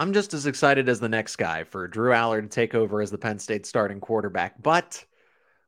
I'm 0.00 0.14
just 0.14 0.32
as 0.32 0.46
excited 0.46 0.88
as 0.88 0.98
the 0.98 1.10
next 1.10 1.36
guy 1.36 1.64
for 1.64 1.86
Drew 1.86 2.12
Allar 2.12 2.40
to 2.40 2.48
take 2.48 2.74
over 2.74 3.02
as 3.02 3.10
the 3.10 3.18
Penn 3.18 3.38
State 3.38 3.66
starting 3.66 4.00
quarterback, 4.00 4.54
but 4.62 5.04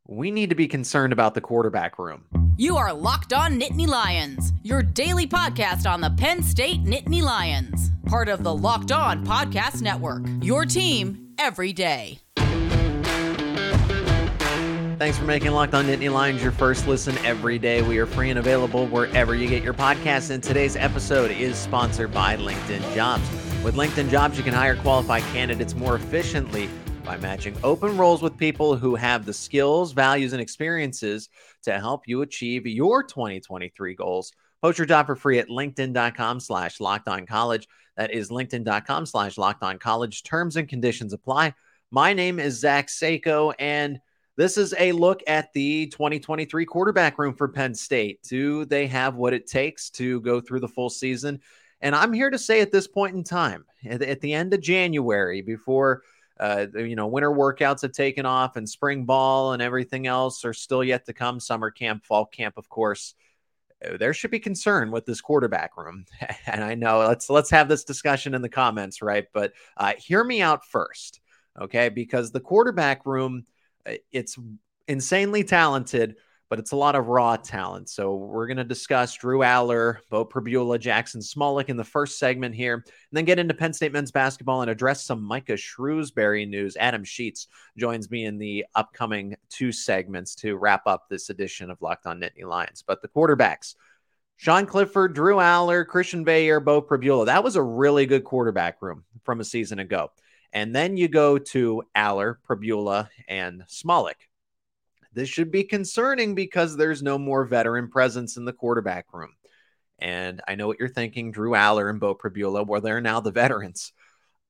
we 0.09 0.31
need 0.31 0.49
to 0.49 0.55
be 0.55 0.67
concerned 0.67 1.13
about 1.13 1.35
the 1.35 1.43
quarterback 1.43 1.99
room. 1.99 2.25
You 2.57 2.79
are 2.79 2.95
Locked 2.95 3.35
On 3.35 3.61
Nittany 3.61 3.87
Lions, 3.87 4.55
your 4.63 4.83
daily 4.83 5.27
podcast 5.27 5.87
on 5.87 6.01
the 6.01 6.09
Penn 6.17 6.43
State 6.43 6.83
Nittany 6.83 7.21
Lions, 7.21 7.91
part 8.07 8.31
of 8.31 8.43
the 8.43 8.55
Locked 8.55 8.91
On 8.91 9.23
Podcast 9.23 9.83
Network. 9.83 10.23
Your 10.41 10.65
team 10.65 11.35
every 11.39 11.75
day. 11.75 12.19
Thanks 14.99 15.19
for 15.19 15.25
making 15.27 15.51
Locked 15.51 15.75
On 15.75 15.85
Nittany 15.85 16.11
Lions 16.11 16.43
your 16.43 16.53
first 16.53 16.89
listen 16.89 17.19
every 17.19 17.59
day. 17.59 17.83
We 17.83 17.99
are 17.99 18.07
free 18.07 18.31
and 18.31 18.39
available 18.39 18.87
wherever 18.87 19.35
you 19.35 19.47
get 19.47 19.63
your 19.63 19.75
podcasts. 19.75 20.31
And 20.31 20.43
today's 20.43 20.75
episode 20.75 21.31
is 21.33 21.59
sponsored 21.59 22.15
by 22.15 22.39
LinkedIn 22.39 22.95
Jobs. 22.95 23.29
With 23.63 23.77
LinkedIn 23.77 24.11
Jobs, 24.11 24.37
you 24.37 24.43
can 24.43 24.55
hire 24.55 24.75
qualified 24.75 25.23
candidates 25.33 25.77
more 25.77 25.95
efficiently 25.95 26.69
by 27.05 27.17
matching 27.19 27.55
open 27.63 27.97
roles 27.97 28.21
with 28.21 28.37
people 28.37 28.75
who 28.75 28.97
have 28.97 29.25
the 29.25 29.33
skills, 29.33 29.93
values, 29.93 30.33
and 30.33 30.43
experiences 30.43 31.29
to 31.63 31.79
help 31.79 32.09
you 32.09 32.23
achieve 32.23 32.67
your 32.67 33.05
2023 33.05 33.95
goals. 33.95 34.33
Post 34.63 34.79
your 34.79 34.87
job 34.87 35.07
for 35.07 35.15
free 35.15 35.39
at 35.39 35.49
linkedin.com 35.49 36.41
slash 36.41 36.81
locked 36.81 37.07
on 37.07 37.25
college. 37.25 37.69
That 37.97 38.13
is 38.13 38.31
linkedin.com 38.31 39.07
slash 39.07 39.39
locked 39.39 39.63
on 39.63 39.79
college. 39.79 40.25
Terms 40.25 40.57
and 40.57 40.69
conditions 40.69 41.13
apply. 41.13 41.55
My 41.93 42.15
name 42.15 42.41
is 42.41 42.59
Zach 42.59 42.89
Seiko, 42.89 43.55
and 43.61 44.01
this 44.37 44.59
is 44.59 44.75
a 44.77 44.91
look 44.91 45.23
at 45.29 45.53
the 45.53 45.87
2023 45.87 46.65
quarterback 46.65 47.17
room 47.17 47.35
for 47.35 47.47
Penn 47.47 47.77
State. 47.77 48.23
Do 48.29 48.65
they 48.65 48.89
have 48.89 49.15
what 49.15 49.35
it 49.35 49.47
takes 49.47 49.89
to 49.91 50.21
go 50.23 50.41
through 50.41 50.61
the 50.61 50.69
full 50.69 50.91
season? 50.91 51.41
And 51.83 51.95
I'm 51.95 52.13
here 52.13 52.31
to 52.31 52.39
say 52.39 52.61
at 52.61 52.73
this 52.73 52.87
point 52.87 53.17
in 53.17 53.25
time, 53.25 53.67
at 53.85 54.21
the 54.21 54.33
end 54.33 54.55
of 54.55 54.61
January, 54.61 55.43
before 55.43 56.03
uh, 56.41 56.67
you 56.75 56.97
know, 56.97 57.07
winter 57.07 57.31
workouts 57.31 57.83
have 57.83 57.93
taken 57.93 58.27
off 58.27 58.57
and 58.57 58.69
spring 58.69 59.05
ball 59.05 59.53
and 59.53 59.63
everything 59.63 60.07
else 60.07 60.45
are 60.45 60.55
still 60.55 60.83
yet 60.83 61.07
to 61.07 61.13
come. 61.13 61.39
Summer 61.39 61.71
camp, 61.71 62.05
fall 62.05 62.27
camp, 62.27 62.57
of 62.57 62.69
course. 62.69 63.15
Uh, 63.85 63.97
there 63.97 64.15
should 64.15 64.31
be 64.31 64.41
concern 64.41 64.91
with 64.91 65.07
this 65.07 65.21
quarterback 65.21 65.77
room, 65.77 66.05
and 66.47 66.65
I 66.65 66.75
know 66.75 66.99
let's 67.01 67.31
let's 67.31 67.51
have 67.51 67.69
this 67.69 67.85
discussion 67.85 68.35
in 68.35 68.43
the 68.43 68.49
comments, 68.49 69.03
right? 69.03 69.27
But 69.33 69.53
uh, 69.77 69.93
hear 69.99 70.25
me 70.25 70.43
out 70.43 70.65
first, 70.65 71.21
okay? 71.61 71.89
Because 71.91 72.33
the 72.33 72.41
quarterback 72.41 73.07
room, 73.07 73.45
uh, 73.87 73.95
it's 74.11 74.37
insanely 74.89 75.45
talented, 75.45 76.17
but 76.53 76.59
it's 76.59 76.73
a 76.73 76.77
lot 76.77 76.95
of 76.95 77.07
raw 77.07 77.35
talent. 77.35 77.89
So 77.89 78.15
we're 78.15 78.47
going 78.47 78.59
to 78.59 78.65
discuss 78.65 79.15
Drew 79.15 79.39
Allar, 79.39 80.01
Beau 80.11 80.23
Pribula, 80.23 80.79
Jackson 80.79 81.23
Smolik 81.23 81.71
in 81.71 81.79
the 81.79 81.83
first 81.83 82.19
segment 82.19 82.55
here, 82.55 82.75
and 82.75 82.85
then 83.11 83.25
get 83.25 83.39
into 83.39 83.55
Penn 83.55 83.73
State 83.73 83.91
men's 83.91 84.11
basketball 84.11 84.61
and 84.61 84.71
address 84.71 85.03
some 85.03 85.23
Micah 85.23 85.55
Shrewsberry 85.55 86.47
news. 86.47 86.77
Adam 86.79 87.05
Sheets 87.05 87.47
joins 87.79 88.11
me 88.11 88.27
in 88.27 88.37
the 88.37 88.67
upcoming 88.75 89.35
two 89.49 89.73
segments 89.73 90.35
to 90.35 90.55
wrap 90.59 90.87
up 90.87 91.07
this 91.09 91.31
edition 91.31 91.71
of 91.71 91.81
Locked 91.81 92.05
On 92.05 92.21
Nittany 92.21 92.45
Lions. 92.45 92.85
But 92.87 93.01
the 93.01 93.09
quarterbacks, 93.09 93.75
Sean 94.37 94.67
Clifford, 94.67 95.15
Drew 95.15 95.37
Allar, 95.37 95.87
Christian 95.87 96.23
Veilleux, 96.23 96.63
Beau 96.63 96.83
Pribula. 96.83 97.25
That 97.25 97.45
was 97.45 97.57
a 97.57 97.63
really 97.63 98.05
good 98.05 98.25
quarterback 98.25 98.83
room 98.83 99.05
from 99.25 99.41
a 99.41 99.45
season 99.45 99.79
ago. 99.79 100.11
And 100.53 100.77
then 100.77 100.99
you 100.99 101.09
go 101.09 101.39
to 101.39 101.85
Allar, 101.97 102.37
Pribula, 102.47 103.09
and 103.27 103.63
Smolik. 103.69 104.29
This 105.13 105.29
should 105.29 105.51
be 105.51 105.65
concerning 105.65 106.35
because 106.35 106.77
there's 106.77 107.03
no 107.03 107.19
more 107.19 107.45
veteran 107.45 107.89
presence 107.89 108.37
in 108.37 108.45
the 108.45 108.53
quarterback 108.53 109.07
room. 109.13 109.35
And 109.99 110.41
I 110.49 110.57
know 110.57 110.67
what 110.67 110.79
you're 110.81 110.89
thinking, 110.89 111.31
Drew 111.31 111.53
Allar 111.53 111.89
and 111.89 112.01
Beau 112.01 112.15
Pribula, 112.15 112.67
where 112.67 112.81
they're 112.81 113.01
now 113.01 113.21
the 113.21 113.31
veterans. 113.31 113.93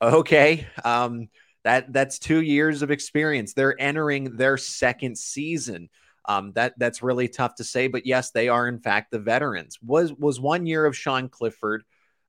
Okay. 0.00 0.66
Um, 0.84 1.28
that 1.64 1.92
that's 1.92 2.18
two 2.18 2.40
years 2.40 2.82
of 2.82 2.90
experience. 2.90 3.52
They're 3.52 3.80
entering 3.80 4.36
their 4.36 4.56
second 4.56 5.16
season. 5.16 5.90
Um, 6.24 6.52
that 6.54 6.74
that's 6.76 7.02
really 7.02 7.28
tough 7.28 7.56
to 7.56 7.64
say, 7.64 7.86
but 7.86 8.06
yes, 8.06 8.30
they 8.30 8.48
are 8.48 8.66
in 8.66 8.80
fact 8.80 9.10
the 9.10 9.20
veterans. 9.20 9.78
Was 9.80 10.12
was 10.12 10.40
one 10.40 10.66
year 10.66 10.86
of 10.86 10.96
Sean 10.96 11.28
Clifford 11.28 11.84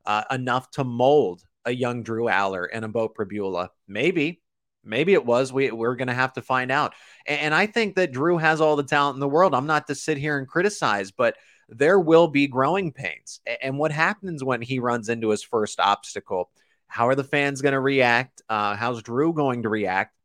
uh, 0.06 0.24
enough 0.30 0.70
to 0.72 0.84
mold 0.84 1.44
a 1.66 1.72
young 1.72 2.04
Drew 2.04 2.26
Allar 2.26 2.68
and 2.72 2.86
a 2.86 2.88
Beau 2.88 3.10
Pribula? 3.10 3.70
Maybe, 3.88 4.42
Maybe 4.84 5.14
it 5.14 5.26
was. 5.26 5.54
We 5.54 5.72
we're 5.72 5.96
going 5.96 6.08
to 6.08 6.14
have 6.14 6.34
to 6.34 6.42
find 6.42 6.72
out. 6.72 6.94
And, 7.26 7.40
and 7.40 7.54
I 7.54 7.66
think 7.66 7.96
that 7.96 8.12
Drew 8.12 8.38
has 8.38 8.62
all 8.62 8.76
the 8.76 8.84
talent 8.84 9.16
in 9.16 9.20
the 9.20 9.28
world. 9.28 9.54
I'm 9.54 9.68
not 9.68 9.88
to 9.88 9.96
sit 9.96 10.18
here 10.18 10.38
and 10.38 10.48
criticize, 10.48 11.12
but 11.12 11.36
there 11.70 12.00
will 12.00 12.28
be 12.28 12.48
growing 12.48 12.92
pains. 12.92 13.40
And 13.62 13.78
what 13.78 13.92
happens 13.92 14.44
when 14.44 14.62
he 14.62 14.80
runs 14.80 15.10
into 15.10 15.30
his 15.30 15.44
first 15.44 15.80
obstacle? 15.80 16.50
How 16.88 17.08
are 17.08 17.16
the 17.16 17.24
fans 17.24 17.62
going 17.62 17.74
to 17.74 17.80
react? 17.80 18.42
Uh, 18.50 18.76
how's 18.76 19.02
Drew 19.02 19.34
going 19.34 19.64
to 19.64 19.70
react? 19.70 20.16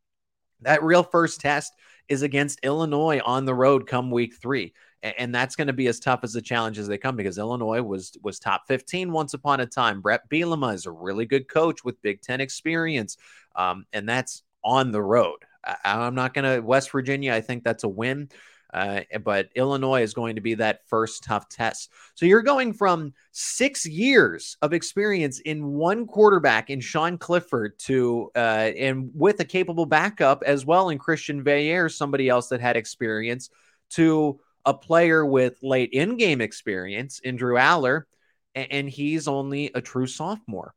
That 0.61 0.83
real 0.83 1.03
first 1.03 1.39
test 1.39 1.73
is 2.09 2.21
against 2.21 2.59
Illinois 2.63 3.21
on 3.23 3.45
the 3.45 3.53
road 3.53 3.87
come 3.87 4.11
week 4.11 4.35
three. 4.41 4.73
And 5.01 5.33
that's 5.33 5.55
going 5.55 5.67
to 5.67 5.73
be 5.73 5.87
as 5.87 6.01
tough 6.01 6.19
as 6.23 6.33
the 6.33 6.41
challenge 6.41 6.77
as 6.77 6.87
they 6.87 6.97
come 6.97 7.15
because 7.15 7.37
Illinois 7.37 7.81
was 7.81 8.17
was 8.21 8.37
top 8.37 8.63
15 8.67 9.13
once 9.13 9.33
upon 9.33 9.61
a 9.61 9.65
time. 9.65 10.01
Brett 10.01 10.29
Bielema 10.29 10.73
is 10.73 10.85
a 10.85 10.91
really 10.91 11.25
good 11.25 11.47
coach 11.47 11.85
with 11.85 12.01
Big 12.01 12.21
Ten 12.21 12.41
experience. 12.41 13.15
Um, 13.55 13.85
and 13.93 14.09
that's 14.09 14.43
on 14.63 14.91
the 14.91 15.01
road. 15.01 15.37
I, 15.63 16.07
am 16.07 16.15
not 16.15 16.33
going 16.33 16.55
to 16.55 16.61
West 16.61 16.91
Virginia. 16.91 17.33
I 17.33 17.41
think 17.41 17.63
that's 17.63 17.83
a 17.83 17.89
win. 17.89 18.29
Uh, 18.71 19.01
but 19.23 19.49
Illinois 19.55 20.03
is 20.03 20.13
going 20.13 20.35
to 20.35 20.41
be 20.41 20.53
that 20.55 20.87
first 20.87 21.23
tough 21.23 21.49
test. 21.49 21.91
So 22.13 22.25
you're 22.25 22.43
going 22.43 22.73
from 22.73 23.13
six 23.31 23.85
years 23.85 24.57
of 24.61 24.73
experience 24.73 25.39
in 25.39 25.65
one 25.65 26.05
quarterback 26.05 26.69
in 26.69 26.79
Sean 26.79 27.17
Clifford 27.17 27.79
to, 27.79 28.29
uh, 28.35 28.71
and 28.77 29.09
with 29.15 29.39
a 29.39 29.45
capable 29.45 29.87
backup 29.87 30.43
as 30.45 30.65
well 30.65 30.89
in 30.89 30.99
Christian 30.99 31.43
Veilleux, 31.43 31.91
somebody 31.91 32.29
else 32.29 32.49
that 32.49 32.61
had 32.61 32.77
experience, 32.77 33.49
to 33.91 34.39
a 34.65 34.73
player 34.73 35.25
with 35.25 35.57
late 35.63 35.89
in 35.91 36.17
game 36.17 36.41
experience 36.41 37.19
in 37.19 37.37
Drew 37.37 37.55
Allar, 37.55 38.03
and, 38.53 38.71
and 38.71 38.89
he's 38.89 39.27
only 39.27 39.71
a 39.73 39.81
true 39.81 40.05
sophomore. 40.05 40.75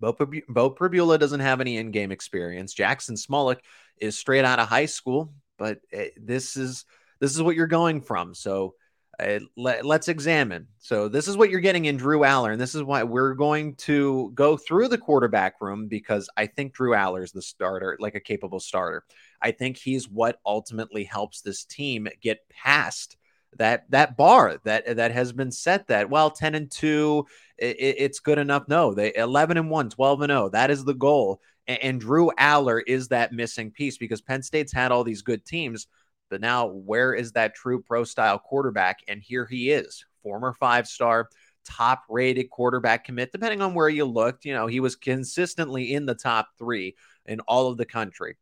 Beau, 0.00 0.16
Beau 0.48 0.70
Pribula 0.70 1.18
doesn't 1.18 1.40
have 1.40 1.60
any 1.60 1.76
in-game 1.76 2.12
experience. 2.12 2.72
Jackson 2.72 3.16
Smolik 3.16 3.58
is 3.98 4.18
straight 4.18 4.44
out 4.44 4.58
of 4.58 4.68
high 4.68 4.86
school, 4.86 5.32
but 5.58 5.80
eh, 5.92 6.10
this 6.16 6.56
is 6.56 6.84
this 7.20 7.34
is 7.34 7.42
what 7.42 7.56
you're 7.56 7.66
going 7.66 8.00
from. 8.00 8.34
So 8.34 8.74
uh, 9.20 9.40
let, 9.56 9.84
us 9.84 10.06
examine. 10.06 10.68
So 10.78 11.08
this 11.08 11.26
is 11.26 11.36
what 11.36 11.50
you're 11.50 11.58
getting 11.60 11.86
in 11.86 11.96
Drew 11.96 12.20
Allar, 12.20 12.52
and 12.52 12.60
this 12.60 12.76
is 12.76 12.84
why 12.84 13.02
we're 13.02 13.34
going 13.34 13.74
to 13.76 14.30
go 14.34 14.56
through 14.56 14.88
the 14.88 14.98
quarterback 14.98 15.60
room 15.60 15.88
because 15.88 16.28
I 16.36 16.46
think 16.46 16.74
Drew 16.74 16.92
Allar 16.92 17.24
is 17.24 17.32
the 17.32 17.42
starter, 17.42 17.96
like 17.98 18.14
a 18.14 18.20
capable 18.20 18.60
starter. 18.60 19.02
I 19.42 19.50
think 19.50 19.76
he's 19.76 20.08
what 20.08 20.38
ultimately 20.46 21.02
helps 21.02 21.40
this 21.40 21.64
team 21.64 22.06
get 22.20 22.48
past 22.48 23.16
that 23.56 23.90
that 23.90 24.16
bar 24.16 24.60
that 24.64 24.96
that 24.96 25.10
has 25.10 25.32
been 25.32 25.50
set 25.50 25.86
that 25.86 26.10
well 26.10 26.30
10 26.30 26.54
and 26.54 26.70
2 26.70 27.24
it, 27.58 27.96
it's 27.98 28.20
good 28.20 28.38
enough 28.38 28.68
no 28.68 28.94
they 28.94 29.14
11 29.14 29.56
and 29.56 29.70
1 29.70 29.90
12 29.90 30.22
and 30.22 30.30
0 30.30 30.48
that 30.50 30.70
is 30.70 30.84
the 30.84 30.94
goal 30.94 31.40
and, 31.66 31.78
and 31.82 32.00
drew 32.00 32.30
Allar 32.38 32.82
is 32.86 33.08
that 33.08 33.32
missing 33.32 33.70
piece 33.70 33.98
because 33.98 34.20
penn 34.20 34.42
state's 34.42 34.72
had 34.72 34.92
all 34.92 35.04
these 35.04 35.22
good 35.22 35.44
teams 35.44 35.86
but 36.30 36.40
now 36.40 36.66
where 36.66 37.14
is 37.14 37.32
that 37.32 37.54
true 37.54 37.82
pro 37.82 38.04
style 38.04 38.38
quarterback 38.38 39.00
and 39.08 39.22
here 39.22 39.46
he 39.46 39.70
is 39.70 40.04
former 40.22 40.54
five 40.54 40.86
star 40.86 41.28
top 41.64 42.02
rated 42.08 42.48
quarterback 42.50 43.04
commit 43.04 43.32
depending 43.32 43.60
on 43.60 43.74
where 43.74 43.88
you 43.88 44.04
looked 44.04 44.44
you 44.44 44.54
know 44.54 44.66
he 44.66 44.80
was 44.80 44.96
consistently 44.96 45.92
in 45.92 46.06
the 46.06 46.14
top 46.14 46.48
three 46.58 46.96
in 47.26 47.40
all 47.40 47.70
of 47.70 47.76
the 47.76 47.84
country 47.84 48.36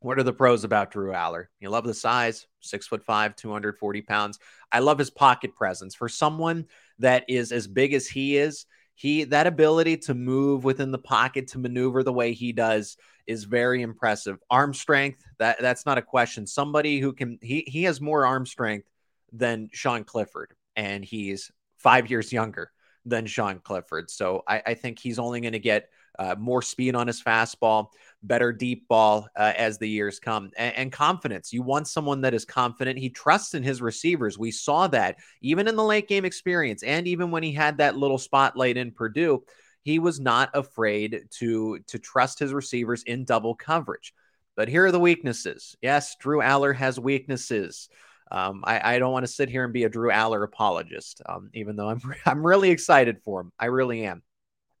what 0.00 0.18
are 0.18 0.24
the 0.24 0.32
pros 0.32 0.64
about 0.64 0.90
Drew 0.90 1.12
Allar? 1.12 1.46
You 1.58 1.70
love 1.70 1.84
the 1.84 1.94
size, 1.94 2.46
six 2.60 2.86
foot 2.86 3.02
five, 3.02 3.34
240 3.34 4.02
pounds. 4.02 4.38
I 4.70 4.80
love 4.80 4.98
his 4.98 5.10
pocket 5.10 5.54
presence. 5.54 5.94
For 5.94 6.08
someone 6.08 6.66
that 6.98 7.24
is 7.28 7.52
as 7.52 7.66
big 7.66 7.92
as 7.94 8.06
he 8.06 8.36
is, 8.36 8.66
he 8.94 9.24
that 9.24 9.46
ability 9.46 9.98
to 9.98 10.14
move 10.14 10.64
within 10.64 10.90
the 10.90 10.98
pocket 10.98 11.48
to 11.48 11.58
maneuver 11.58 12.02
the 12.02 12.12
way 12.12 12.32
he 12.32 12.52
does 12.52 12.96
is 13.26 13.44
very 13.44 13.82
impressive. 13.82 14.38
Arm 14.50 14.72
strength, 14.72 15.22
that 15.38 15.60
that's 15.60 15.84
not 15.84 15.98
a 15.98 16.02
question. 16.02 16.46
Somebody 16.46 16.98
who 16.98 17.12
can 17.12 17.38
he 17.42 17.64
he 17.66 17.82
has 17.84 18.00
more 18.00 18.24
arm 18.24 18.46
strength 18.46 18.88
than 19.32 19.68
Sean 19.72 20.04
Clifford, 20.04 20.54
and 20.76 21.04
he's 21.04 21.50
five 21.76 22.10
years 22.10 22.32
younger 22.32 22.70
than 23.04 23.26
Sean 23.26 23.60
Clifford. 23.60 24.10
So 24.10 24.42
I, 24.48 24.62
I 24.66 24.74
think 24.74 24.98
he's 24.98 25.18
only 25.18 25.40
going 25.40 25.52
to 25.52 25.58
get 25.58 25.88
uh, 26.18 26.34
more 26.38 26.62
speed 26.62 26.94
on 26.94 27.06
his 27.06 27.22
fastball, 27.22 27.88
better 28.22 28.52
deep 28.52 28.88
ball 28.88 29.28
uh, 29.36 29.52
as 29.56 29.78
the 29.78 29.88
years 29.88 30.18
come, 30.18 30.50
and, 30.56 30.74
and, 30.76 30.92
confidence. 30.92 31.52
You 31.52 31.62
want 31.62 31.88
someone 31.88 32.22
that 32.22 32.34
is 32.34 32.44
confident. 32.44 32.98
He 32.98 33.10
trusts 33.10 33.54
in 33.54 33.62
his 33.62 33.82
receivers. 33.82 34.38
We 34.38 34.50
saw 34.50 34.86
that 34.88 35.16
even 35.42 35.68
in 35.68 35.76
the 35.76 35.84
late 35.84 36.08
game 36.08 36.24
experience, 36.24 36.82
and 36.82 37.06
even 37.06 37.30
when 37.30 37.42
he 37.42 37.52
had 37.52 37.78
that 37.78 37.96
little 37.96 38.18
spotlight 38.18 38.76
in 38.76 38.92
Purdue, 38.92 39.44
he 39.82 39.98
was 39.98 40.18
not 40.18 40.50
afraid 40.54 41.26
to 41.38 41.78
to 41.86 41.98
trust 41.98 42.38
his 42.38 42.52
receivers 42.52 43.02
in 43.04 43.24
double 43.24 43.54
coverage. 43.54 44.12
But 44.56 44.68
here 44.68 44.86
are 44.86 44.92
the 44.92 44.98
weaknesses. 44.98 45.76
Yes, 45.82 46.16
Drew 46.16 46.40
Allar 46.40 46.74
has 46.74 46.98
weaknesses. 46.98 47.88
Um, 48.30 48.64
I, 48.66 48.94
I, 48.94 48.98
don't 48.98 49.12
want 49.12 49.24
to 49.24 49.30
sit 49.30 49.48
here 49.48 49.62
and 49.62 49.72
be 49.72 49.84
a 49.84 49.88
Drew 49.88 50.10
Allar 50.10 50.42
apologist, 50.42 51.22
um, 51.26 51.48
even 51.54 51.76
though 51.76 51.88
I'm 51.88 52.00
I'm 52.26 52.44
really 52.44 52.70
excited 52.70 53.18
for 53.22 53.40
him. 53.40 53.52
I 53.58 53.66
really 53.66 54.04
am 54.04 54.22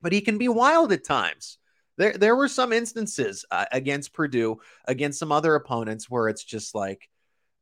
but 0.06 0.12
he 0.12 0.20
can 0.20 0.38
be 0.38 0.46
wild 0.46 0.92
at 0.92 1.02
times. 1.02 1.58
there 1.96 2.12
there 2.12 2.36
were 2.36 2.46
some 2.46 2.72
instances 2.72 3.44
uh, 3.50 3.64
against 3.72 4.12
Purdue, 4.12 4.60
against 4.84 5.18
some 5.18 5.32
other 5.32 5.56
opponents 5.56 6.08
where 6.08 6.28
it's 6.28 6.44
just 6.44 6.76
like, 6.76 7.08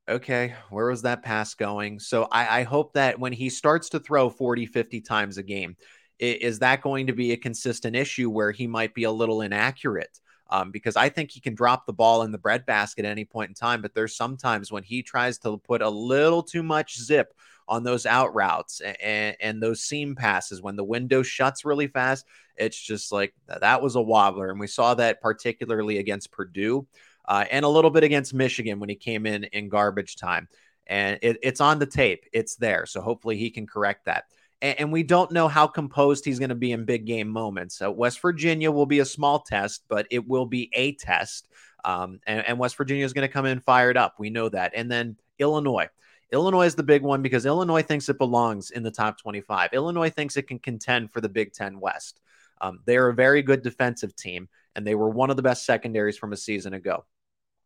okay, 0.06 0.52
where 0.69 0.88
was 0.88 1.00
that 1.00 1.23
pass 1.23 1.55
going? 1.55 2.00
So 2.00 2.29
I, 2.31 2.61
I 2.61 2.62
hope 2.64 2.93
that 2.93 3.19
when 3.19 3.32
he 3.32 3.49
starts 3.49 3.88
to 3.88 3.99
throw 3.99 4.29
40, 4.29 4.67
50 4.67 5.00
times 5.00 5.38
a 5.38 5.43
game, 5.43 5.75
is 6.19 6.58
that 6.58 6.82
going 6.82 7.06
to 7.06 7.14
be 7.14 7.32
a 7.32 7.38
consistent 7.38 7.96
issue 7.96 8.29
where 8.29 8.52
he 8.52 8.67
might 8.67 8.93
be 8.93 9.05
a 9.05 9.11
little 9.11 9.40
inaccurate? 9.40 10.20
Um, 10.50 10.70
because 10.70 10.97
I 10.97 11.08
think 11.08 11.31
he 11.31 11.40
can 11.40 11.55
drop 11.55 11.87
the 11.87 11.94
ball 11.94 12.25
in 12.25 12.31
the 12.31 12.37
breadbasket 12.37 13.06
at 13.06 13.11
any 13.11 13.25
point 13.25 13.49
in 13.49 13.55
time, 13.55 13.81
but 13.81 13.94
there's 13.94 14.19
sometimes 14.19 14.70
when 14.70 14.82
he 14.82 15.02
tries 15.02 15.38
to 15.38 15.56
put 15.56 15.81
a 15.81 15.88
little 15.88 16.43
too 16.43 16.62
much 16.62 17.00
zip 17.00 17.32
on 17.69 17.82
those 17.82 18.06
out 18.06 18.34
routes 18.34 18.81
and, 18.81 19.37
and 19.40 19.62
those 19.62 19.82
seam 19.82 20.14
passes 20.14 20.61
when 20.61 20.76
the 20.76 20.84
window 20.84 21.22
shuts 21.22 21.64
really 21.64 21.87
fast. 21.87 22.26
It's 22.56 22.81
just 22.81 23.11
like 23.12 23.34
that 23.46 23.82
was 23.82 23.96
a 23.96 24.02
wobbler. 24.02 24.50
And 24.50 24.61
we 24.61 24.66
saw 24.66 24.94
that 24.94 25.20
particularly 25.20 25.99
against 25.99 26.31
Purdue 26.31 26.87
uh, 27.26 27.44
and 27.50 27.64
a 27.64 27.69
little 27.69 27.90
bit 27.90 28.05
against 28.05 28.34
Michigan 28.34 28.81
when 28.81 28.88
he 28.88 28.96
came 28.96 29.26
in 29.26 29.44
in 29.44 29.69
garbage 29.69 30.16
time. 30.16 30.49
And 30.87 31.19
it, 31.22 31.38
it's 31.43 31.61
on 31.61 31.78
the 31.78 31.87
tape, 31.87 32.25
it's 32.32 32.56
there. 32.56 32.87
So 32.87 33.00
hopefully 33.00 33.38
he 33.38 33.50
can 33.50 33.66
correct 33.66 34.05
that. 34.05 34.25
And, 34.61 34.93
we 34.93 35.02
don't 35.02 35.31
know 35.31 35.46
how 35.46 35.66
composed 35.66 36.25
he's 36.25 36.38
going 36.38 36.49
to 36.49 36.55
be 36.55 36.72
in 36.72 36.87
big 36.87 37.05
game 37.05 37.28
moments. 37.28 37.76
So 37.76 37.90
West 37.90 38.20
Virginia 38.20 38.70
will 38.70 38.87
be 38.87 39.00
a 39.00 39.05
small 39.05 39.40
test, 39.40 39.84
but 39.88 40.06
it 40.11 40.26
will 40.26 40.46
be 40.46 40.70
a 40.72 40.94
test. 40.94 41.49
Um, 41.84 42.20
and, 42.26 42.46
and 42.46 42.58
West 42.58 42.76
Virginia 42.76 43.05
is 43.05 43.12
going 43.12 43.28
to 43.28 43.32
come 43.32 43.44
in 43.44 43.61
fired 43.61 43.99
up. 43.99 44.14
We 44.19 44.31
know 44.31 44.49
that. 44.49 44.72
And 44.75 44.90
then 44.90 45.16
Illinois. 45.38 45.88
Illinois 46.32 46.67
is 46.67 46.75
the 46.75 46.82
big 46.82 47.03
one 47.03 47.23
because 47.23 47.47
Illinois 47.47 47.82
thinks 47.82 48.09
it 48.09 48.19
belongs 48.19 48.71
in 48.71 48.82
the 48.82 48.91
top 48.91 49.19
25. 49.19 49.71
Illinois 49.73 50.11
thinks 50.11 50.37
it 50.37 50.49
can 50.49 50.59
contend 50.59 51.12
for 51.12 51.21
the 51.21 51.29
Big 51.29 51.53
Ten 51.53 51.81
West. 51.81 52.21
Um, 52.61 52.81
they 52.87 52.97
are 52.97 53.09
a 53.09 53.15
very 53.15 53.43
good 53.43 53.62
defensive 53.62 54.17
team, 54.17 54.49
and 54.75 54.87
they 54.87 54.94
were 54.94 55.11
one 55.11 55.31
of 55.31 55.37
the 55.37 55.43
best 55.43 55.67
secondaries 55.67 56.17
from 56.17 56.32
a 56.32 56.37
season 56.37 56.75
ago. 56.75 57.05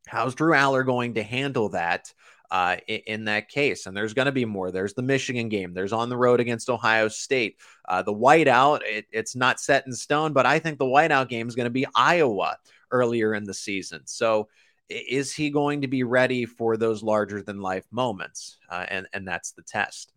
How's 0.06 0.34
Drew 0.34 0.52
Allar 0.52 0.84
going 0.84 1.14
to 1.14 1.22
handle 1.22 1.69
that 1.70 2.12
uh, 2.50 2.76
in, 2.87 3.00
in, 3.06 3.25
that 3.26 3.49
case? 3.49 3.87
And 3.87 3.96
there's 3.96 4.14
going 4.14 4.26
to 4.26 4.32
be 4.32 4.46
more. 4.46 4.70
There's 4.70 4.94
the 4.94 5.02
Michigan 5.02 5.49
game. 5.49 5.75
There's 5.75 5.93
on 5.93 6.08
the 6.08 6.16
road 6.16 6.40
against 6.40 6.70
Ohio 6.70 7.08
State. 7.08 7.58
Uh, 7.87 8.02
the 8.02 8.14
whiteout, 8.14 8.81
it, 8.84 9.06
it's 9.12 9.37
not 9.37 9.60
set 9.60 9.87
in 9.87 9.93
stone, 9.93 10.32
but 10.32 10.46
I 10.46 10.58
think 10.58 10.78
the 10.78 10.87
whiteout 10.87 11.28
game 11.28 11.46
is 11.46 11.55
going 11.55 11.66
to 11.66 11.70
be 11.70 11.87
Iowa 11.94 12.56
earlier 12.90 13.34
in 13.34 13.44
the 13.44 13.55
season. 13.55 14.02
So 14.06 14.49
is 14.88 15.35
he 15.35 15.50
going 15.50 15.82
to 15.82 15.88
be 15.88 16.02
ready 16.02 16.44
for 16.46 16.76
those 16.76 17.02
larger 17.02 17.43
than 17.43 17.61
life 17.61 17.87
moments? 17.90 18.58
Uh, 18.70 18.87
and, 18.88 19.06
and 19.12 19.26
that's 19.26 19.52
the 19.52 19.62
test. 19.62 20.12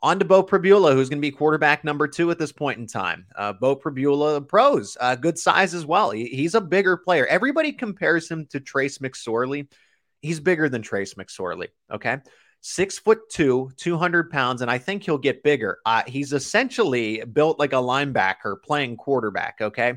On 0.00 0.18
to 0.18 0.24
Beau 0.24 0.44
Pribula, 0.44 0.92
who's 0.92 1.08
going 1.08 1.18
to 1.18 1.26
be 1.26 1.32
quarterback 1.32 1.82
number 1.82 2.06
two 2.06 2.30
at 2.30 2.38
this 2.38 2.52
point 2.52 2.78
in 2.78 2.86
time. 2.86 3.26
Uh, 3.34 3.52
Beau 3.52 3.74
Pribula, 3.74 4.46
pros, 4.46 4.96
uh, 5.00 5.16
good 5.16 5.36
size 5.36 5.74
as 5.74 5.84
well. 5.84 6.10
He, 6.10 6.26
he's 6.26 6.54
a 6.54 6.60
bigger 6.60 6.96
player. 6.96 7.26
Everybody 7.26 7.72
compares 7.72 8.30
him 8.30 8.46
to 8.50 8.60
Trace 8.60 8.98
McSorley. 8.98 9.66
He's 10.22 10.38
bigger 10.38 10.68
than 10.68 10.82
Trace 10.82 11.14
McSorley. 11.14 11.68
Okay. 11.92 12.18
Six 12.60 12.98
foot 12.98 13.28
two, 13.30 13.70
200 13.76 14.30
pounds, 14.30 14.62
and 14.62 14.70
I 14.70 14.78
think 14.78 15.04
he'll 15.04 15.18
get 15.18 15.42
bigger. 15.42 15.78
Uh, 15.84 16.02
he's 16.06 16.32
essentially 16.32 17.24
built 17.24 17.58
like 17.58 17.72
a 17.72 17.76
linebacker 17.76 18.62
playing 18.62 18.96
quarterback. 18.96 19.56
Okay. 19.60 19.94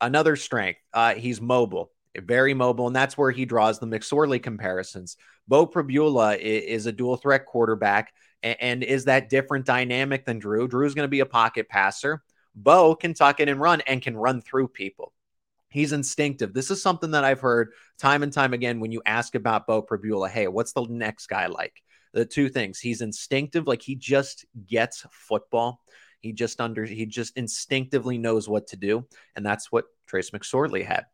Another 0.00 0.36
strength, 0.36 0.80
uh, 0.92 1.14
he's 1.14 1.40
mobile 1.40 1.90
very 2.24 2.54
mobile, 2.54 2.86
and 2.86 2.96
that's 2.96 3.16
where 3.16 3.30
he 3.30 3.44
draws 3.44 3.78
the 3.78 3.86
McSorley 3.86 4.42
comparisons. 4.42 5.16
Beau 5.48 5.66
Pribula 5.66 6.38
is 6.38 6.86
a 6.86 6.92
dual 6.92 7.16
threat 7.16 7.46
quarterback 7.46 8.12
and 8.42 8.82
is 8.82 9.04
that 9.04 9.28
different 9.28 9.66
dynamic 9.66 10.24
than 10.24 10.38
Drew. 10.38 10.68
Drew's 10.68 10.94
going 10.94 11.04
to 11.04 11.08
be 11.08 11.20
a 11.20 11.26
pocket 11.26 11.68
passer. 11.68 12.22
Beau 12.54 12.94
can 12.94 13.14
tuck 13.14 13.40
it 13.40 13.48
and 13.48 13.60
run 13.60 13.80
and 13.82 14.02
can 14.02 14.16
run 14.16 14.40
through 14.40 14.68
people. 14.68 15.12
He's 15.68 15.92
instinctive. 15.92 16.54
This 16.54 16.70
is 16.70 16.80
something 16.80 17.10
that 17.10 17.24
I've 17.24 17.40
heard 17.40 17.72
time 17.98 18.22
and 18.22 18.32
time 18.32 18.54
again 18.54 18.80
when 18.80 18.92
you 18.92 19.02
ask 19.04 19.34
about 19.34 19.66
Beau 19.66 19.82
Pribula. 19.82 20.30
Hey, 20.30 20.48
what's 20.48 20.72
the 20.72 20.86
next 20.88 21.26
guy 21.26 21.46
like? 21.46 21.82
The 22.12 22.24
two 22.24 22.48
things. 22.48 22.78
He's 22.78 23.02
instinctive, 23.02 23.66
like 23.66 23.82
he 23.82 23.94
just 23.94 24.46
gets 24.66 25.04
football. 25.10 25.82
He 26.20 26.32
just 26.32 26.60
under 26.60 26.84
he 26.84 27.04
just 27.04 27.36
instinctively 27.36 28.16
knows 28.16 28.48
what 28.48 28.68
to 28.68 28.76
do, 28.76 29.06
and 29.34 29.44
that's 29.44 29.70
what 29.70 29.84
Trace 30.06 30.30
McSorley 30.30 30.84
had. 30.84 31.04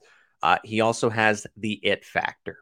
Uh, 0.42 0.58
he 0.64 0.80
also 0.80 1.08
has 1.10 1.46
the 1.56 1.72
it 1.82 2.04
factor. 2.04 2.58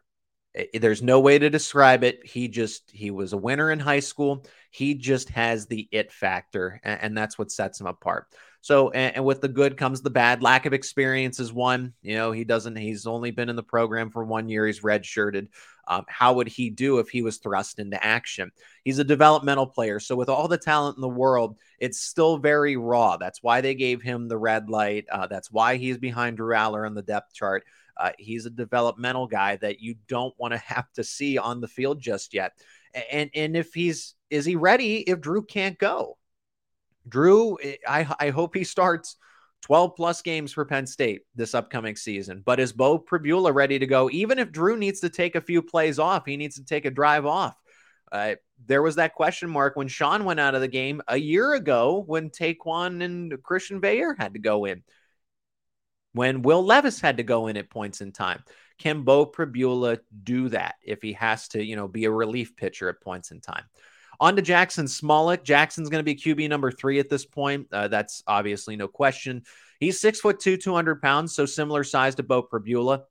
There's 0.73 1.01
no 1.01 1.21
way 1.21 1.39
to 1.39 1.49
describe 1.49 2.03
it. 2.03 2.25
He 2.25 2.49
just, 2.49 2.91
he 2.91 3.09
was 3.09 3.31
a 3.31 3.37
winner 3.37 3.71
in 3.71 3.79
high 3.79 4.01
school. 4.01 4.45
He 4.69 4.95
just 4.95 5.29
has 5.29 5.65
the 5.65 5.87
it 5.91 6.11
factor, 6.11 6.81
and, 6.83 7.01
and 7.01 7.17
that's 7.17 7.39
what 7.39 7.51
sets 7.51 7.79
him 7.79 7.87
apart. 7.87 8.27
So, 8.59 8.89
and, 8.91 9.15
and, 9.15 9.25
with 9.25 9.41
the 9.41 9.47
good 9.47 9.77
comes 9.77 10.01
the 10.01 10.09
bad. 10.09 10.43
Lack 10.43 10.65
of 10.65 10.73
experience 10.73 11.39
is 11.39 11.51
one. 11.51 11.93
You 12.01 12.15
know, 12.15 12.31
he 12.31 12.43
doesn't, 12.43 12.75
he's 12.75 13.07
only 13.07 13.31
been 13.31 13.49
in 13.49 13.55
the 13.55 13.63
program 13.63 14.11
for 14.11 14.23
one 14.23 14.49
year. 14.49 14.67
He's 14.67 14.81
redshirted. 14.81 15.47
Um, 15.87 16.05
how 16.07 16.33
would 16.33 16.47
he 16.47 16.69
do 16.69 16.99
if 16.99 17.09
he 17.09 17.21
was 17.21 17.37
thrust 17.37 17.79
into 17.79 18.03
action? 18.03 18.51
He's 18.83 18.99
a 18.99 19.03
developmental 19.03 19.67
player. 19.67 19.99
So, 19.99 20.15
with 20.15 20.29
all 20.29 20.47
the 20.47 20.57
talent 20.57 20.97
in 20.97 21.01
the 21.01 21.09
world, 21.09 21.57
it's 21.79 21.99
still 21.99 22.37
very 22.37 22.77
raw. 22.77 23.17
That's 23.17 23.41
why 23.41 23.61
they 23.61 23.75
gave 23.75 24.01
him 24.01 24.27
the 24.27 24.37
red 24.37 24.69
light. 24.69 25.05
Uh, 25.11 25.27
that's 25.27 25.51
why 25.51 25.77
he's 25.77 25.97
behind 25.97 26.37
Drew 26.37 26.55
Allar 26.55 26.85
on 26.85 26.93
the 26.93 27.01
depth 27.01 27.33
chart. 27.33 27.63
Uh, 27.97 28.11
he's 28.17 28.45
a 28.45 28.49
developmental 28.49 29.27
guy 29.27 29.57
that 29.57 29.79
you 29.79 29.95
don't 30.07 30.33
want 30.37 30.53
to 30.53 30.57
have 30.65 30.91
to 30.93 31.03
see 31.03 31.37
on 31.37 31.61
the 31.61 31.67
field 31.67 31.99
just 31.99 32.33
yet. 32.33 32.53
And 33.11 33.29
and 33.33 33.55
if 33.55 33.73
he's 33.73 34.15
is 34.29 34.45
he 34.45 34.55
ready 34.55 34.97
if 34.97 35.21
Drew 35.21 35.43
can't 35.43 35.77
go? 35.77 36.17
Drew, 37.07 37.57
eh, 37.61 37.77
I 37.87 38.15
I 38.19 38.29
hope 38.29 38.55
he 38.55 38.63
starts 38.63 39.17
12 39.61 39.95
plus 39.95 40.21
games 40.21 40.51
for 40.51 40.65
Penn 40.65 40.87
State 40.87 41.21
this 41.35 41.53
upcoming 41.53 41.95
season. 41.95 42.41
But 42.45 42.59
is 42.59 42.73
Beau 42.73 42.97
Pribula 42.97 43.53
ready 43.53 43.79
to 43.79 43.87
go? 43.87 44.09
Even 44.11 44.39
if 44.39 44.51
Drew 44.51 44.77
needs 44.77 45.01
to 45.01 45.09
take 45.09 45.35
a 45.35 45.41
few 45.41 45.61
plays 45.61 45.99
off, 45.99 46.25
he 46.25 46.37
needs 46.37 46.55
to 46.55 46.65
take 46.65 46.85
a 46.85 46.91
drive 46.91 47.25
off. 47.25 47.55
Uh, 48.11 48.35
there 48.65 48.81
was 48.81 48.95
that 48.95 49.15
question 49.15 49.49
mark 49.49 49.75
when 49.75 49.87
Sean 49.87 50.25
went 50.25 50.39
out 50.39 50.55
of 50.55 50.61
the 50.61 50.67
game 50.67 51.01
a 51.07 51.17
year 51.17 51.53
ago 51.53 52.03
when 52.05 52.29
Ta'Quan 52.29 53.01
and 53.01 53.41
Christian 53.41 53.79
Bayer 53.79 54.15
had 54.17 54.33
to 54.33 54.39
go 54.39 54.65
in 54.65 54.83
when 56.13 56.41
Will 56.41 56.63
Levis 56.63 56.99
had 56.99 57.17
to 57.17 57.23
go 57.23 57.47
in 57.47 57.57
at 57.57 57.69
points 57.69 58.01
in 58.01 58.11
time. 58.11 58.43
Can 58.79 59.03
Beau 59.03 59.25
Pribula 59.25 59.99
do 60.23 60.49
that 60.49 60.75
if 60.83 61.01
he 61.01 61.13
has 61.13 61.47
to, 61.49 61.63
you 61.63 61.75
know, 61.75 61.87
be 61.87 62.05
a 62.05 62.11
relief 62.11 62.55
pitcher 62.55 62.89
at 62.89 63.01
points 63.01 63.31
in 63.31 63.41
time? 63.41 63.63
On 64.21 64.35
to 64.35 64.41
Jackson 64.43 64.85
Smolik. 64.85 65.43
Jackson's 65.43 65.89
going 65.89 65.99
to 65.99 66.03
be 66.03 66.15
QB 66.15 66.47
number 66.47 66.71
three 66.71 66.99
at 66.99 67.09
this 67.09 67.25
point. 67.25 67.67
Uh, 67.71 67.87
that's 67.87 68.21
obviously 68.27 68.75
no 68.75 68.87
question. 68.87 69.41
He's 69.79 69.99
six 69.99 70.19
foot 70.21 70.39
two, 70.39 70.57
200 70.57 71.01
pounds, 71.01 71.33
so 71.33 71.47
similar 71.47 71.83
size 71.83 72.13
to 72.15 72.23
Beau 72.23 72.43
Pribula. 72.43 73.01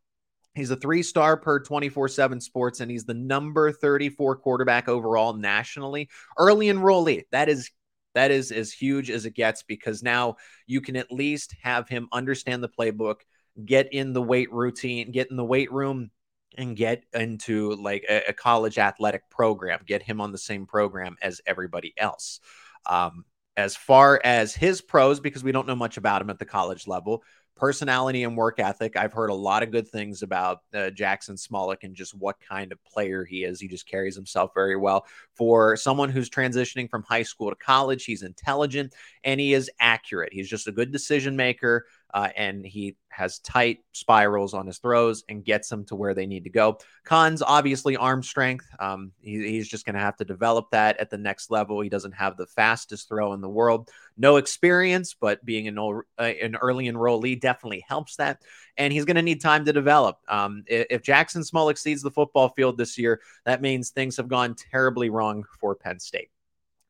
He's 0.54 0.70
a 0.70 0.76
three 0.76 1.02
star 1.02 1.36
per 1.36 1.58
24 1.58 2.06
7 2.06 2.40
sports, 2.40 2.78
and 2.78 2.88
he's 2.88 3.04
the 3.04 3.14
number 3.14 3.72
34 3.72 4.36
quarterback 4.36 4.88
overall 4.88 5.32
nationally. 5.32 6.08
Early 6.38 6.68
enrollee. 6.68 7.24
That 7.32 7.48
is 7.48 7.70
that 8.14 8.30
is 8.30 8.52
as 8.52 8.72
huge 8.72 9.10
as 9.10 9.26
it 9.26 9.34
gets 9.34 9.64
because 9.64 10.04
now 10.04 10.36
you 10.68 10.80
can 10.80 10.94
at 10.94 11.10
least 11.10 11.56
have 11.62 11.88
him 11.88 12.08
understand 12.12 12.62
the 12.62 12.68
playbook, 12.68 13.16
get 13.64 13.92
in 13.92 14.12
the 14.12 14.22
weight 14.22 14.52
routine, 14.52 15.10
get 15.10 15.28
in 15.28 15.36
the 15.36 15.44
weight 15.44 15.72
room, 15.72 16.12
and 16.56 16.76
get 16.76 17.04
into 17.12 17.74
like 17.76 18.04
a, 18.08 18.28
a 18.28 18.32
college 18.32 18.78
athletic 18.78 19.28
program, 19.30 19.80
get 19.86 20.02
him 20.02 20.20
on 20.20 20.32
the 20.32 20.38
same 20.38 20.66
program 20.66 21.16
as 21.22 21.40
everybody 21.46 21.94
else. 21.96 22.40
Um, 22.86 23.24
as 23.56 23.76
far 23.76 24.20
as 24.24 24.54
his 24.54 24.80
pros, 24.80 25.20
because 25.20 25.44
we 25.44 25.52
don't 25.52 25.66
know 25.66 25.76
much 25.76 25.96
about 25.96 26.22
him 26.22 26.30
at 26.30 26.38
the 26.38 26.44
college 26.44 26.86
level, 26.86 27.22
personality 27.60 28.24
and 28.24 28.36
work 28.36 28.58
ethic. 28.58 28.96
I've 28.96 29.12
heard 29.12 29.28
a 29.28 29.34
lot 29.34 29.62
of 29.62 29.70
good 29.70 29.86
things 29.86 30.22
about 30.22 30.60
uh, 30.72 30.88
Jackson 30.90 31.36
Smolik 31.36 31.82
and 31.82 31.94
just 31.94 32.14
what 32.14 32.36
kind 32.40 32.72
of 32.72 32.82
player 32.84 33.22
he 33.22 33.44
is. 33.44 33.60
He 33.60 33.68
just 33.68 33.86
carries 33.86 34.16
himself 34.16 34.52
very 34.54 34.76
well. 34.76 35.04
For 35.34 35.76
someone 35.76 36.08
who's 36.08 36.30
transitioning 36.30 36.88
from 36.88 37.02
high 37.02 37.22
school 37.22 37.50
to 37.50 37.56
college, 37.56 38.06
he's 38.06 38.22
intelligent 38.22 38.94
and 39.24 39.38
he 39.38 39.52
is 39.52 39.70
accurate. 39.78 40.32
He's 40.32 40.48
just 40.48 40.68
a 40.68 40.72
good 40.72 40.90
decision 40.90 41.36
maker 41.36 41.84
uh, 42.14 42.28
and 42.36 42.64
he 42.64 42.96
has 43.10 43.38
tight 43.40 43.80
spirals 43.92 44.54
on 44.54 44.66
his 44.66 44.78
throws 44.78 45.24
and 45.28 45.44
gets 45.44 45.68
them 45.68 45.84
to 45.84 45.96
where 45.96 46.14
they 46.14 46.26
need 46.26 46.44
to 46.44 46.50
go. 46.50 46.78
Cons, 47.04 47.42
obviously, 47.42 47.96
arm 47.96 48.22
strength. 48.22 48.66
Um, 48.78 49.12
he, 49.20 49.46
he's 49.48 49.68
just 49.68 49.84
going 49.84 49.94
to 49.94 50.00
have 50.00 50.16
to 50.16 50.24
develop 50.24 50.70
that 50.70 50.98
at 50.98 51.10
the 51.10 51.18
next 51.18 51.50
level. 51.50 51.80
He 51.80 51.88
doesn't 51.88 52.12
have 52.12 52.36
the 52.36 52.46
fastest 52.46 53.08
throw 53.08 53.32
in 53.32 53.40
the 53.40 53.48
world. 53.48 53.90
No 54.16 54.36
experience, 54.36 55.14
but 55.18 55.44
being 55.44 55.68
an, 55.68 55.78
uh, 55.78 56.22
an 56.22 56.56
early 56.56 56.90
enrollee 56.90 57.40
definitely 57.40 57.84
helps 57.86 58.16
that. 58.16 58.42
And 58.76 58.92
he's 58.92 59.04
going 59.04 59.16
to 59.16 59.22
need 59.22 59.40
time 59.40 59.64
to 59.64 59.72
develop. 59.72 60.18
Um, 60.28 60.64
if, 60.66 60.86
if 60.90 61.02
Jackson 61.02 61.42
Smolik 61.42 61.78
sees 61.78 62.02
the 62.02 62.10
football 62.10 62.50
field 62.50 62.78
this 62.78 62.96
year, 62.96 63.20
that 63.44 63.60
means 63.60 63.90
things 63.90 64.16
have 64.16 64.28
gone 64.28 64.54
terribly 64.54 65.10
wrong 65.10 65.44
for 65.60 65.74
Penn 65.74 65.98
State. 65.98 66.30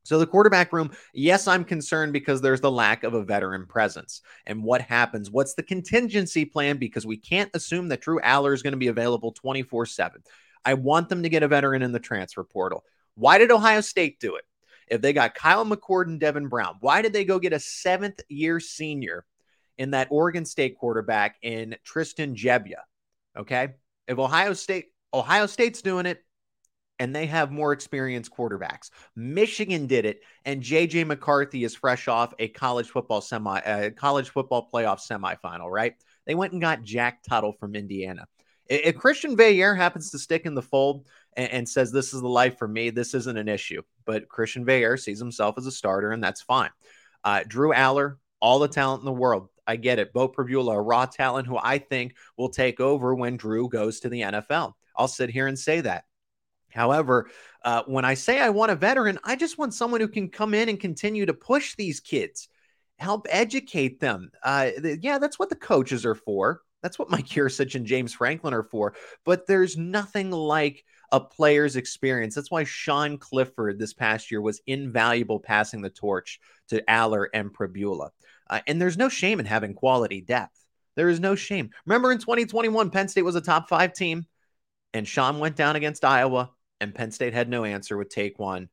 So, 0.02 0.18
the 0.18 0.26
quarterback 0.26 0.72
room, 0.72 0.90
yes, 1.12 1.46
I'm 1.46 1.64
concerned 1.64 2.12
because 2.12 2.40
there's 2.40 2.60
the 2.60 2.70
lack 2.70 3.04
of 3.04 3.14
a 3.14 3.22
veteran 3.24 3.66
presence. 3.66 4.22
And 4.46 4.62
what 4.62 4.80
happens? 4.80 5.30
What's 5.30 5.54
the 5.54 5.62
contingency 5.62 6.44
plan? 6.44 6.78
Because 6.78 7.06
we 7.06 7.16
can't 7.16 7.50
assume 7.54 7.88
that 7.88 8.00
Drew 8.00 8.20
Allar 8.20 8.54
is 8.54 8.62
going 8.62 8.72
to 8.72 8.78
be 8.78 8.88
available 8.88 9.32
24 9.32 9.86
7. 9.86 10.22
I 10.64 10.74
want 10.74 11.08
them 11.08 11.22
to 11.22 11.28
get 11.28 11.42
a 11.42 11.48
veteran 11.48 11.82
in 11.82 11.92
the 11.92 12.00
transfer 12.00 12.44
portal. 12.44 12.84
Why 13.14 13.38
did 13.38 13.50
Ohio 13.50 13.80
State 13.80 14.20
do 14.20 14.36
it? 14.36 14.44
If 14.88 15.00
they 15.00 15.12
got 15.12 15.34
Kyle 15.34 15.64
McCord 15.64 16.06
and 16.06 16.18
Devin 16.18 16.48
Brown, 16.48 16.76
why 16.80 17.02
did 17.02 17.12
they 17.12 17.24
go 17.24 17.38
get 17.38 17.52
a 17.52 17.60
seventh 17.60 18.20
year 18.28 18.58
senior 18.58 19.24
in 19.80 19.92
that 19.92 20.08
Oregon 20.10 20.44
State 20.44 20.76
quarterback 20.76 21.36
in 21.40 21.74
Tristan 21.84 22.36
Gebbia. 22.36 22.82
Okay. 23.34 23.68
If 24.06 24.18
Ohio 24.18 24.52
State, 24.52 24.88
Ohio 25.14 25.46
State's 25.46 25.80
doing 25.80 26.04
it, 26.04 26.22
and 27.00 27.16
they 27.16 27.26
have 27.26 27.50
more 27.50 27.72
experienced 27.72 28.30
quarterbacks. 28.30 28.90
Michigan 29.16 29.86
did 29.86 30.04
it, 30.04 30.20
and 30.44 30.62
JJ 30.62 31.06
McCarthy 31.06 31.64
is 31.64 31.74
fresh 31.74 32.06
off 32.06 32.34
a 32.38 32.48
college 32.48 32.90
football 32.90 33.22
semi, 33.22 33.90
college 33.96 34.28
football 34.28 34.68
playoff 34.72 35.00
semifinal. 35.00 35.70
Right? 35.70 35.94
They 36.26 36.34
went 36.36 36.52
and 36.52 36.60
got 36.60 36.82
Jack 36.82 37.22
Tuttle 37.22 37.54
from 37.54 37.74
Indiana. 37.74 38.26
If 38.68 38.96
Christian 38.98 39.36
Veilleux 39.36 39.76
happens 39.76 40.10
to 40.10 40.18
stick 40.18 40.44
in 40.44 40.54
the 40.54 40.62
fold 40.62 41.08
and, 41.36 41.50
and, 41.50 41.68
says 41.68 41.90
this 41.90 42.14
is 42.14 42.20
the 42.20 42.28
life 42.28 42.56
for 42.56 42.68
me, 42.68 42.90
this 42.90 43.14
isn't 43.14 43.36
an 43.36 43.48
issue. 43.48 43.82
But 44.04 44.28
Christian 44.28 44.64
Veilleux 44.64 45.00
sees 45.00 45.18
himself 45.18 45.56
as 45.58 45.66
a 45.66 45.72
starter, 45.72 46.12
and 46.12 46.22
that's 46.22 46.42
fine. 46.42 46.70
Uh, 47.24 47.42
Drew 47.48 47.72
Allar, 47.72 48.18
all 48.40 48.60
the 48.60 48.68
talent 48.68 49.00
in 49.00 49.06
the 49.06 49.12
world. 49.12 49.48
I 49.66 49.76
get 49.76 49.98
it. 49.98 50.12
Beau 50.12 50.28
Pribula, 50.28 50.76
a 50.76 50.80
raw 50.80 51.06
talent 51.06 51.48
who 51.48 51.58
I 51.60 51.78
think 51.78 52.14
will 52.36 52.50
take 52.50 52.78
over 52.78 53.14
when 53.14 53.36
Drew 53.36 53.68
goes 53.68 54.00
to 54.00 54.08
the 54.08 54.20
NFL. 54.20 54.74
I'll 54.96 55.08
sit 55.08 55.30
here 55.30 55.46
and 55.46 55.58
say 55.58 55.80
that. 55.80 56.04
However, 56.70 57.30
uh, 57.64 57.82
when 57.86 58.04
I 58.04 58.14
say 58.14 58.40
I 58.40 58.50
want 58.50 58.72
a 58.72 58.76
veteran, 58.76 59.18
I 59.24 59.36
just 59.36 59.58
want 59.58 59.74
someone 59.74 60.00
who 60.00 60.08
can 60.08 60.28
come 60.28 60.54
in 60.54 60.68
and 60.68 60.80
continue 60.80 61.26
to 61.26 61.34
push 61.34 61.74
these 61.74 62.00
kids, 62.00 62.48
help 62.98 63.26
educate 63.30 64.00
them. 64.00 64.30
Uh, 64.42 64.70
yeah, 65.00 65.18
that's 65.18 65.38
what 65.38 65.50
the 65.50 65.56
coaches 65.56 66.06
are 66.06 66.14
for. 66.14 66.62
That's 66.82 66.98
what 66.98 67.10
Mike 67.10 67.26
Yurcich 67.26 67.74
and 67.74 67.86
James 67.86 68.14
Franklin 68.14 68.54
are 68.54 68.62
for. 68.62 68.94
But 69.24 69.46
there's 69.46 69.76
nothing 69.76 70.30
like 70.30 70.84
a 71.12 71.20
player's 71.20 71.76
experience. 71.76 72.34
That's 72.34 72.50
why 72.50 72.64
Sean 72.64 73.18
Clifford 73.18 73.78
this 73.78 73.92
past 73.92 74.30
year 74.30 74.40
was 74.40 74.62
invaluable 74.66 75.40
passing 75.40 75.82
the 75.82 75.90
torch 75.90 76.40
to 76.68 76.82
Allar 76.88 77.26
and 77.34 77.52
Pribula. 77.52 78.10
Uh, 78.48 78.60
and 78.66 78.80
there's 78.80 78.98
no 78.98 79.08
shame 79.08 79.40
in 79.40 79.46
having 79.46 79.74
quality 79.74 80.20
depth. 80.20 80.56
There 80.96 81.08
is 81.08 81.20
no 81.20 81.34
shame. 81.34 81.70
Remember 81.86 82.12
in 82.12 82.18
2021, 82.18 82.90
Penn 82.90 83.08
State 83.08 83.22
was 83.22 83.36
a 83.36 83.40
top 83.40 83.68
five 83.68 83.92
team, 83.92 84.26
and 84.92 85.06
Sean 85.06 85.38
went 85.38 85.56
down 85.56 85.76
against 85.76 86.04
Iowa, 86.04 86.50
and 86.80 86.94
Penn 86.94 87.10
State 87.10 87.34
had 87.34 87.48
no 87.48 87.64
answer 87.64 87.96
with 87.96 88.08
Ta'Quan 88.08 88.68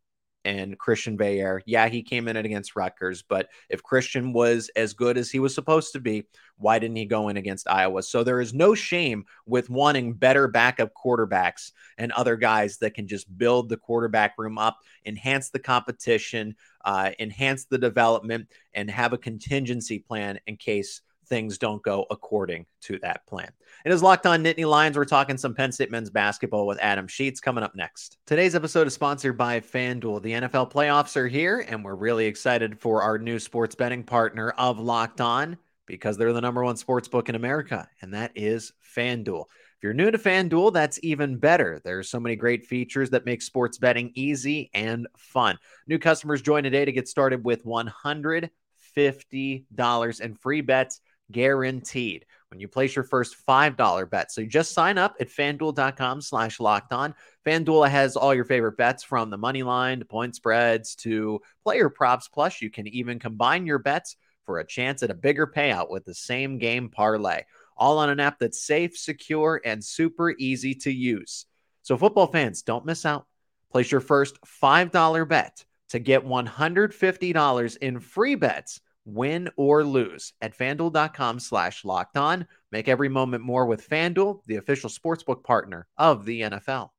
and 0.46 0.80
Christian 0.80 1.18
Veilleux. 1.18 1.62
Yeah, 1.66 1.90
he 1.90 2.02
came 2.02 2.30
in 2.30 2.38
it 2.38 2.46
against 2.46 2.76
Rutgers, 2.78 3.22
but 3.22 3.50
if 3.70 3.84
Christian 3.84 4.32
was 4.32 4.72
as 4.78 4.94
good 4.94 5.18
as 5.18 5.30
he 5.30 5.40
was 5.40 5.54
supposed 5.54 5.92
to 5.92 6.00
be, 6.00 6.24
why 6.56 6.80
didn't 6.80 6.96
he 6.96 7.06
go 7.06 7.28
in 7.28 7.36
against 7.36 7.68
Iowa? 7.68 8.02
So 8.02 8.24
there 8.24 8.40
is 8.40 8.54
no 8.54 8.74
shame 8.74 9.26
with 9.46 9.70
wanting 9.70 10.14
better 10.14 10.48
backup 10.48 10.92
quarterbacks 10.94 11.74
and 11.98 12.14
other 12.14 12.38
guys 12.38 12.78
that 12.78 12.94
can 12.94 13.08
just 13.08 13.38
build 13.38 13.68
the 13.68 13.76
quarterback 13.76 14.36
room 14.38 14.58
up, 14.58 14.78
enhance 15.06 15.50
the 15.50 15.60
competition, 15.60 16.56
uh, 16.86 17.12
enhance 17.20 17.66
the 17.66 17.78
development, 17.78 18.48
and 18.74 18.90
have 18.90 19.12
a 19.12 19.18
contingency 19.18 20.00
plan 20.00 20.40
in 20.48 20.56
case 20.56 21.02
things 21.28 21.58
don't 21.58 21.84
go 21.84 22.06
according 22.10 22.66
to 22.82 22.98
that 23.00 23.26
plan. 23.28 23.50
It 23.86 23.92
is 23.92 24.04
Locked 24.04 24.26
On 24.26 24.44
Nittany 24.44 24.68
Lions. 24.68 24.98
We're 24.98 25.06
talking 25.06 25.38
some 25.38 25.54
Penn 25.54 25.72
State 25.72 25.92
men's 25.92 26.10
basketball 26.10 26.68
with 26.68 26.80
Adam 26.82 27.08
Sheets 27.08 27.40
coming 27.40 27.64
up 27.64 27.76
next. 27.76 28.18
Today's 28.26 28.56
episode 28.56 28.88
is 28.88 28.94
sponsored 28.94 29.38
by 29.38 29.60
FanDuel. 29.60 30.22
The 30.22 30.34
NFL 30.34 30.72
playoffs 30.72 31.16
are 31.16 31.28
here, 31.28 31.66
and 31.68 31.84
we're 31.84 31.96
really 31.96 32.26
excited 32.26 32.80
for 32.80 33.02
our 33.02 33.18
new 33.18 33.40
sports 33.40 33.76
betting 33.76 34.04
partner 34.04 34.52
of 34.52 34.80
Locked 34.80 35.22
On 35.22 35.58
because 35.86 36.18
they're 36.18 36.34
the 36.34 36.42
number 36.42 36.64
one 36.64 36.78
sports 36.78 37.08
book 37.08 37.30
in 37.30 37.36
America, 37.36 37.88
and 38.02 38.14
that 38.14 38.32
is 38.36 38.74
FanDuel. 38.96 39.46
If 39.78 39.84
you're 39.84 39.94
new 39.94 40.10
to 40.10 40.18
FanDuel, 40.18 40.74
that's 40.74 41.00
even 41.04 41.38
better. 41.38 41.80
There's 41.84 42.10
so 42.10 42.20
many 42.20 42.36
great 42.36 42.66
features 42.66 43.12
that 43.12 43.26
make 43.26 43.44
sports 43.44 43.78
betting 43.78 44.12
easy 44.16 44.72
and 44.74 45.08
fun. 45.18 45.60
New 45.88 46.00
customers 46.00 46.42
join 46.42 46.64
today 46.64 46.84
to 46.84 46.92
get 46.92 47.08
started 47.08 47.46
with 47.46 47.64
$150 47.64 50.22
in 50.22 50.36
free 50.36 50.62
bets 50.62 51.02
guaranteed 51.32 52.26
when 52.50 52.60
you 52.60 52.68
place 52.68 52.96
your 52.96 53.04
first 53.04 53.36
$5 53.48 54.10
bet. 54.10 54.32
So 54.32 54.42
you 54.42 54.48
just 54.48 54.74
sign 54.74 54.98
up 54.98 55.16
at 55.20 55.30
fanduel.com 55.30 56.22
slash 56.22 56.60
locked 56.60 56.94
on. 56.94 57.14
FanDuel 57.46 57.90
has 57.90 58.16
all 58.16 58.34
your 58.34 58.46
favorite 58.46 58.78
bets 58.78 59.04
from 59.04 59.30
the 59.30 59.38
money 59.38 59.64
line 59.64 60.00
to 60.00 60.06
point 60.06 60.36
spreads 60.36 60.96
to 60.98 61.42
player 61.64 61.90
props. 61.90 62.28
Plus, 62.28 62.62
you 62.62 62.70
can 62.70 62.88
even 62.88 63.20
combine 63.20 63.66
your 63.66 63.80
bets 63.80 64.16
for 64.46 64.60
a 64.60 64.66
chance 64.66 65.04
at 65.04 65.12
a 65.12 65.16
bigger 65.16 65.46
payout 65.46 65.90
with 65.90 66.06
the 66.06 66.14
same 66.14 66.58
game 66.58 66.90
parlay, 66.90 67.44
all 67.76 68.00
on 68.00 68.10
an 68.10 68.20
app 68.20 68.40
that's 68.40 68.66
safe, 68.66 68.98
secure, 68.98 69.62
and 69.66 69.84
super 69.84 70.32
easy 70.32 70.74
to 70.74 70.92
use. 70.92 71.46
So, 71.82 71.98
football 71.98 72.28
fans, 72.28 72.62
don't 72.62 72.86
miss 72.86 73.06
out. 73.06 73.26
Place 73.72 73.92
your 73.92 74.02
first 74.02 74.40
$5 74.62 75.28
bet 75.28 75.66
to 75.90 76.00
get 76.00 76.26
$150 76.26 77.78
in 77.78 78.00
free 78.00 78.36
bets 78.36 78.80
win 79.08 79.50
or 79.56 79.84
lose 79.84 80.34
at 80.42 80.58
fanduel.com 80.58 81.40
slash 81.40 81.86
locked 81.86 82.18
on. 82.18 82.46
Make 82.72 82.88
every 82.88 83.10
moment 83.10 83.44
more 83.44 83.66
with 83.66 83.88
Fanduel, 83.88 84.42
the 84.46 84.58
official 84.58 84.90
sportsbook 84.90 85.44
partner 85.44 85.88
of 85.98 86.26
the 86.26 86.42
NFL. 86.42 86.90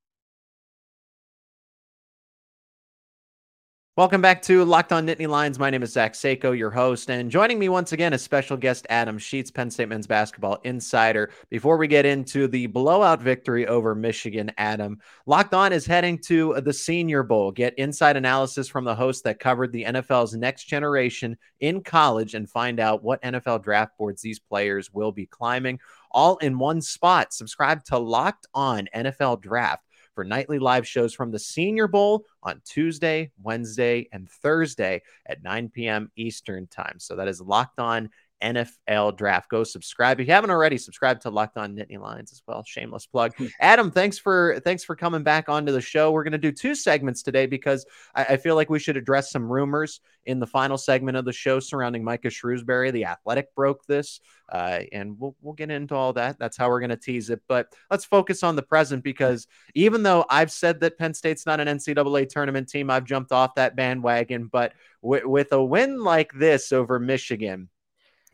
Welcome 3.99 4.21
back 4.23 4.43
to 4.43 4.65
Locked 4.65 4.93
On 4.93 5.05
Nittany 5.05 5.27
Lions. 5.27 5.59
My 5.59 5.71
name 5.71 5.83
is 5.83 5.91
Zach 5.91 6.13
Seiko, 6.13 6.57
your 6.57 6.71
host, 6.71 7.11
and 7.11 7.29
joining 7.29 7.59
me 7.59 7.69
once 7.69 7.91
again 7.91 8.13
is 8.13 8.23
special 8.23 8.57
guest 8.57 8.87
Adam 8.89 9.19
Sheets, 9.19 9.51
Penn 9.51 9.73
State 9.73 9.89
men's 9.89 10.07
basketball 10.07 10.61
insider. 10.63 11.33
Before 11.51 11.77
we 11.77 11.89
get 11.89 12.07
into 12.07 12.47
the 12.47 12.69
blowout 12.69 13.21
victory 13.21 13.67
over 13.67 13.97
Michigan, 13.97 14.53
Adam, 14.57 15.01
Locked 15.27 15.53
On 15.53 15.73
is 15.73 15.85
heading 15.85 16.17
to 16.27 16.61
the 16.61 16.73
Senior 16.73 17.25
Bowl. 17.25 17.51
Get 17.51 17.75
inside 17.77 18.17
analysis 18.17 18.69
from 18.69 18.85
the 18.85 18.95
host 18.95 19.25
that 19.25 19.41
covered 19.41 19.73
the 19.73 19.83
NFL's 19.83 20.37
next 20.37 20.67
generation 20.67 21.37
in 21.59 21.83
college 21.83 22.35
and 22.35 22.49
find 22.49 22.79
out 22.79 23.03
what 23.03 23.21
NFL 23.23 23.65
draft 23.65 23.99
boards 23.99 24.23
these 24.23 24.39
players 24.39 24.95
will 24.95 25.11
be 25.11 25.27
climbing 25.27 25.81
all 26.13 26.37
in 26.37 26.57
one 26.57 26.81
spot. 26.81 27.33
Subscribe 27.33 27.83
to 27.87 27.99
Locked 27.99 28.47
On 28.55 28.89
NFL 28.95 29.43
Draft 29.43 29.88
for 30.19 30.25
nightly 30.25 30.59
live 30.59 30.85
shows 30.85 31.15
from 31.15 31.31
the 31.31 31.39
Senior 31.39 31.87
Bowl 31.87 32.25
on 32.43 32.61
Tuesday, 32.65 33.31
Wednesday, 33.41 34.09
and 34.11 34.29
Thursday 34.29 35.01
at 35.25 35.45
9 35.45 35.69
p.m. 35.69 36.11
Eastern 36.17 36.67
Time. 36.67 36.97
So 36.99 37.15
that 37.15 37.29
is 37.29 37.41
locked 37.41 37.79
on 37.79 38.11
NFL 38.43 39.17
draft. 39.17 39.51
Go 39.51 39.65
subscribe. 39.65 40.21
If 40.21 40.29
you 40.29 40.33
haven't 40.33 40.51
already, 40.51 40.79
subscribe 40.79 41.21
to 41.21 41.31
Locked 41.31 41.57
On 41.57 41.75
Nittany 41.75 41.99
Lions 41.99 42.33
as 42.33 42.43
well. 42.47 42.63
Shameless 42.65 43.07
plug. 43.07 43.33
Adam, 43.61 43.91
thanks 43.91 44.19
for 44.19 44.61
thanks 44.65 44.85
for 44.85 44.95
coming 44.95 45.23
back 45.23 45.49
onto 45.49 45.73
the 45.73 45.81
show. 45.81 46.13
We're 46.13 46.25
gonna 46.25 46.39
do 46.39 46.53
two 46.53 46.75
segments 46.75 47.23
today 47.23 47.47
because 47.47 47.85
I, 48.15 48.25
I, 48.25 48.37
feel 48.37 48.55
like 48.55 48.71
we 48.71 48.79
should 48.79 48.97
address 48.97 49.31
some 49.31 49.51
rumors 49.51 50.01
in 50.27 50.39
the 50.39 50.47
final 50.47 50.79
segment 50.79 51.17
of 51.17 51.25
the 51.25 51.33
show 51.33 51.59
surrounding 51.59 52.05
Micah 52.05 52.29
Shrewsberry. 52.29 52.93
The 52.93 53.07
Athletic 53.07 53.55
broke 53.55 53.85
this, 53.87 54.21
uh, 54.53 54.81
and 54.93 55.19
we'll 55.19 55.35
we'll 55.41 55.55
get 55.55 55.71
into 55.71 55.95
all 55.95 56.13
that. 56.13 56.39
That's 56.39 56.57
how 56.57 56.69
we're 56.69 56.81
gonna 56.81 56.97
tease 56.97 57.31
it. 57.31 57.43
But 57.49 57.73
let's 57.91 58.05
focus 58.05 58.43
on 58.43 58.57
the 58.57 58.63
present 58.63 59.03
because 59.03 59.47
even 59.75 60.03
though 60.03 60.25
I've 60.31 60.53
said 60.53 60.81
that 60.81 60.99
Penn 60.99 61.15
State's 61.15 61.47
not 61.47 61.61
an 61.61 61.69
NCAA 61.69 62.29
tournament 62.29 62.69
team, 62.69 62.91
I've 62.91 63.05
jumped 63.05 63.33
off 63.33 63.57
that 63.57 63.77
bandwagon. 63.77 64.47
But 64.47 64.75
w- 65.03 65.29
with 65.29 65.53
a 65.53 65.63
win 65.63 66.03
like 66.03 66.33
this 66.33 66.73
over 66.73 67.01
Michigan 67.01 67.69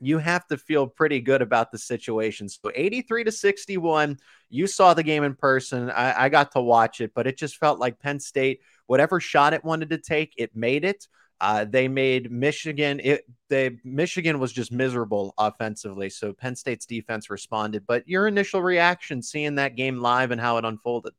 you 0.00 0.18
have 0.18 0.46
to 0.48 0.56
feel 0.56 0.86
pretty 0.86 1.20
good 1.20 1.42
about 1.42 1.70
the 1.70 1.78
situation. 1.78 2.48
So 2.48 2.70
83 2.74 3.24
to 3.24 3.32
61, 3.32 4.18
you 4.50 4.66
saw 4.66 4.94
the 4.94 5.02
game 5.02 5.24
in 5.24 5.34
person. 5.34 5.90
I, 5.90 6.24
I, 6.24 6.28
got 6.28 6.52
to 6.52 6.60
watch 6.60 7.00
it, 7.00 7.12
but 7.14 7.26
it 7.26 7.38
just 7.38 7.56
felt 7.56 7.78
like 7.78 8.00
Penn 8.00 8.20
State, 8.20 8.60
whatever 8.86 9.20
shot 9.20 9.54
it 9.54 9.64
wanted 9.64 9.90
to 9.90 9.98
take, 9.98 10.34
it 10.36 10.54
made 10.54 10.84
it. 10.84 11.06
Uh, 11.40 11.64
they 11.64 11.88
made 11.88 12.30
Michigan. 12.30 13.00
It 13.02 13.24
they 13.50 13.78
Michigan 13.84 14.38
was 14.38 14.52
just 14.52 14.72
miserable 14.72 15.34
offensively. 15.36 16.08
So 16.08 16.32
Penn 16.32 16.56
State's 16.56 16.86
defense 16.86 17.28
responded. 17.28 17.84
But 17.86 18.08
your 18.08 18.26
initial 18.26 18.62
reaction, 18.62 19.20
seeing 19.20 19.56
that 19.56 19.76
game 19.76 19.98
live 19.98 20.30
and 20.30 20.40
how 20.40 20.58
it 20.58 20.64
unfolded. 20.64 21.12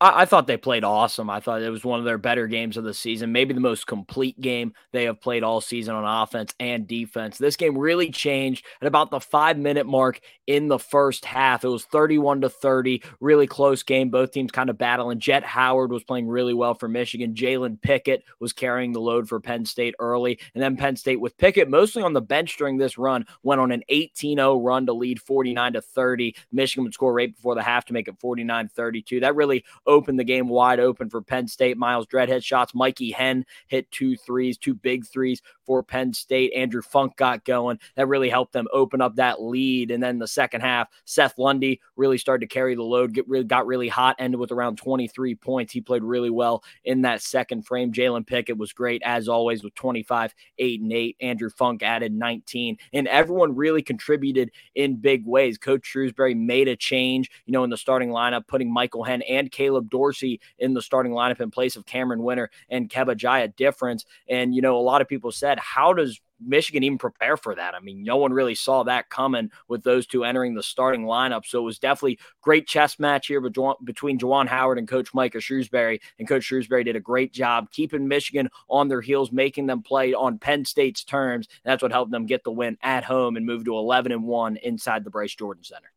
I, 0.00 0.22
I, 0.22 0.24
thought 0.26 0.46
they 0.46 0.58
played 0.58 0.84
awesome. 0.84 1.30
I 1.30 1.40
thought 1.40 1.62
it 1.62 1.70
was 1.70 1.84
one 1.84 1.98
of 1.98 2.04
their 2.04 2.18
better 2.18 2.46
games 2.46 2.76
of 2.76 2.84
the 2.84 2.92
season, 2.92 3.32
maybe 3.32 3.54
the 3.54 3.60
most 3.60 3.86
complete 3.86 4.38
game 4.40 4.74
they 4.92 5.04
have 5.04 5.20
played 5.20 5.42
all 5.42 5.60
season 5.60 5.94
on 5.94 6.22
offense 6.22 6.54
and 6.60 6.86
defense. 6.86 7.38
This 7.38 7.56
game 7.56 7.78
really 7.78 8.10
changed 8.10 8.66
at 8.82 8.88
about 8.88 9.10
the 9.10 9.20
five 9.20 9.56
minute 9.58 9.86
mark 9.86 10.20
in 10.46 10.68
the 10.68 10.78
first 10.78 11.24
half. 11.24 11.64
It 11.64 11.68
was 11.68 11.84
31 11.84 12.42
to 12.42 12.50
30, 12.50 13.02
really 13.20 13.46
close 13.46 13.82
game. 13.82 14.10
Both 14.10 14.32
teams 14.32 14.52
kind 14.52 14.68
of 14.68 14.76
battling. 14.76 15.18
Jett 15.18 15.44
Howard 15.44 15.90
was 15.90 16.04
playing 16.04 16.28
really 16.28 16.54
well 16.54 16.74
for 16.74 16.88
Michigan. 16.88 17.34
Jalen 17.34 17.80
Pickett 17.80 18.22
was 18.38 18.52
carrying 18.52 18.92
the 18.92 19.00
load 19.00 19.28
for 19.28 19.40
Penn 19.40 19.64
State 19.64 19.94
early. 19.98 20.38
And 20.54 20.62
then 20.62 20.76
Penn 20.76 20.96
State 20.96 21.20
with 21.20 21.38
Pickett 21.38 21.70
mostly 21.70 22.02
on 22.02 22.12
the 22.12 22.20
bench 22.20 22.58
during 22.58 22.76
this 22.76 22.98
run 22.98 23.24
went 23.42 23.62
on 23.62 23.72
an 23.72 23.82
18 23.88 24.36
0 24.36 24.60
run 24.60 24.84
to 24.86 24.92
lead 24.92 25.20
49 25.20 25.72
to 25.72 25.80
30. 25.80 26.36
Michigan 26.52 26.84
would 26.84 26.94
score 26.94 27.14
right 27.14 27.34
before 27.34 27.54
the 27.54 27.62
half 27.62 27.86
to 27.86 27.94
make 27.94 28.08
it 28.08 28.20
49 28.20 28.68
32. 28.68 29.20
That 29.20 29.34
really 29.34 29.64
opened 29.86 30.18
the 30.18 30.24
game 30.24 30.48
wide 30.48 30.80
open 30.80 31.10
for 31.10 31.22
Penn 31.22 31.48
State. 31.48 31.76
Myles 31.76 32.06
Dread 32.06 32.28
hit 32.28 32.44
shots. 32.44 32.74
Mikey 32.74 33.10
Henn 33.10 33.44
hit 33.68 33.90
two 33.90 34.16
threes, 34.16 34.58
two 34.58 34.74
big 34.74 35.06
threes 35.06 35.42
for 35.66 35.82
Penn 35.82 36.12
State. 36.12 36.52
Andrew 36.54 36.82
Funk 36.82 37.16
got 37.16 37.44
going. 37.44 37.78
That 37.96 38.08
really 38.08 38.30
helped 38.30 38.52
them 38.52 38.68
open 38.72 39.00
up 39.00 39.16
that 39.16 39.42
lead. 39.42 39.90
And 39.90 40.02
then 40.02 40.18
the 40.18 40.28
second 40.28 40.60
half, 40.60 40.88
Seth 41.04 41.38
Lundy 41.38 41.80
really 41.96 42.18
started 42.18 42.48
to 42.48 42.54
carry 42.54 42.74
the 42.74 42.82
load, 42.82 43.12
get 43.12 43.28
really 43.28 43.44
got 43.44 43.66
really 43.66 43.88
hot, 43.88 44.16
ended 44.18 44.40
with 44.40 44.52
around 44.52 44.76
23 44.76 45.34
points. 45.34 45.72
He 45.72 45.80
played 45.80 46.04
really 46.04 46.30
well 46.30 46.62
in 46.84 47.02
that 47.02 47.22
second 47.22 47.66
frame. 47.66 47.92
Jalen 47.92 48.26
Pickett 48.26 48.56
was 48.56 48.72
great 48.72 49.02
as 49.04 49.28
always 49.28 49.64
with 49.64 49.74
25, 49.74 50.34
8, 50.58 50.80
and 50.80 50.92
8. 50.92 51.16
Andrew 51.20 51.50
Funk 51.50 51.82
added 51.82 52.12
19. 52.12 52.78
And 52.92 53.08
everyone 53.08 53.54
really 53.54 53.82
contributed 53.82 54.50
in 54.74 54.96
big 54.96 55.26
ways. 55.26 55.58
Coach 55.58 55.82
Shrewsberry 55.82 56.36
made 56.36 56.68
a 56.68 56.76
change, 56.76 57.30
you 57.44 57.52
know, 57.52 57.64
in 57.64 57.70
the 57.70 57.76
starting 57.76 58.10
lineup, 58.10 58.46
putting 58.46 58.72
Michael 58.72 59.04
Henn 59.04 59.22
and 59.22 59.50
Caleb 59.50 59.75
Dorsey 59.80 60.40
in 60.58 60.74
the 60.74 60.82
starting 60.82 61.12
lineup 61.12 61.40
in 61.40 61.50
place 61.50 61.76
of 61.76 61.86
Cameron 61.86 62.22
Wynter 62.22 62.50
and 62.68 62.88
Kebba 62.88 63.16
Njie 63.16 63.54
difference. 63.56 64.04
And, 64.28 64.54
you 64.54 64.62
know, 64.62 64.76
a 64.76 64.80
lot 64.80 65.00
of 65.00 65.08
people 65.08 65.32
said, 65.32 65.58
how 65.58 65.92
does 65.92 66.20
Michigan 66.38 66.82
even 66.82 66.98
prepare 66.98 67.38
for 67.38 67.54
that? 67.54 67.74
I 67.74 67.80
mean, 67.80 68.02
no 68.02 68.18
one 68.18 68.32
really 68.32 68.54
saw 68.54 68.82
that 68.82 69.08
coming 69.08 69.50
with 69.68 69.82
those 69.84 70.06
two 70.06 70.24
entering 70.24 70.54
the 70.54 70.62
starting 70.62 71.04
lineup. 71.04 71.46
So 71.46 71.60
it 71.60 71.64
was 71.64 71.78
definitely 71.78 72.18
great 72.42 72.66
chess 72.66 72.98
match 72.98 73.28
here 73.28 73.40
between 73.40 74.18
Juwan 74.18 74.46
Howard 74.46 74.78
and 74.78 74.86
Coach 74.86 75.14
Micah 75.14 75.38
Shrewsberry. 75.38 76.00
And 76.18 76.28
Coach 76.28 76.42
Shrewsberry 76.42 76.84
did 76.84 76.96
a 76.96 77.00
great 77.00 77.32
job 77.32 77.70
keeping 77.70 78.06
Michigan 78.06 78.50
on 78.68 78.88
their 78.88 79.00
heels, 79.00 79.32
making 79.32 79.66
them 79.66 79.82
play 79.82 80.12
on 80.12 80.38
Penn 80.38 80.66
State's 80.66 81.04
terms. 81.04 81.48
And 81.64 81.70
that's 81.70 81.82
what 81.82 81.92
helped 81.92 82.10
them 82.10 82.26
get 82.26 82.44
the 82.44 82.52
win 82.52 82.76
at 82.82 83.04
home 83.04 83.36
and 83.36 83.46
move 83.46 83.64
to 83.64 83.74
11 83.74 84.12
and 84.12 84.24
1 84.24 84.56
inside 84.58 85.04
the 85.04 85.10
Bryce 85.10 85.34
Jordan 85.34 85.64
Center. 85.64 85.90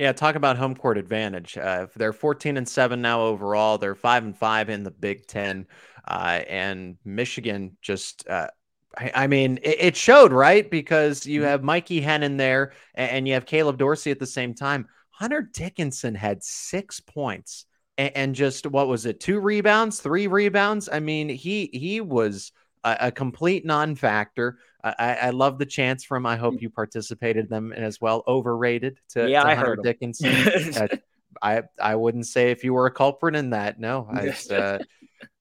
Yeah, 0.00 0.12
talk 0.12 0.34
about 0.34 0.56
home 0.56 0.74
court 0.74 0.96
advantage. 0.96 1.58
Uh, 1.58 1.86
they're 1.94 2.14
14 2.14 2.56
and 2.56 2.66
7 2.66 3.02
now 3.02 3.20
overall. 3.20 3.76
They're 3.76 3.94
5 3.94 4.24
and 4.24 4.36
5 4.36 4.70
in 4.70 4.82
the 4.82 4.90
Big 4.90 5.26
10. 5.26 5.66
Uh, 6.08 6.40
and 6.48 6.96
Michigan 7.04 7.76
just 7.82 8.26
uh, 8.26 8.48
I 9.14 9.26
mean, 9.26 9.60
it 9.62 9.94
showed, 9.96 10.32
right? 10.32 10.68
Because 10.68 11.26
you 11.26 11.40
mm-hmm. 11.40 11.50
have 11.50 11.62
Mikey 11.62 12.00
Henn 12.00 12.38
there 12.38 12.72
and 12.94 13.28
you 13.28 13.34
have 13.34 13.44
Caleb 13.44 13.76
Dorsey 13.76 14.10
at 14.10 14.18
the 14.18 14.26
same 14.26 14.54
time. 14.54 14.88
Hunter 15.10 15.42
Dickinson 15.42 16.14
had 16.14 16.42
six 16.42 16.98
points 17.00 17.66
and 17.98 18.34
just 18.34 18.66
what 18.66 18.88
was 18.88 19.04
it? 19.04 19.20
Two 19.20 19.38
rebounds, 19.38 20.00
three 20.00 20.26
rebounds. 20.28 20.88
I 20.90 21.00
mean, 21.00 21.28
he 21.28 21.68
he 21.72 22.00
was 22.00 22.52
a, 22.82 22.96
a 23.00 23.12
complete 23.12 23.66
non-factor. 23.66 24.58
I, 24.82 25.14
I, 25.22 25.30
love 25.30 25.58
the 25.58 25.66
chance 25.66 26.04
from. 26.04 26.26
I 26.26 26.36
hope 26.36 26.54
mm. 26.54 26.62
you 26.62 26.70
participated 26.70 27.48
them 27.48 27.72
as 27.72 28.00
well. 28.00 28.22
Overrated 28.26 28.98
to, 29.10 29.28
yeah, 29.28 29.42
to 29.42 29.48
I 29.48 29.54
Hunter 29.54 29.70
heard 29.70 29.82
Dickinson. 29.82 30.74
uh, 30.74 30.88
I 31.42 31.62
I 31.80 31.94
wouldn't 31.94 32.26
say 32.26 32.50
if 32.50 32.64
you 32.64 32.72
were 32.74 32.86
a 32.86 32.90
culprit 32.90 33.36
in 33.36 33.50
that. 33.50 33.78
No, 33.78 34.08
I, 34.10 34.34
uh, 34.54 34.78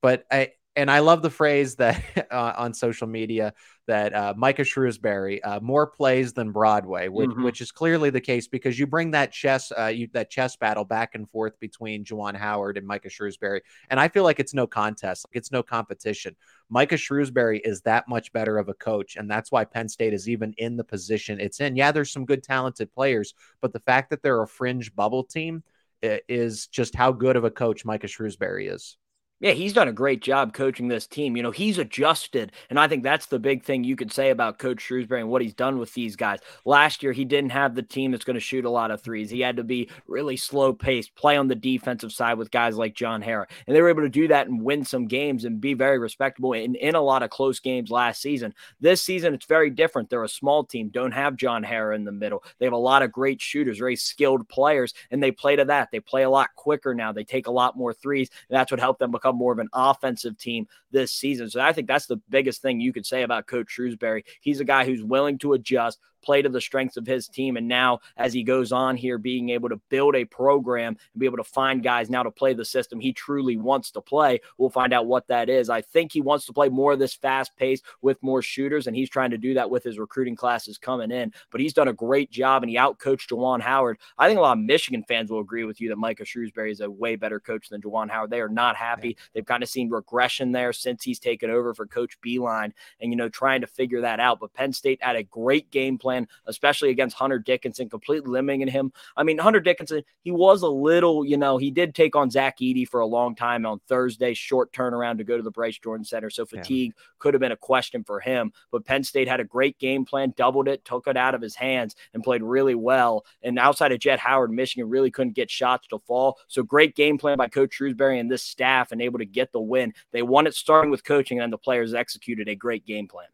but 0.01 0.23
I 0.31 0.51
and 0.75 0.89
I 0.89 0.99
love 0.99 1.21
the 1.21 1.29
phrase 1.29 1.75
that 1.75 2.01
uh, 2.31 2.53
on 2.57 2.73
social 2.73 3.07
media 3.07 3.53
that 3.87 4.13
uh, 4.13 4.33
Micah 4.37 4.61
Shrewsberry 4.61 5.39
uh, 5.43 5.59
more 5.61 5.87
plays 5.87 6.33
than 6.33 6.51
Broadway, 6.51 7.07
which, 7.07 7.29
mm-hmm. 7.29 7.43
which 7.43 7.59
is 7.59 7.71
clearly 7.71 8.11
the 8.11 8.21
case 8.21 8.47
because 8.47 8.77
you 8.77 8.85
bring 8.85 9.11
that 9.11 9.31
chess 9.31 9.71
uh, 9.77 9.87
you, 9.87 10.07
that 10.13 10.29
chess 10.29 10.55
battle 10.55 10.85
back 10.85 11.15
and 11.15 11.29
forth 11.29 11.59
between 11.59 12.05
Juwan 12.05 12.35
Howard 12.35 12.77
and 12.77 12.85
Micah 12.85 13.09
Shrewsberry, 13.09 13.61
and 13.89 13.99
I 13.99 14.07
feel 14.07 14.23
like 14.23 14.39
it's 14.39 14.53
no 14.53 14.67
contest, 14.67 15.25
like 15.27 15.35
it's 15.35 15.51
no 15.51 15.63
competition. 15.63 16.35
Micah 16.69 16.95
Shrewsberry 16.95 17.59
is 17.63 17.81
that 17.81 18.07
much 18.07 18.31
better 18.31 18.57
of 18.57 18.69
a 18.69 18.73
coach, 18.73 19.15
and 19.15 19.29
that's 19.29 19.51
why 19.51 19.65
Penn 19.65 19.89
State 19.89 20.13
is 20.13 20.29
even 20.29 20.53
in 20.57 20.77
the 20.77 20.83
position 20.83 21.39
it's 21.39 21.59
in. 21.59 21.75
Yeah, 21.75 21.91
there's 21.91 22.11
some 22.11 22.25
good 22.25 22.43
talented 22.43 22.93
players, 22.93 23.33
but 23.61 23.73
the 23.73 23.79
fact 23.79 24.11
that 24.11 24.21
they're 24.21 24.43
a 24.43 24.47
fringe 24.47 24.95
bubble 24.95 25.23
team 25.23 25.63
is 26.01 26.67
just 26.67 26.95
how 26.95 27.11
good 27.11 27.35
of 27.35 27.43
a 27.43 27.51
coach 27.51 27.83
Micah 27.83 28.07
Shrewsberry 28.07 28.73
is. 28.73 28.97
Yeah, 29.41 29.51
he's 29.51 29.71
done 29.71 29.87
a 29.87 29.93
great 29.93 30.21
job 30.21 30.53
coaching 30.53 30.89
this 30.89 31.07
team. 31.07 31.37
You 31.37 31.43
know, 31.43 31.51
he's 31.51 31.77
adjusted. 31.77 32.51
And 32.69 32.77
I 32.77 32.89
think 32.89 33.03
that's 33.03 33.27
the 33.27 33.39
big 33.39 33.63
thing 33.63 33.85
you 33.85 33.95
could 33.95 34.11
say 34.11 34.31
about 34.31 34.59
Coach 34.59 34.79
Shrewsberry 34.79 35.21
and 35.21 35.29
what 35.29 35.41
he's 35.41 35.53
done 35.53 35.79
with 35.79 35.93
these 35.93 36.17
guys. 36.17 36.39
Last 36.65 37.01
year, 37.01 37.13
he 37.13 37.23
didn't 37.23 37.51
have 37.51 37.73
the 37.73 37.81
team 37.81 38.11
that's 38.11 38.25
going 38.25 38.33
to 38.33 38.41
shoot 38.41 38.65
a 38.65 38.69
lot 38.69 38.91
of 38.91 39.01
threes. 39.01 39.29
He 39.29 39.39
had 39.39 39.55
to 39.55 39.63
be 39.63 39.89
really 40.07 40.35
slow 40.35 40.73
paced, 40.73 41.15
play 41.15 41.37
on 41.37 41.47
the 41.47 41.55
defensive 41.55 42.11
side 42.11 42.37
with 42.37 42.51
guys 42.51 42.75
like 42.75 42.95
John 42.95 43.21
Harrar. 43.21 43.47
And 43.65 43.73
they 43.73 43.81
were 43.81 43.87
able 43.87 44.01
to 44.01 44.09
do 44.09 44.27
that 44.27 44.47
and 44.47 44.61
win 44.61 44.83
some 44.83 45.07
games 45.07 45.45
and 45.45 45.61
be 45.61 45.73
very 45.73 45.99
respectable 45.99 46.51
in, 46.51 46.75
in 46.75 46.95
a 46.95 47.01
lot 47.01 47.23
of 47.23 47.29
close 47.29 47.61
games 47.61 47.89
last 47.89 48.21
season. 48.21 48.53
This 48.81 49.01
season, 49.01 49.33
it's 49.33 49.45
very 49.45 49.69
different. 49.69 50.09
They're 50.09 50.25
a 50.25 50.29
small 50.29 50.65
team, 50.65 50.89
don't 50.89 51.13
have 51.13 51.37
John 51.37 51.63
Harrar 51.63 51.95
in 51.95 52.03
the 52.03 52.11
middle. 52.11 52.43
They 52.57 52.65
have 52.65 52.73
a 52.73 52.77
lot 52.77 53.03
of 53.03 53.13
great 53.13 53.41
shooters, 53.41 53.77
very 53.77 53.95
skilled 53.95 54.49
players, 54.49 54.93
and 55.11 55.23
they 55.23 55.31
play 55.31 55.55
to 55.55 55.63
that. 55.63 55.91
They 55.91 56.01
play 56.01 56.23
a 56.23 56.29
lot 56.29 56.49
quicker 56.55 56.93
now. 56.93 57.13
They 57.13 57.23
take 57.23 57.47
a 57.47 57.51
lot 57.51 57.77
more 57.77 57.93
threes. 57.93 58.29
And 58.49 58.57
that's 58.57 58.69
what 58.69 58.81
helped 58.81 58.99
them 58.99 59.11
become 59.29 59.37
more 59.37 59.53
of 59.53 59.59
an 59.59 59.69
offensive 59.73 60.37
team 60.37 60.67
this 60.91 61.11
season. 61.11 61.49
So 61.49 61.61
I 61.61 61.73
think 61.73 61.87
that's 61.87 62.07
the 62.07 62.17
biggest 62.29 62.61
thing 62.61 62.79
you 62.79 62.93
could 62.93 63.05
say 63.05 63.23
about 63.23 63.47
Coach 63.47 63.75
Shrewsberry. 63.77 64.23
He's 64.41 64.59
a 64.59 64.65
guy 64.65 64.85
who's 64.85 65.03
willing 65.03 65.37
to 65.39 65.53
adjust, 65.53 65.99
play 66.21 66.41
to 66.41 66.49
the 66.49 66.61
strengths 66.61 66.97
of 66.97 67.05
his 67.05 67.27
team. 67.27 67.57
And 67.57 67.67
now, 67.67 67.99
as 68.17 68.33
he 68.33 68.43
goes 68.43 68.71
on 68.71 68.95
here, 68.95 69.17
being 69.17 69.49
able 69.49 69.69
to 69.69 69.81
build 69.89 70.15
a 70.15 70.25
program 70.25 70.97
and 71.13 71.19
be 71.19 71.25
able 71.25 71.37
to 71.37 71.43
find 71.43 71.83
guys 71.83 72.09
now 72.09 72.23
to 72.23 72.31
play 72.31 72.53
the 72.53 72.65
system 72.65 72.99
he 72.99 73.13
truly 73.13 73.57
wants 73.57 73.91
to 73.91 74.01
play. 74.01 74.39
We'll 74.57 74.69
find 74.69 74.93
out 74.93 75.07
what 75.07 75.27
that 75.27 75.49
is. 75.49 75.69
I 75.69 75.81
think 75.81 76.11
he 76.11 76.21
wants 76.21 76.45
to 76.45 76.53
play 76.53 76.69
more 76.69 76.93
of 76.93 76.99
this 76.99 77.13
fast 77.13 77.55
pace 77.55 77.81
with 78.01 78.21
more 78.21 78.41
shooters, 78.41 78.87
and 78.87 78.95
he's 78.95 79.09
trying 79.09 79.31
to 79.31 79.37
do 79.37 79.53
that 79.55 79.69
with 79.69 79.83
his 79.83 79.99
recruiting 79.99 80.35
classes 80.35 80.77
coming 80.77 81.11
in. 81.11 81.33
But 81.51 81.61
he's 81.61 81.73
done 81.73 81.87
a 81.87 81.93
great 81.93 82.31
job, 82.31 82.63
and 82.63 82.69
he 82.69 82.77
outcoached 82.77 83.29
Juwan 83.29 83.61
Howard. 83.61 83.97
I 84.17 84.27
think 84.27 84.39
a 84.39 84.41
lot 84.41 84.57
of 84.57 84.63
Michigan 84.63 85.03
fans 85.07 85.31
will 85.31 85.39
agree 85.39 85.63
with 85.63 85.79
you 85.81 85.89
that 85.89 85.97
Micah 85.97 86.23
Shrewsberry 86.23 86.71
is 86.71 86.81
a 86.81 86.89
way 86.89 87.15
better 87.15 87.39
coach 87.39 87.69
than 87.69 87.81
Juwan 87.81 88.09
Howard. 88.09 88.29
They 88.29 88.41
are 88.41 88.49
not 88.49 88.75
happy. 88.75 89.17
They've 89.33 89.45
kind 89.45 89.63
of 89.63 89.69
seen 89.69 89.89
regression 89.89 90.51
there 90.51 90.73
since 90.73 91.03
he's 91.03 91.19
taken 91.19 91.49
over 91.49 91.73
for 91.73 91.85
Coach 91.85 92.19
Beilein, 92.21 92.71
and 92.99 93.11
you 93.11 93.15
know 93.15 93.29
trying 93.29 93.61
to 93.61 93.67
figure 93.67 94.01
that 94.01 94.19
out. 94.19 94.39
But 94.39 94.53
Penn 94.53 94.73
State 94.73 95.01
had 95.01 95.15
a 95.15 95.23
great 95.23 95.71
game 95.71 95.97
plan 95.97 96.08
plan, 96.09 96.27
especially 96.47 96.89
against 96.89 97.15
Hunter 97.15 97.37
Dickinson, 97.37 97.87
completely 97.87 98.31
limiting 98.31 98.67
him. 98.67 98.91
I 99.15 99.21
mean, 99.21 99.37
Hunter 99.37 99.59
Dickinson, 99.59 100.01
he 100.23 100.31
was 100.31 100.63
a 100.63 100.67
little, 100.67 101.23
you 101.23 101.37
know, 101.37 101.57
he 101.57 101.69
did 101.69 101.93
take 101.93 102.15
on 102.15 102.31
Zach 102.31 102.57
Edey 102.59 102.87
for 102.87 103.01
a 103.01 103.05
long 103.05 103.35
time 103.35 103.63
on 103.65 103.79
Thursday, 103.87 104.33
short 104.33 104.71
turnaround 104.71 105.19
to 105.19 105.23
go 105.23 105.37
to 105.37 105.43
the 105.43 105.51
Bryce 105.51 105.77
Jordan 105.77 106.03
Center. 106.03 106.31
So 106.31 106.47
fatigue 106.47 106.93
yeah. 106.95 107.03
could 107.19 107.35
have 107.35 107.41
been 107.41 107.51
a 107.51 107.57
question 107.57 108.03
for 108.03 108.19
him. 108.19 108.51
But 108.71 108.85
Penn 108.85 109.03
State 109.03 109.27
had 109.27 109.39
a 109.39 109.43
great 109.43 109.77
game 109.77 110.03
plan, 110.03 110.33
doubled 110.35 110.67
it, 110.67 110.83
took 110.83 111.07
it 111.07 111.15
out 111.15 111.35
of 111.35 111.41
his 111.41 111.53
hands, 111.53 111.95
and 112.15 112.23
played 112.23 112.41
really 112.41 112.75
well. 112.75 113.23
And 113.43 113.59
outside 113.59 113.91
of 113.91 113.99
Jett 113.99 114.17
Howard, 114.17 114.51
Michigan 114.51 114.89
really 114.89 115.11
couldn't 115.11 115.35
get 115.35 115.51
shots 115.51 115.87
to 115.89 115.99
fall. 116.07 116.39
So 116.47 116.63
great 116.63 116.95
game 116.95 117.19
plan 117.19 117.37
by 117.37 117.49
Coach 117.49 117.77
Shrewsberry 117.77 118.19
and 118.19 118.31
this 118.31 118.43
staff 118.43 118.91
and 118.91 118.99
able 118.99 119.19
to 119.19 119.25
get 119.25 119.51
the 119.51 119.61
win. 119.61 119.93
They 120.11 120.23
won 120.23 120.47
it 120.47 120.55
starting 120.55 120.89
with 120.89 121.03
coaching, 121.03 121.39
and 121.39 121.53
the 121.53 121.57
players 121.57 121.93
executed 121.93 122.47
a 122.47 122.55
great 122.55 122.85
game 122.85 123.07
plan. 123.07 123.27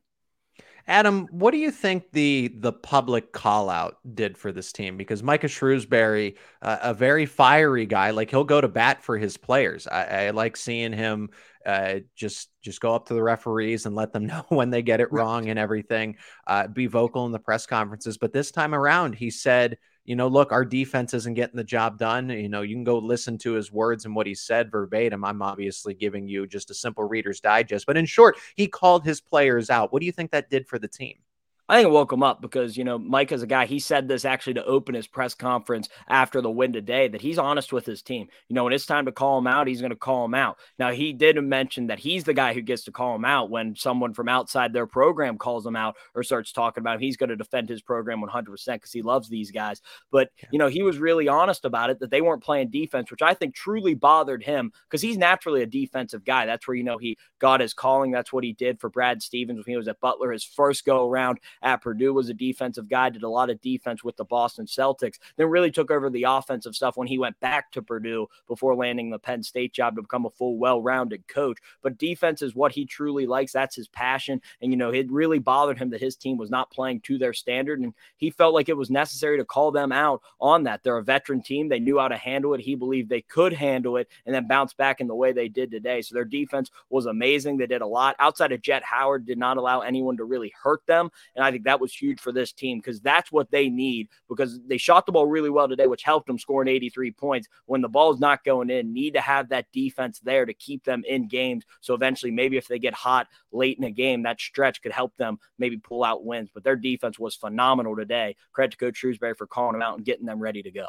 Adam, 0.88 1.28
what 1.32 1.52
do 1.52 1.58
you 1.58 1.72
think 1.72 2.12
the 2.12 2.54
the 2.60 2.72
public 2.72 3.32
call 3.32 3.70
out 3.72 3.98
did 4.14 4.38
for 4.38 4.52
this 4.52 4.72
team? 4.72 4.98
Because 4.98 5.24
Micah 5.24 5.48
Shrewsberry, 5.48 6.38
uh, 6.62 6.78
a 6.82 6.94
very 6.94 7.26
fiery 7.26 7.88
guy, 7.88 8.12
like 8.12 8.30
he'll 8.30 8.44
go 8.44 8.62
to 8.62 8.68
bat 8.68 9.04
for 9.04 9.18
his 9.18 9.36
players. 9.36 9.88
I, 9.88 10.28
I 10.28 10.30
like 10.30 10.56
seeing 10.56 10.94
him 10.94 11.32
uh, 11.66 12.02
just 12.16 12.50
just 12.62 12.82
go 12.82 12.94
up 12.94 13.08
to 13.08 13.16
the 13.16 13.24
referees 13.24 13.88
and 13.88 13.96
let 13.96 14.14
them 14.14 14.26
know 14.28 14.46
when 14.50 14.70
they 14.70 14.84
get 14.84 15.02
it 15.02 15.12
wrong 15.12 15.50
and 15.50 15.58
everything. 15.58 16.18
Uh, 16.46 16.68
be 16.68 16.86
vocal 16.86 17.26
in 17.26 17.32
the 17.32 17.40
press 17.40 17.66
conferences, 17.66 18.20
but 18.20 18.32
this 18.32 18.52
time 18.52 18.76
around, 18.76 19.16
he 19.16 19.32
said 19.32 19.78
you 20.06 20.16
know, 20.16 20.28
look, 20.28 20.52
our 20.52 20.64
defense 20.64 21.14
isn't 21.14 21.34
getting 21.34 21.58
the 21.58 21.64
job 21.64 21.98
done. 21.98 22.30
You 22.30 22.48
know, 22.48 22.62
you 22.62 22.76
can 22.76 22.84
go 22.84 23.00
listen 23.00 23.38
to 23.40 23.54
his 23.54 23.72
words 23.72 24.06
and 24.06 24.16
what 24.16 24.28
he 24.28 24.36
said 24.36 24.72
verbatim. 24.72 25.26
I'm 25.26 25.42
obviously 25.42 25.94
giving 25.96 26.28
you 26.28 26.46
just 26.46 26.70
a 26.70 26.76
simple 26.76 27.04
reader's 27.04 27.40
digest, 27.42 27.86
but 27.86 27.98
in 27.98 28.06
short, 28.06 28.38
he 28.56 28.68
called 28.68 29.04
his 29.04 29.20
players 29.20 29.70
out. 29.70 29.92
What 29.92 30.02
do 30.02 30.06
you 30.06 30.12
think 30.12 30.32
that 30.32 30.50
did 30.50 30.68
for 30.68 30.78
the 30.78 30.88
team? 30.88 31.16
I 31.68 31.78
think 31.78 31.88
it 31.88 31.92
woke 31.92 32.14
him 32.14 32.22
up 32.22 32.42
because, 32.42 32.78
you 32.78 32.84
know, 32.84 33.00
Mike 33.00 33.32
is 33.32 33.42
a 33.42 33.48
guy, 33.48 33.66
he 33.66 33.80
said 33.80 34.08
this 34.08 34.24
actually 34.24 34.54
to 34.56 34.66
open 34.66 34.94
his 34.94 35.08
press 35.08 35.34
conference 35.34 35.90
after 36.08 36.40
the 36.40 36.52
win 36.52 36.74
today 36.74 37.08
that 37.08 37.22
he's 37.22 37.40
honest 37.40 37.74
with 37.74 37.88
his 37.88 38.04
team. 38.04 38.28
You 38.50 38.56
know, 38.56 38.66
when 38.66 38.74
it's 38.74 38.86
time 38.86 39.06
to 39.06 39.12
call 39.12 39.40
him 39.40 39.48
out, 39.48 39.68
he's 39.68 39.82
going 39.82 39.90
to 39.90 39.96
call 39.96 40.26
him 40.26 40.36
out. 40.36 40.60
Now, 40.78 40.92
he 40.92 41.12
did 41.12 41.42
mention 41.44 41.88
that 41.88 41.98
he's 41.98 42.24
the 42.24 42.36
guy 42.36 42.54
who 42.54 42.62
gets 42.62 42.84
to 42.84 42.92
call 42.92 43.16
him 43.16 43.26
out 43.26 43.50
when 43.50 43.76
someone 43.76 44.14
from 44.14 44.30
outside 44.30 44.74
their 44.74 44.86
program 44.86 45.40
calls 45.40 45.66
him 45.66 45.76
out 45.76 45.96
or 46.14 46.22
starts 46.22 46.52
talking 46.52 46.82
about 46.82 46.96
him. 46.96 47.02
He's 47.02 47.18
going 47.18 47.30
to 47.30 47.36
defend 47.36 47.68
his 47.68 47.82
program 47.82 48.22
100% 48.22 48.46
because 48.68 48.92
he 48.92 49.02
loves 49.02 49.28
these 49.28 49.50
guys. 49.50 49.82
But, 50.12 50.30
you 50.52 50.60
know, 50.60 50.68
he 50.68 50.84
was 50.84 51.00
really 51.00 51.28
honest 51.28 51.66
about 51.66 51.90
it 51.90 52.00
that 52.00 52.12
they 52.12 52.22
weren't 52.22 52.44
playing 52.44 52.70
defense, 52.70 53.10
which 53.10 53.24
I 53.24 53.34
think 53.34 53.56
truly 53.56 53.96
bothered 53.96 54.44
him 54.44 54.72
because 54.88 55.02
he's 55.02 55.18
naturally 55.18 55.64
a 55.64 55.68
defensive 55.68 56.24
guy. 56.24 56.46
That's 56.46 56.68
where, 56.68 56.78
you 56.78 56.84
know, 56.84 57.00
he 57.00 57.18
got 57.40 57.60
his 57.60 57.74
calling. 57.74 58.12
That's 58.12 58.32
what 58.32 58.44
he 58.44 58.54
did 58.54 58.80
for 58.80 58.90
Brad 58.90 59.24
Stevens 59.24 59.66
when 59.66 59.74
he 59.74 59.78
was 59.78 59.88
at 59.88 60.00
Butler 60.00 60.32
his 60.32 60.44
first 60.44 60.86
go 60.86 61.10
around 61.10 61.40
at 61.62 61.82
Purdue, 61.82 62.14
was 62.14 62.30
a 62.30 62.34
defensive 62.34 62.90
guy, 62.90 63.10
did 63.10 63.24
a 63.24 63.30
lot 63.30 63.50
of 63.50 63.62
defense 63.62 64.04
with 64.04 64.16
the 64.18 64.26
Boston 64.26 64.66
Celtics, 64.66 65.20
then 65.38 65.48
really 65.48 65.72
took 65.72 65.92
over 65.92 66.10
the 66.10 66.24
offensive 66.24 66.76
stuff 66.76 66.98
when 66.98 67.08
he 67.08 67.18
went 67.18 67.40
back 67.40 67.72
to 67.72 67.82
Purdue 67.82 68.28
before 68.48 68.76
landing 68.76 69.10
the 69.10 69.20
Penn 69.20 69.44
State 69.44 69.74
job 69.74 69.96
to 69.96 70.02
become 70.02 70.26
a 70.26 70.30
full, 70.30 70.58
well 70.58 70.82
rounded 70.82 71.28
coach. 71.28 71.58
But 71.82 71.98
defense 71.98 72.42
is 72.42 72.56
what 72.56 72.72
he 72.72 72.86
truly 72.86 73.26
likes. 73.26 73.54
That's 73.54 73.76
his 73.76 73.88
passion. 73.88 74.42
And, 74.62 74.72
you 74.72 74.78
know, 74.78 74.92
it 74.92 75.12
really 75.12 75.40
bothered 75.40 75.78
him 75.78 75.90
that 75.92 76.02
his 76.02 76.16
team 76.16 76.38
was 76.38 76.50
not 76.50 76.72
playing 76.72 77.02
to 77.02 77.18
their 77.18 77.34
standard. 77.34 77.80
And 77.80 77.94
he 78.18 78.30
felt 78.30 78.54
like 78.54 78.70
it 78.70 78.78
was 78.78 78.90
necessary 78.90 79.38
to 79.38 79.46
call 79.46 79.72
them 79.72 79.92
out 79.92 80.22
on 80.40 80.64
that. 80.64 80.84
They're 80.84 80.98
a 80.98 81.04
veteran 81.04 81.42
team. 81.42 81.70
They 81.70 81.80
knew 81.80 82.00
how 82.00 82.08
to 82.08 82.18
handle 82.18 82.54
it. 82.54 82.62
He 82.62 82.76
believed 82.76 83.10
they 83.10 83.22
could 83.22 83.54
handle 83.54 83.98
it 83.98 84.08
and 84.26 84.34
then 84.34 84.48
bounce 84.48 84.74
back 84.74 85.02
in 85.02 85.08
the 85.08 85.16
way 85.16 85.32
they 85.32 85.48
did 85.48 85.72
today. 85.72 86.02
So 86.02 86.16
their 86.16 86.26
defense 86.26 86.72
was 86.90 87.06
amazing. 87.06 87.58
They 87.58 87.68
did 87.68 87.82
a 87.82 87.88
lot 87.88 88.16
outside 88.20 88.52
of 88.52 88.62
Jett 88.62 88.84
Howard, 88.84 89.26
did 89.26 89.38
not 89.38 89.58
allow 89.58 89.82
anyone 89.82 90.18
to 90.18 90.26
really 90.26 90.54
hurt 90.62 90.86
them. 90.86 91.10
And 91.36 91.45
I 91.46 91.52
think 91.52 91.64
that 91.66 91.80
was 91.80 91.94
huge 91.94 92.20
for 92.20 92.32
this 92.32 92.52
team 92.52 92.80
because 92.80 93.00
that's 93.02 93.32
what 93.32 93.52
they 93.52 93.70
need 93.70 94.10
because 94.28 94.60
they 94.68 94.78
shot 94.78 95.06
the 95.06 95.12
ball 95.12 95.28
really 95.28 95.50
well 95.50 95.68
today, 95.68 95.88
which 95.88 96.04
helped 96.04 96.28
them 96.28 96.40
scoring 96.40 96.68
83 96.68 97.12
points. 97.12 97.48
When 97.66 97.82
the 97.82 97.90
ball's 97.90 98.20
not 98.20 98.44
going 98.44 98.70
in, 98.70 98.94
need 98.94 99.14
to 99.14 99.22
have 99.22 99.50
that 99.50 99.68
defense 99.72 100.20
there 100.20 100.46
to 100.46 100.54
keep 100.54 100.84
them 100.84 101.04
in 101.08 101.28
games. 101.28 101.64
So 101.82 101.94
eventually, 101.94 102.32
maybe 102.32 102.58
if 102.58 102.68
they 102.68 102.80
get 102.80 102.94
hot 102.94 103.28
late 103.52 103.78
in 103.78 103.84
a 103.84 103.92
game, 103.92 104.24
that 104.24 104.40
stretch 104.40 104.82
could 104.82 104.92
help 104.92 105.16
them 105.18 105.40
maybe 105.58 105.78
pull 105.78 106.04
out 106.04 106.26
wins. 106.26 106.50
But 106.54 106.64
their 106.64 106.76
defense 106.76 107.20
was 107.20 107.36
phenomenal 107.36 107.96
today. 107.96 108.36
Credit 108.54 108.72
to 108.72 108.78
Coach 108.78 109.02
Shrewsberry 109.02 109.38
for 109.38 109.48
calling 109.48 109.74
them 109.74 109.82
out 109.82 109.98
and 109.98 110.06
getting 110.06 110.26
them 110.26 110.40
ready 110.40 110.64
to 110.64 110.72
go. 110.72 110.88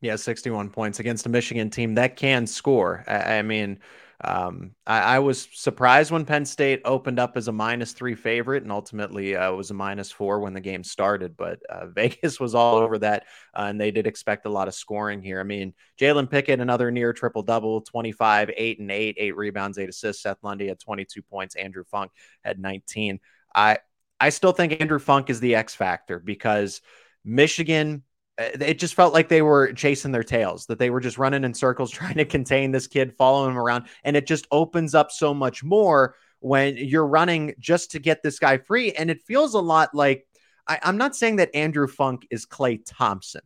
Yeah, 0.00 0.16
61 0.16 0.68
points 0.70 1.00
against 1.00 1.24
a 1.24 1.30
Michigan 1.30 1.70
team 1.70 1.94
that 1.94 2.16
can 2.16 2.46
score. 2.46 3.04
I, 3.06 3.38
I 3.38 3.42
mean, 3.42 3.78
um, 4.22 4.72
I, 4.86 5.00
I, 5.00 5.18
was 5.18 5.48
surprised 5.52 6.10
when 6.10 6.24
Penn 6.24 6.44
State 6.44 6.82
opened 6.84 7.18
up 7.18 7.36
as 7.36 7.48
a 7.48 7.52
minus 7.52 7.92
three 7.92 8.14
favorite 8.14 8.62
and 8.62 8.70
ultimately 8.70 9.34
uh, 9.34 9.52
was 9.52 9.70
a 9.70 9.74
minus 9.74 10.12
four 10.12 10.40
when 10.40 10.54
the 10.54 10.60
game 10.60 10.84
started. 10.84 11.36
But 11.36 11.60
uh, 11.68 11.86
Vegas 11.94 12.38
was 12.38 12.54
all 12.54 12.76
over 12.76 12.98
that, 12.98 13.24
uh, 13.54 13.64
and 13.64 13.80
they 13.80 13.90
did 13.90 14.06
expect 14.06 14.46
a 14.46 14.50
lot 14.50 14.68
of 14.68 14.74
scoring 14.74 15.20
here. 15.20 15.40
I 15.40 15.42
mean, 15.42 15.74
Jalen 16.00 16.30
Pickett, 16.30 16.60
another 16.60 16.90
near 16.90 17.12
triple 17.12 17.42
double 17.42 17.80
25, 17.80 18.50
8 18.56 18.78
and 18.78 18.90
8, 18.90 19.16
eight 19.18 19.36
rebounds, 19.36 19.78
eight 19.78 19.88
assists. 19.88 20.22
Seth 20.22 20.38
Lundy 20.42 20.68
had 20.68 20.78
22 20.78 21.22
points. 21.22 21.56
Andrew 21.56 21.84
Funk 21.84 22.12
had 22.44 22.58
19. 22.58 23.18
I, 23.54 23.78
I 24.20 24.28
still 24.28 24.52
think 24.52 24.80
Andrew 24.80 25.00
Funk 25.00 25.28
is 25.28 25.40
the 25.40 25.56
X 25.56 25.74
factor 25.74 26.18
because 26.20 26.80
Michigan 27.24 28.04
Uh, 28.38 28.48
it 28.60 28.78
just 28.78 28.94
felt 28.94 29.14
like 29.14 29.28
they 29.28 29.42
were 29.42 29.72
chasing 29.72 30.12
their 30.12 30.24
tails, 30.24 30.66
that 30.66 30.78
they 30.78 30.90
were 30.90 31.00
just 31.00 31.18
running 31.18 31.44
in 31.44 31.54
circles 31.54 31.90
trying 31.92 32.16
to 32.16 32.24
contain 32.24 32.72
this 32.72 32.86
kid, 32.86 33.14
following 33.16 33.50
him 33.50 33.58
around. 33.58 33.86
And 34.02 34.16
it 34.16 34.26
just 34.26 34.46
opens 34.50 34.94
up 34.94 35.10
so 35.10 35.32
much 35.34 35.62
more 35.62 36.16
when 36.40 36.76
you're 36.76 37.06
running 37.06 37.54
just 37.58 37.92
to 37.92 37.98
get 37.98 38.22
this 38.22 38.38
guy 38.38 38.58
free. 38.58 38.92
And 38.92 39.10
it 39.10 39.22
feels 39.22 39.54
a 39.54 39.60
lot 39.60 39.94
like 39.94 40.26
I, 40.66 40.78
am 40.82 40.96
not 40.96 41.16
saying 41.16 41.36
that 41.36 41.54
Andrew 41.54 41.86
Funk 41.86 42.26
is 42.30 42.46
Klay 42.46 42.80
Thompson, 42.84 43.42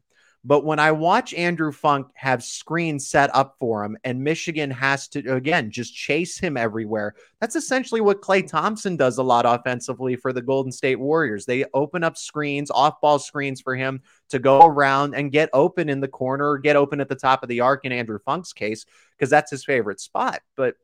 but 0.49 0.65
when 0.65 0.79
I 0.79 0.93
watch 0.93 1.35
Andrew 1.35 1.71
Funk 1.71 2.07
have 2.15 2.43
screens 2.43 3.07
set 3.07 3.29
up 3.37 3.57
for 3.61 3.85
him 3.85 3.99
and 4.03 4.25
Michigan 4.25 4.71
has 4.71 5.07
to, 5.09 5.35
again, 5.35 5.71
just 5.71 5.95
chase 5.95 6.39
him 6.39 6.57
everywhere, 6.57 7.15
that's 7.39 7.55
essentially 7.55 8.01
what 8.01 8.23
Klay 8.23 8.49
Thompson 8.49 8.97
does 8.97 9.19
a 9.19 9.23
lot 9.23 9.45
offensively 9.45 10.17
for 10.17 10.33
the 10.33 10.41
Golden 10.41 10.73
State 10.73 10.99
Warriors. 10.99 11.45
They 11.45 11.67
open 11.75 12.03
up 12.03 12.17
screens, 12.17 12.71
off 12.71 12.99
ball 13.03 13.19
screens 13.19 13.61
for 13.61 13.77
him 13.77 14.01
to 14.31 14.39
go 14.39 14.63
around 14.63 15.15
and 15.15 15.31
get 15.31 15.51
open 15.53 15.91
in 15.91 16.01
the 16.01 16.09
corner 16.09 16.53
or 16.53 16.57
get 16.57 16.77
open 16.77 17.03
at 17.03 17.11
the 17.11 17.15
top 17.15 17.43
of 17.43 17.51
the 17.51 17.61
arc 17.61 17.85
in 17.85 17.93
Andrew 17.93 18.19
Funk's 18.19 18.55
case, 18.55 18.87
because 19.19 19.29
that's 19.29 19.51
his 19.51 19.67
favorite 19.67 20.01
spot. 20.01 20.41
But 20.57 20.77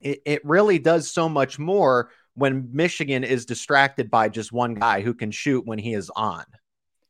it, 0.00 0.20
it 0.26 0.44
really 0.44 0.80
does 0.80 1.08
so 1.08 1.28
much 1.28 1.60
more 1.60 2.10
when 2.34 2.70
Michigan 2.72 3.22
is 3.22 3.46
distracted 3.46 4.10
by 4.10 4.30
just 4.30 4.50
one 4.50 4.74
guy 4.74 5.00
who 5.00 5.14
can 5.14 5.30
shoot 5.30 5.64
when 5.64 5.78
he 5.78 5.94
is 5.94 6.10
on. 6.16 6.44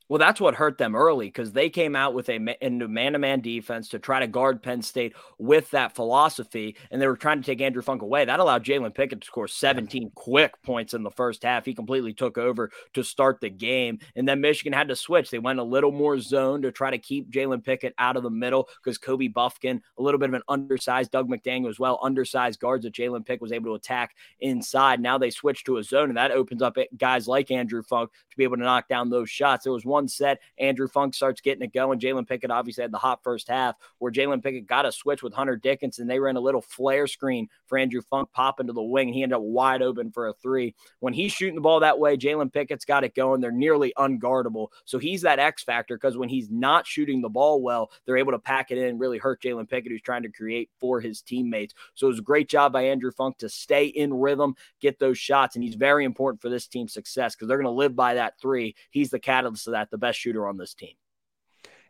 Well, 0.08 0.18
that's 0.20 0.40
what 0.40 0.54
hurt 0.54 0.78
them 0.78 0.94
early 0.94 1.26
because 1.26 1.50
they 1.50 1.68
came 1.68 1.96
out 1.96 2.14
with 2.14 2.28
a 2.28 2.38
man 2.38 2.78
to 3.12 3.18
man 3.18 3.40
defense 3.40 3.88
to 3.88 3.98
try 3.98 4.20
to 4.20 4.28
guard 4.28 4.62
Penn 4.62 4.80
State 4.80 5.14
with 5.38 5.68
that 5.72 5.96
philosophy, 5.96 6.76
and 6.92 7.02
they 7.02 7.08
were 7.08 7.16
trying 7.16 7.40
to 7.40 7.46
take 7.46 7.60
Andrew 7.60 7.82
Funk 7.82 8.02
away. 8.02 8.24
That 8.24 8.38
allowed 8.38 8.64
Jalen 8.64 8.94
Pickett 8.94 9.22
to 9.22 9.26
score 9.26 9.48
17 9.48 10.12
quick 10.14 10.62
points 10.62 10.94
in 10.94 11.02
the 11.02 11.10
first 11.10 11.42
half. 11.42 11.64
He 11.64 11.74
completely 11.74 12.12
took 12.12 12.38
over 12.38 12.70
to 12.94 13.02
start 13.02 13.40
the 13.40 13.50
game, 13.50 13.98
and 14.14 14.28
then 14.28 14.40
Michigan 14.40 14.72
had 14.72 14.86
to 14.88 14.96
switch. 14.96 15.28
They 15.28 15.40
went 15.40 15.58
a 15.58 15.64
little 15.64 15.90
more 15.90 16.20
zone 16.20 16.62
to 16.62 16.70
try 16.70 16.90
to 16.90 16.98
keep 16.98 17.28
Jalen 17.30 17.64
Pickett 17.64 17.94
out 17.98 18.16
of 18.16 18.22
the 18.22 18.30
middle 18.30 18.68
because 18.76 18.98
Kobe 18.98 19.28
Bufkin, 19.28 19.80
a 19.98 20.02
little 20.02 20.20
bit 20.20 20.28
of 20.28 20.34
an 20.34 20.42
undersized 20.48 21.10
Dug 21.10 21.28
McDaniel 21.28 21.68
as 21.68 21.80
well, 21.80 21.98
undersized 22.00 22.60
guards 22.60 22.84
that 22.84 22.94
Jalen 22.94 23.26
Pickett 23.26 23.42
was 23.42 23.52
able 23.52 23.72
to 23.72 23.74
attack 23.74 24.14
inside. 24.38 25.00
Now 25.00 25.18
they 25.18 25.30
switched 25.30 25.66
to 25.66 25.78
a 25.78 25.82
zone, 25.82 26.10
and 26.10 26.16
that 26.16 26.30
opens 26.30 26.62
up 26.62 26.78
eh, 26.78 26.84
guys 26.96 27.26
like 27.26 27.50
Andrew 27.50 27.82
Funk 27.82 28.12
to 28.30 28.36
be 28.36 28.44
able 28.44 28.56
to 28.56 28.62
knock 28.62 28.86
down 28.86 29.10
those 29.10 29.28
shots. 29.28 29.64
There 29.64 29.72
was 29.72 29.84
one 29.84 29.95
one 29.96 30.08
set. 30.08 30.40
Andrew 30.58 30.88
Funk 30.88 31.14
starts 31.14 31.40
getting 31.40 31.62
it 31.62 31.72
going. 31.72 31.98
Jalen 31.98 32.28
Pickett 32.28 32.50
obviously 32.50 32.82
had 32.82 32.92
the 32.92 32.98
hot 32.98 33.22
first 33.22 33.48
half 33.48 33.76
where 33.98 34.12
Jalen 34.12 34.42
Pickett 34.42 34.66
got 34.66 34.86
a 34.86 34.92
switch 34.92 35.22
with 35.22 35.32
Hunter 35.32 35.56
Dickinson. 35.56 36.06
They 36.06 36.20
ran 36.20 36.36
a 36.36 36.40
little 36.40 36.60
flare 36.60 37.06
screen 37.06 37.48
for 37.66 37.78
Andrew 37.78 38.02
Funk 38.02 38.30
pop 38.32 38.60
into 38.60 38.72
the 38.72 38.82
wing. 38.82 39.12
He 39.12 39.22
ended 39.22 39.36
up 39.36 39.42
wide 39.42 39.82
open 39.82 40.10
for 40.10 40.28
a 40.28 40.34
three. 40.34 40.74
When 41.00 41.14
he's 41.14 41.32
shooting 41.32 41.54
the 41.54 41.60
ball 41.60 41.80
that 41.80 41.98
way, 41.98 42.16
Jalen 42.16 42.52
Pickett's 42.52 42.84
got 42.84 43.04
it 43.04 43.14
going. 43.14 43.40
They're 43.40 43.50
nearly 43.50 43.92
unguardable. 43.96 44.68
So 44.84 44.98
he's 44.98 45.22
that 45.22 45.38
X 45.38 45.64
factor 45.64 45.96
because 45.96 46.18
when 46.18 46.28
he's 46.28 46.50
not 46.50 46.86
shooting 46.86 47.22
the 47.22 47.28
ball 47.28 47.62
well, 47.62 47.90
they're 48.04 48.18
able 48.18 48.32
to 48.32 48.38
pack 48.38 48.70
it 48.70 48.78
in 48.78 48.84
and 48.84 49.00
really 49.00 49.18
hurt 49.18 49.42
Jalen 49.42 49.68
Pickett, 49.68 49.90
who's 49.90 50.02
trying 50.02 50.22
to 50.22 50.28
create 50.30 50.70
for 50.78 51.00
his 51.00 51.22
teammates. 51.22 51.74
So 51.94 52.06
it 52.06 52.10
was 52.10 52.18
a 52.18 52.22
great 52.22 52.48
job 52.48 52.72
by 52.72 52.82
Andrew 52.82 53.10
Funk 53.10 53.38
to 53.38 53.48
stay 53.48 53.86
in 53.86 54.12
rhythm, 54.12 54.54
get 54.80 54.98
those 54.98 55.18
shots. 55.18 55.56
And 55.56 55.64
he's 55.64 55.74
very 55.74 56.04
important 56.04 56.42
for 56.42 56.48
this 56.48 56.66
team's 56.66 56.92
success 56.92 57.34
because 57.34 57.48
they're 57.48 57.58
going 57.58 57.64
to 57.64 57.70
live 57.70 57.96
by 57.96 58.14
that 58.14 58.38
three. 58.40 58.74
He's 58.90 59.10
the 59.10 59.18
catalyst 59.18 59.66
of 59.66 59.72
that, 59.72 59.85
the 59.90 59.98
best 59.98 60.18
shooter 60.18 60.46
on 60.48 60.56
this 60.56 60.74
team. 60.74 60.94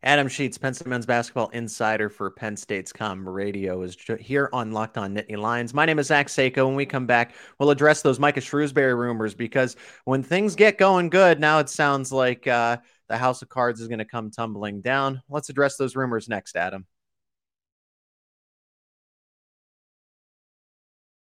Adam 0.03 0.29
Sheets, 0.29 0.59
Penn 0.59 0.75
State 0.75 0.87
men's 0.87 1.07
basketball 1.07 1.49
insider 1.49 2.09
for 2.09 2.31
Penn 2.31 2.57
State's 2.57 2.93
Com 2.93 3.29
Radio, 3.29 3.83
is 3.83 3.97
here 4.21 4.49
on 4.53 4.71
Locked 4.71 4.99
On 4.99 5.15
Nittany 5.15 5.37
Lions. 5.37 5.75
My 5.75 5.87
name 5.87 5.99
is 5.99 6.09
Zach 6.09 6.29
Seiko. 6.29 6.67
When 6.67 6.77
we 6.77 6.87
come 6.87 7.07
back, 7.07 7.35
we'll 7.59 7.71
address 7.71 8.03
those 8.03 8.21
Micah 8.21 8.41
Shrewsberry 8.41 8.97
rumors 8.97 9.35
because 9.35 9.75
when 10.05 10.23
things 10.23 10.55
get 10.55 10.79
going 10.79 11.09
good, 11.09 11.41
now 11.41 11.59
it 11.59 11.69
sounds 11.69 12.13
like 12.13 12.47
uh, 12.47 12.77
the 13.09 13.17
House 13.17 13.43
of 13.43 13.49
Cards 13.49 13.81
is 13.81 13.89
going 13.89 13.99
to 13.99 14.05
come 14.05 14.31
tumbling 14.31 14.81
down. 14.81 15.23
Let's 15.29 15.49
address 15.49 15.77
those 15.77 15.97
rumors 15.97 16.29
next, 16.29 16.57
Adam. 16.57 16.87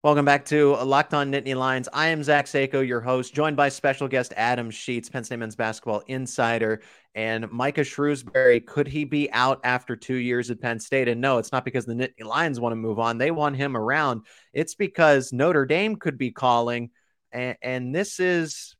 Welcome 0.05 0.25
back 0.25 0.45
to 0.45 0.77
Locked 0.77 1.13
On 1.13 1.33
Nittany 1.33 1.57
Lions. 1.57 1.89
I 1.93 2.07
am 2.07 2.23
Zach 2.23 2.47
Seiko, 2.47 2.87
your 2.87 3.01
host, 3.01 3.35
joined 3.35 3.57
by 3.57 3.69
special 3.69 4.07
guest 4.07 4.33
Adam 4.37 4.71
Sheets, 4.71 5.09
Penn 5.09 5.25
State 5.25 5.41
men's 5.41 5.57
basketball 5.57 6.05
insider, 6.07 6.83
and 7.17 7.51
Micah 7.51 7.81
Shrewsberry. 7.81 8.65
Could 8.65 8.87
he 8.87 9.03
be 9.03 9.29
out 9.33 9.59
after 9.65 9.97
two 9.97 10.15
years 10.15 10.53
at 10.53 10.61
Penn 10.61 10.79
State? 10.79 11.09
And 11.09 11.21
no, 11.21 11.39
it's 11.39 11.51
not 11.51 11.65
because 11.65 11.85
the 11.85 11.95
Nittany 11.95 12.25
Lions 12.25 12.61
want 12.61 12.71
to 12.75 12.77
move 12.77 13.01
on; 13.01 13.19
they 13.19 13.33
want 13.33 13.57
him 13.57 13.77
around. 13.77 14.25
It's 14.53 14.77
because 14.77 15.33
Notre 15.33 15.67
Dame 15.67 15.97
could 15.97 16.17
be 16.17 16.31
calling, 16.31 16.91
and, 17.33 17.57
and 17.61 17.93
this 17.93 18.21
is 18.21 18.77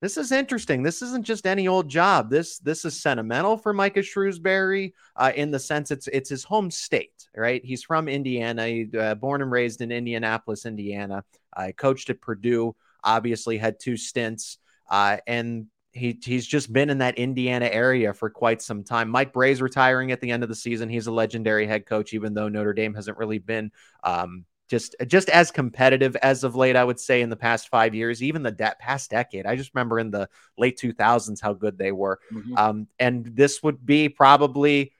this 0.00 0.16
is 0.16 0.32
interesting. 0.32 0.82
This 0.82 1.02
isn't 1.02 1.26
just 1.26 1.46
any 1.46 1.68
old 1.68 1.88
job. 1.88 2.30
This 2.30 2.58
this 2.58 2.84
is 2.84 3.00
sentimental 3.00 3.58
for 3.58 3.72
Micah 3.72 4.00
Shrewsberry 4.00 4.94
uh, 5.16 5.32
in 5.34 5.50
the 5.50 5.58
sense 5.58 5.90
it's 5.90 6.08
it's 6.08 6.30
his 6.30 6.42
home 6.42 6.70
state, 6.70 7.28
right? 7.36 7.62
He's 7.62 7.82
from 7.82 8.08
Indiana, 8.08 8.66
he, 8.66 8.88
uh, 8.98 9.14
born 9.16 9.42
and 9.42 9.50
raised 9.50 9.82
in 9.82 9.92
Indianapolis, 9.92 10.64
Indiana. 10.64 11.22
I 11.54 11.70
uh, 11.70 11.72
coached 11.72 12.08
at 12.08 12.20
Purdue. 12.20 12.74
Obviously, 13.04 13.58
had 13.58 13.78
two 13.78 13.96
stints, 13.96 14.58
uh, 14.90 15.18
and 15.26 15.66
he 15.92 16.18
he's 16.22 16.46
just 16.46 16.72
been 16.72 16.88
in 16.88 16.98
that 16.98 17.18
Indiana 17.18 17.66
area 17.66 18.14
for 18.14 18.30
quite 18.30 18.62
some 18.62 18.84
time. 18.84 19.10
Mike 19.10 19.34
Brey's 19.34 19.60
retiring 19.60 20.12
at 20.12 20.20
the 20.22 20.30
end 20.30 20.42
of 20.42 20.48
the 20.48 20.54
season. 20.54 20.88
He's 20.88 21.08
a 21.08 21.12
legendary 21.12 21.66
head 21.66 21.84
coach, 21.84 22.14
even 22.14 22.32
though 22.32 22.48
Notre 22.48 22.72
Dame 22.72 22.94
hasn't 22.94 23.18
really 23.18 23.38
been 23.38 23.70
um, 24.02 24.46
just 24.70 24.94
just 25.08 25.28
as 25.28 25.50
competitive 25.50 26.14
as 26.16 26.44
of 26.44 26.54
late. 26.54 26.76
I 26.76 26.84
would 26.84 27.00
say 27.00 27.20
in 27.20 27.28
the 27.28 27.36
past 27.36 27.68
five 27.68 27.94
years, 27.94 28.22
even 28.22 28.44
the 28.44 28.52
de- 28.52 28.76
past 28.78 29.10
decade. 29.10 29.44
I 29.44 29.56
just 29.56 29.74
remember 29.74 29.98
in 29.98 30.12
the 30.12 30.28
late 30.56 30.78
two 30.78 30.92
thousands 30.92 31.40
how 31.40 31.52
good 31.52 31.76
they 31.76 31.90
were. 31.90 32.20
Mm-hmm. 32.32 32.56
Um, 32.56 32.86
and 32.98 33.26
this 33.26 33.62
would 33.64 33.84
be 33.84 34.08
probably 34.08 34.92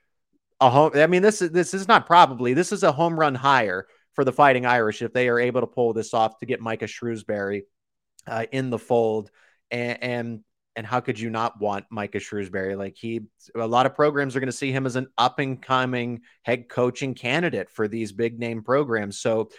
a 0.60 0.68
home. 0.68 0.90
I 0.96 1.06
mean, 1.06 1.22
this 1.22 1.40
is 1.40 1.52
this 1.52 1.72
is 1.72 1.86
not 1.86 2.06
probably 2.06 2.52
this 2.52 2.72
is 2.72 2.82
a 2.82 2.90
home 2.90 3.18
run 3.18 3.36
hire 3.36 3.86
for 4.12 4.24
the 4.24 4.32
Fighting 4.32 4.66
Irish 4.66 5.02
if 5.02 5.12
they 5.12 5.28
are 5.28 5.38
able 5.38 5.60
to 5.60 5.68
pull 5.68 5.92
this 5.92 6.12
off 6.12 6.38
to 6.40 6.46
get 6.46 6.60
Micah 6.60 6.86
Shrewsberry 6.86 7.62
uh, 8.26 8.46
in 8.50 8.70
the 8.70 8.78
fold. 8.78 9.30
And, 9.70 10.02
and 10.02 10.44
and 10.76 10.86
how 10.86 11.00
could 11.00 11.18
you 11.18 11.30
not 11.30 11.60
want 11.60 11.86
Micah 11.90 12.18
Shrewsberry? 12.18 12.76
Like 12.76 12.96
he, 12.96 13.22
a 13.54 13.66
lot 13.66 13.86
of 13.86 13.94
programs 13.94 14.36
are 14.36 14.40
going 14.40 14.48
to 14.48 14.52
see 14.52 14.72
him 14.72 14.86
as 14.86 14.96
an 14.96 15.08
up 15.18 15.38
and 15.38 15.60
coming 15.60 16.20
head 16.42 16.68
coaching 16.68 17.14
candidate 17.14 17.70
for 17.70 17.88
these 17.88 18.12
big 18.12 18.38
name 18.38 18.62
programs. 18.62 19.18
So, 19.18 19.50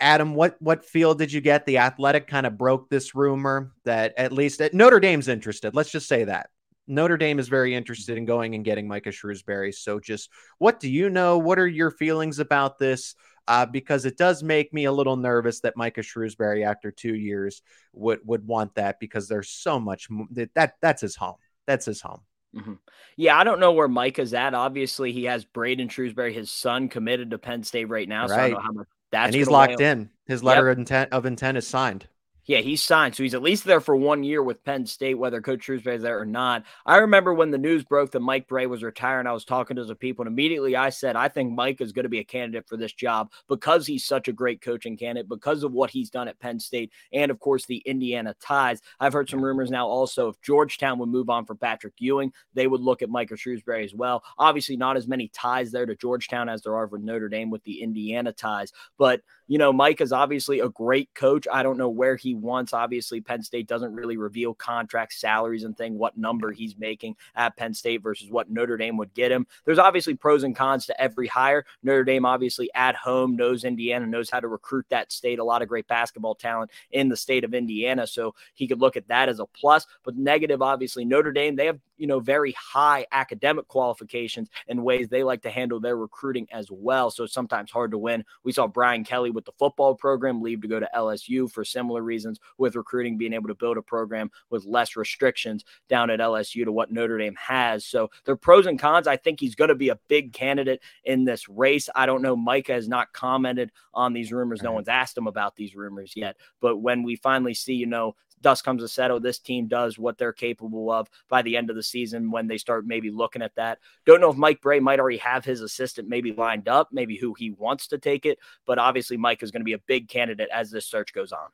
Adam, 0.00 0.34
what 0.34 0.56
what 0.60 0.84
field 0.84 1.18
did 1.18 1.32
you 1.32 1.40
get? 1.40 1.66
The 1.66 1.78
Athletic 1.78 2.28
kind 2.28 2.46
of 2.46 2.56
broke 2.56 2.88
this 2.88 3.14
rumor 3.14 3.72
that 3.84 4.14
at 4.16 4.32
least 4.32 4.60
at 4.60 4.74
Notre 4.74 5.00
Dame's 5.00 5.28
interested. 5.28 5.74
Let's 5.74 5.90
just 5.90 6.08
say 6.08 6.24
that 6.24 6.50
Notre 6.86 7.16
Dame 7.16 7.38
is 7.38 7.48
very 7.48 7.74
interested 7.74 8.16
in 8.16 8.24
going 8.24 8.54
and 8.54 8.64
getting 8.64 8.86
Micah 8.86 9.10
Shrewsberry. 9.10 9.74
So, 9.74 9.98
just 9.98 10.30
what 10.58 10.80
do 10.80 10.90
you 10.90 11.10
know? 11.10 11.38
What 11.38 11.58
are 11.58 11.66
your 11.66 11.90
feelings 11.90 12.38
about 12.38 12.78
this? 12.78 13.14
Uh, 13.48 13.64
because 13.64 14.04
it 14.04 14.16
does 14.16 14.42
make 14.42 14.72
me 14.72 14.86
a 14.86 14.92
little 14.92 15.16
nervous 15.16 15.60
that 15.60 15.76
Micah 15.76 16.00
Shrewsberry, 16.00 16.66
after 16.66 16.90
two 16.90 17.14
years, 17.14 17.62
would 17.92 18.20
would 18.24 18.46
want 18.46 18.74
that 18.74 18.98
because 18.98 19.28
there's 19.28 19.48
so 19.48 19.78
much 19.78 20.08
that, 20.32 20.52
that 20.54 20.74
that's 20.80 21.02
his 21.02 21.14
home. 21.14 21.36
That's 21.66 21.86
his 21.86 22.00
home. 22.00 22.20
Mm-hmm. 22.54 22.74
Yeah, 23.16 23.38
I 23.38 23.44
don't 23.44 23.60
know 23.60 23.72
where 23.72 23.88
Micah's 23.88 24.34
at. 24.34 24.54
Obviously, 24.54 25.12
he 25.12 25.24
has 25.24 25.44
Braden 25.44 25.88
Shrewsberry, 25.88 26.32
his 26.32 26.50
son, 26.50 26.88
committed 26.88 27.30
to 27.30 27.38
Penn 27.38 27.62
State 27.62 27.88
right 27.88 28.08
now. 28.08 28.22
Right. 28.22 28.28
So 28.28 28.34
I 28.34 28.40
don't 28.48 28.52
know 28.52 28.60
how 28.60 28.72
much 28.72 28.88
that's 29.12 29.26
and 29.26 29.34
he's 29.34 29.48
locked 29.48 29.80
in. 29.80 30.10
His 30.26 30.42
letter 30.42 30.66
yep. 30.66 30.72
of 30.72 30.78
intent 30.78 31.12
of 31.12 31.26
intent 31.26 31.58
is 31.58 31.66
signed. 31.66 32.08
Yeah, 32.46 32.58
he's 32.58 32.84
signed. 32.84 33.16
So 33.16 33.24
he's 33.24 33.34
at 33.34 33.42
least 33.42 33.64
there 33.64 33.80
for 33.80 33.96
one 33.96 34.22
year 34.22 34.40
with 34.40 34.62
Penn 34.62 34.86
State, 34.86 35.14
whether 35.14 35.40
Coach 35.40 35.66
Shrewsberry 35.66 35.96
is 35.96 36.02
there 36.02 36.20
or 36.20 36.24
not. 36.24 36.62
I 36.84 36.98
remember 36.98 37.34
when 37.34 37.50
the 37.50 37.58
news 37.58 37.82
broke 37.84 38.12
that 38.12 38.20
Mike 38.20 38.46
Brey 38.46 38.66
was 38.66 38.84
retiring, 38.84 39.26
I 39.26 39.32
was 39.32 39.44
talking 39.44 39.74
to 39.76 39.84
some 39.84 39.96
people, 39.96 40.24
and 40.24 40.32
immediately 40.32 40.76
I 40.76 40.90
said, 40.90 41.16
I 41.16 41.26
think 41.26 41.52
Mike 41.52 41.80
is 41.80 41.90
going 41.90 42.04
to 42.04 42.08
be 42.08 42.20
a 42.20 42.24
candidate 42.24 42.68
for 42.68 42.76
this 42.76 42.92
job 42.92 43.32
because 43.48 43.84
he's 43.84 44.04
such 44.04 44.28
a 44.28 44.32
great 44.32 44.60
coaching 44.60 44.96
candidate, 44.96 45.28
because 45.28 45.64
of 45.64 45.72
what 45.72 45.90
he's 45.90 46.08
done 46.08 46.28
at 46.28 46.38
Penn 46.38 46.60
State, 46.60 46.92
and 47.12 47.32
of 47.32 47.40
course, 47.40 47.66
the 47.66 47.78
Indiana 47.78 48.32
ties. 48.40 48.80
I've 49.00 49.12
heard 49.12 49.28
some 49.28 49.44
rumors 49.44 49.70
now 49.72 49.88
also 49.88 50.28
if 50.28 50.40
Georgetown 50.40 51.00
would 51.00 51.08
move 51.08 51.28
on 51.28 51.46
for 51.46 51.56
Patrick 51.56 51.94
Ewing, 51.98 52.32
they 52.54 52.68
would 52.68 52.80
look 52.80 53.02
at 53.02 53.10
Micah 53.10 53.34
Shrewsberry 53.34 53.84
as 53.84 53.94
well. 53.94 54.22
Obviously, 54.38 54.76
not 54.76 54.96
as 54.96 55.08
many 55.08 55.26
ties 55.28 55.72
there 55.72 55.86
to 55.86 55.96
Georgetown 55.96 56.48
as 56.48 56.62
there 56.62 56.76
are 56.76 56.86
for 56.86 56.98
Notre 56.98 57.28
Dame 57.28 57.50
with 57.50 57.64
the 57.64 57.82
Indiana 57.82 58.30
ties. 58.30 58.72
But, 58.98 59.22
you 59.46 59.58
know, 59.58 59.72
Mike 59.72 60.00
is 60.00 60.12
obviously 60.12 60.60
a 60.60 60.68
great 60.68 61.12
coach. 61.14 61.46
I 61.52 61.62
don't 61.62 61.78
know 61.78 61.88
where 61.88 62.16
he 62.16 62.34
wants, 62.34 62.72
obviously 62.72 63.20
Penn 63.20 63.42
State 63.42 63.66
doesn't 63.66 63.94
really 63.94 64.16
reveal 64.16 64.54
contract 64.54 65.12
salaries 65.14 65.64
and 65.64 65.76
thing, 65.76 65.98
what 65.98 66.16
number 66.16 66.52
he's 66.52 66.76
making 66.76 67.16
at 67.34 67.56
Penn 67.56 67.74
State 67.74 68.02
versus 68.02 68.30
what 68.30 68.50
Notre 68.50 68.76
Dame 68.76 68.96
would 68.96 69.14
get 69.14 69.32
him. 69.32 69.46
There's 69.64 69.78
obviously 69.78 70.14
pros 70.14 70.42
and 70.42 70.54
cons 70.54 70.86
to 70.86 71.00
every 71.00 71.26
hire. 71.26 71.64
Notre 71.82 72.04
Dame 72.04 72.24
obviously 72.24 72.70
at 72.74 72.96
home 72.96 73.36
knows 73.36 73.64
Indiana, 73.64 74.06
knows 74.06 74.30
how 74.30 74.40
to 74.40 74.48
recruit 74.48 74.86
that 74.90 75.12
state, 75.12 75.38
a 75.38 75.44
lot 75.44 75.62
of 75.62 75.68
great 75.68 75.86
basketball 75.86 76.34
talent 76.34 76.70
in 76.90 77.08
the 77.08 77.16
state 77.16 77.44
of 77.44 77.54
Indiana. 77.54 78.06
So 78.06 78.34
he 78.54 78.66
could 78.66 78.80
look 78.80 78.96
at 78.96 79.08
that 79.08 79.28
as 79.28 79.40
a 79.40 79.46
plus. 79.46 79.86
But 80.04 80.16
negative, 80.16 80.62
obviously, 80.62 81.04
Notre 81.04 81.32
Dame, 81.32 81.56
they 81.56 81.66
have, 81.66 81.78
you 81.96 82.06
know, 82.06 82.20
very 82.20 82.52
high 82.52 83.06
academic 83.12 83.68
qualifications 83.68 84.48
and 84.68 84.82
ways 84.82 85.08
they 85.08 85.22
like 85.22 85.42
to 85.42 85.50
handle 85.50 85.80
their 85.80 85.96
recruiting 85.96 86.46
as 86.52 86.68
well. 86.70 87.10
So 87.10 87.26
sometimes 87.26 87.70
hard 87.70 87.90
to 87.92 87.98
win. 87.98 88.24
We 88.44 88.52
saw 88.52 88.66
Brian 88.66 89.04
Kelly 89.04 89.30
with 89.30 89.44
the 89.44 89.52
football 89.58 89.94
program 89.94 90.42
leave 90.42 90.62
to 90.62 90.68
go 90.68 90.80
to 90.80 90.90
LSU 90.94 91.50
for 91.50 91.64
similar 91.64 92.02
reasons 92.02 92.38
with 92.58 92.76
recruiting 92.76 93.18
being 93.18 93.32
able 93.32 93.48
to 93.48 93.54
build 93.54 93.76
a 93.76 93.82
program 93.82 94.30
with 94.50 94.64
less 94.64 94.96
restrictions 94.96 95.64
down 95.88 96.10
at 96.10 96.20
LSU 96.20 96.64
to 96.64 96.72
what 96.72 96.92
Notre 96.92 97.18
Dame 97.18 97.36
has. 97.36 97.84
So 97.84 98.10
there 98.24 98.32
are 98.32 98.36
pros 98.36 98.66
and 98.66 98.78
cons. 98.78 99.06
I 99.06 99.16
think 99.16 99.40
he's 99.40 99.54
going 99.54 99.68
to 99.68 99.74
be 99.74 99.88
a 99.88 99.98
big 100.08 100.32
candidate 100.32 100.82
in 101.04 101.24
this 101.24 101.48
race. 101.48 101.88
I 101.94 102.06
don't 102.06 102.22
know. 102.22 102.36
Micah 102.36 102.72
has 102.72 102.88
not 102.88 103.12
commented 103.12 103.70
on 103.94 104.12
these 104.12 104.32
rumors. 104.32 104.62
No 104.62 104.72
one's 104.72 104.88
asked 104.88 105.16
him 105.16 105.26
about 105.26 105.56
these 105.56 105.74
rumors 105.74 106.12
yet. 106.16 106.36
But 106.60 106.78
when 106.78 107.02
we 107.02 107.16
finally 107.16 107.54
see, 107.54 107.74
you 107.74 107.86
know, 107.86 108.14
dust 108.46 108.62
comes 108.62 108.80
to 108.80 108.86
settle, 108.86 109.18
this 109.18 109.40
team 109.40 109.66
does 109.66 109.98
what 109.98 110.18
they're 110.18 110.32
capable 110.32 110.88
of 110.92 111.10
by 111.28 111.42
the 111.42 111.56
end 111.56 111.68
of 111.68 111.74
the 111.74 111.82
season 111.82 112.30
when 112.30 112.46
they 112.46 112.58
start 112.58 112.86
maybe 112.86 113.10
looking 113.10 113.42
at 113.42 113.52
that. 113.56 113.80
Don't 114.04 114.20
know 114.20 114.30
if 114.30 114.36
Mike 114.36 114.60
Brey 114.60 114.78
might 114.78 115.00
already 115.00 115.16
have 115.16 115.44
his 115.44 115.62
assistant 115.62 116.08
maybe 116.08 116.32
lined 116.32 116.68
up, 116.68 116.90
maybe 116.92 117.16
who 117.16 117.34
he 117.34 117.50
wants 117.50 117.88
to 117.88 117.98
take 117.98 118.24
it. 118.24 118.38
But 118.64 118.78
obviously, 118.78 119.16
Mike 119.16 119.42
is 119.42 119.50
going 119.50 119.62
to 119.62 119.64
be 119.64 119.72
a 119.72 119.80
big 119.88 120.08
candidate 120.08 120.48
as 120.54 120.70
this 120.70 120.86
search 120.86 121.12
goes 121.12 121.32
on. 121.32 121.48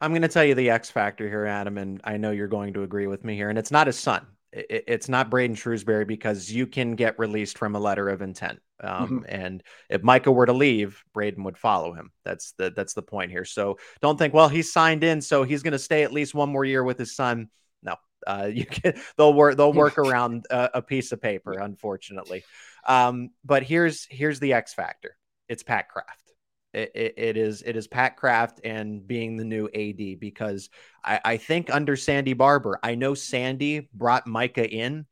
I'm 0.00 0.10
going 0.10 0.22
to 0.22 0.28
tell 0.28 0.42
you 0.42 0.56
the 0.56 0.70
X 0.70 0.90
factor 0.90 1.28
here, 1.28 1.46
Adam, 1.46 1.78
and 1.78 2.00
I 2.02 2.16
know 2.16 2.32
you're 2.32 2.48
going 2.48 2.74
to 2.74 2.82
agree 2.82 3.06
with 3.06 3.22
me 3.22 3.36
here. 3.36 3.48
And 3.48 3.56
it's 3.56 3.70
not 3.70 3.86
his 3.86 3.96
son. 3.96 4.26
It's 4.50 5.08
not 5.08 5.30
Braden 5.30 5.54
Shrewsberry 5.54 6.04
because 6.04 6.50
you 6.50 6.66
can 6.66 6.96
get 6.96 7.16
released 7.16 7.58
from 7.58 7.76
a 7.76 7.78
letter 7.78 8.08
of 8.08 8.22
intent. 8.22 8.58
Um, 8.82 9.20
mm-hmm. 9.20 9.24
And 9.28 9.62
if 9.88 10.02
Micah 10.02 10.32
were 10.32 10.46
to 10.46 10.52
leave, 10.52 11.02
Braden 11.12 11.44
would 11.44 11.58
follow 11.58 11.92
him. 11.92 12.12
That's 12.24 12.52
the 12.52 12.70
that's 12.70 12.94
the 12.94 13.02
point 13.02 13.30
here. 13.30 13.44
So 13.44 13.78
don't 14.02 14.18
think, 14.18 14.34
well, 14.34 14.48
he's 14.48 14.72
signed 14.72 15.04
in, 15.04 15.20
so 15.20 15.42
he's 15.42 15.62
going 15.62 15.72
to 15.72 15.78
stay 15.78 16.02
at 16.02 16.12
least 16.12 16.34
one 16.34 16.50
more 16.50 16.64
year 16.64 16.84
with 16.84 16.98
his 16.98 17.14
son. 17.14 17.48
No, 17.82 17.96
uh, 18.26 18.50
you 18.52 18.66
can. 18.66 19.00
They'll 19.16 19.34
work. 19.34 19.56
They'll 19.56 19.72
work 19.84 19.98
around 19.98 20.46
a, 20.50 20.70
a, 20.74 20.82
piece 20.82 21.12
of 21.12 21.22
paper, 21.22 21.52
unfortunately. 21.52 22.44
Um, 22.86 23.30
but 23.44 23.62
here's 23.62 24.06
here's 24.10 24.40
the 24.40 24.52
X 24.52 24.74
factor. 24.74 25.16
It's 25.48 25.62
Pat 25.62 25.88
Kraft 25.88 26.26
it, 26.76 27.14
it 27.16 27.36
is 27.36 27.62
it 27.62 27.76
is 27.76 27.88
Pat 27.88 28.16
Kraft 28.16 28.60
and 28.62 29.06
being 29.06 29.36
the 29.36 29.44
new 29.44 29.66
AD 29.74 30.20
because 30.20 30.68
I, 31.02 31.20
I 31.24 31.36
think 31.38 31.74
under 31.74 31.96
Sandy 31.96 32.34
Barbour, 32.34 32.78
I 32.82 32.94
know 32.94 33.14
Sandy 33.14 33.88
brought 33.94 34.26
Micah 34.26 34.68
in, 34.68 35.06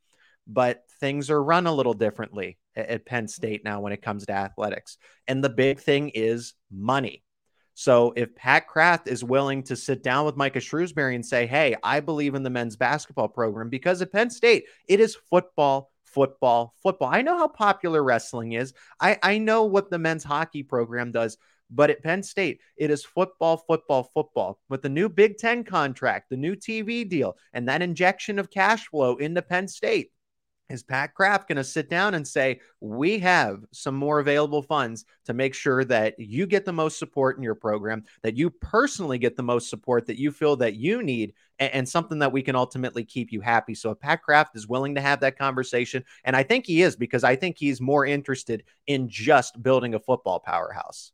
but 0.47 0.85
things 1.01 1.31
are 1.31 1.43
run 1.43 1.67
a 1.67 1.73
little 1.73 1.95
differently 1.95 2.59
at, 2.77 2.89
at 2.89 3.07
Penn 3.07 3.25
mm-hmm. 3.25 3.29
State 3.29 3.65
now 3.65 3.81
when 3.81 3.93
it 3.93 4.03
comes 4.03 4.27
to 4.27 4.33
athletics. 4.33 4.99
And 5.27 5.43
the 5.43 5.51
big 5.51 5.81
thing 5.81 6.11
is 6.11 6.55
money. 6.71 7.23
So 7.75 8.13
if 8.15 8.37
Pat 8.37 8.69
Kraft 8.69 9.09
is 9.09 9.25
willing 9.25 9.65
to 9.65 9.75
sit 9.75 10.03
down 10.03 10.27
with 10.27 10.37
Micah 10.37 10.61
Shrewsberry 10.61 11.17
and 11.17 11.27
say, 11.27 11.47
"Hey, 11.47 11.75
I 11.83 12.01
believe 12.01 12.37
in 12.37 12.45
the 12.45 12.51
men's 12.51 12.77
basketball 12.77 13.29
program 13.29 13.69
because 13.69 14.01
at 14.01 14.13
Penn 14.13 14.31
State 14.31 14.67
it 14.87 15.01
is 15.01 15.17
football, 15.17 15.91
football, 16.05 16.75
football. 16.83 17.11
I 17.13 17.23
know 17.23 17.37
how 17.37 17.49
popular 17.49 18.03
wrestling 18.03 18.53
is. 18.53 18.73
I 19.01 19.19
I 19.23 19.39
know 19.39 19.65
what 19.65 19.91
the 19.91 19.99
men's 19.99 20.23
hockey 20.23 20.63
program 20.63 21.11
does, 21.11 21.37
but 21.69 21.91
at 21.91 22.03
Penn 22.03 22.23
State, 22.23 22.61
it 22.77 22.91
is 22.91 23.05
football, 23.05 23.57
football, 23.57 24.11
football. 24.15 24.61
With 24.69 24.83
the 24.83 24.89
new 24.89 25.09
Big 25.09 25.39
Ten 25.39 25.65
contract, 25.65 26.31
the 26.31 26.37
new 26.37 26.55
TV 26.55 27.09
deal, 27.09 27.37
and 27.53 27.69
that 27.69 27.83
injection 27.83 28.39
of 28.39 28.51
cash 28.51 28.87
flow 28.87 29.17
into 29.17 29.43
Penn 29.43 29.67
State, 29.67 30.11
is 30.75 30.83
Pat 30.83 31.15
Kraft 31.15 31.49
going 31.49 31.57
to 31.57 31.65
sit 31.65 31.89
down 31.89 32.15
and 32.15 32.27
say, 32.27 32.61
We 32.81 33.19
have 33.21 33.65
some 33.71 33.95
more 33.95 34.19
available 34.19 34.61
funds 34.61 35.07
to 35.25 35.33
make 35.33 35.55
sure 35.55 35.85
that 35.87 36.19
you 36.19 36.47
get 36.47 36.67
the 36.67 36.73
most 36.73 36.99
support 36.99 37.39
in 37.39 37.43
your 37.43 37.55
program, 37.55 38.05
that 38.23 38.37
you 38.37 38.51
personally 38.51 39.19
get 39.19 39.37
the 39.37 39.43
most 39.43 39.71
support 39.71 40.07
that 40.07 40.19
you 40.19 40.31
feel 40.31 40.57
that 40.57 40.75
you 40.75 41.03
need, 41.03 41.33
and, 41.59 41.73
and 41.73 41.89
something 41.89 42.19
that 42.19 42.33
we 42.33 42.43
can 42.43 42.57
ultimately 42.57 43.05
keep 43.05 43.33
you 43.33 43.41
happy? 43.41 43.75
So, 43.75 43.91
if 43.91 44.01
Pat 44.01 44.23
Kraft 44.23 44.57
is 44.57 44.69
willing 44.69 44.95
to 44.97 45.01
have 45.01 45.21
that 45.21 45.39
conversation, 45.39 46.05
and 46.25 46.37
I 46.37 46.43
think 46.43 46.67
he 46.67 46.83
is 46.83 46.97
because 46.97 47.25
I 47.25 47.37
think 47.37 47.57
he's 47.57 47.81
more 47.81 48.05
interested 48.05 48.65
in 48.87 49.09
just 49.09 49.63
building 49.63 49.95
a 49.95 50.01
football 50.01 50.41
powerhouse. 50.41 51.13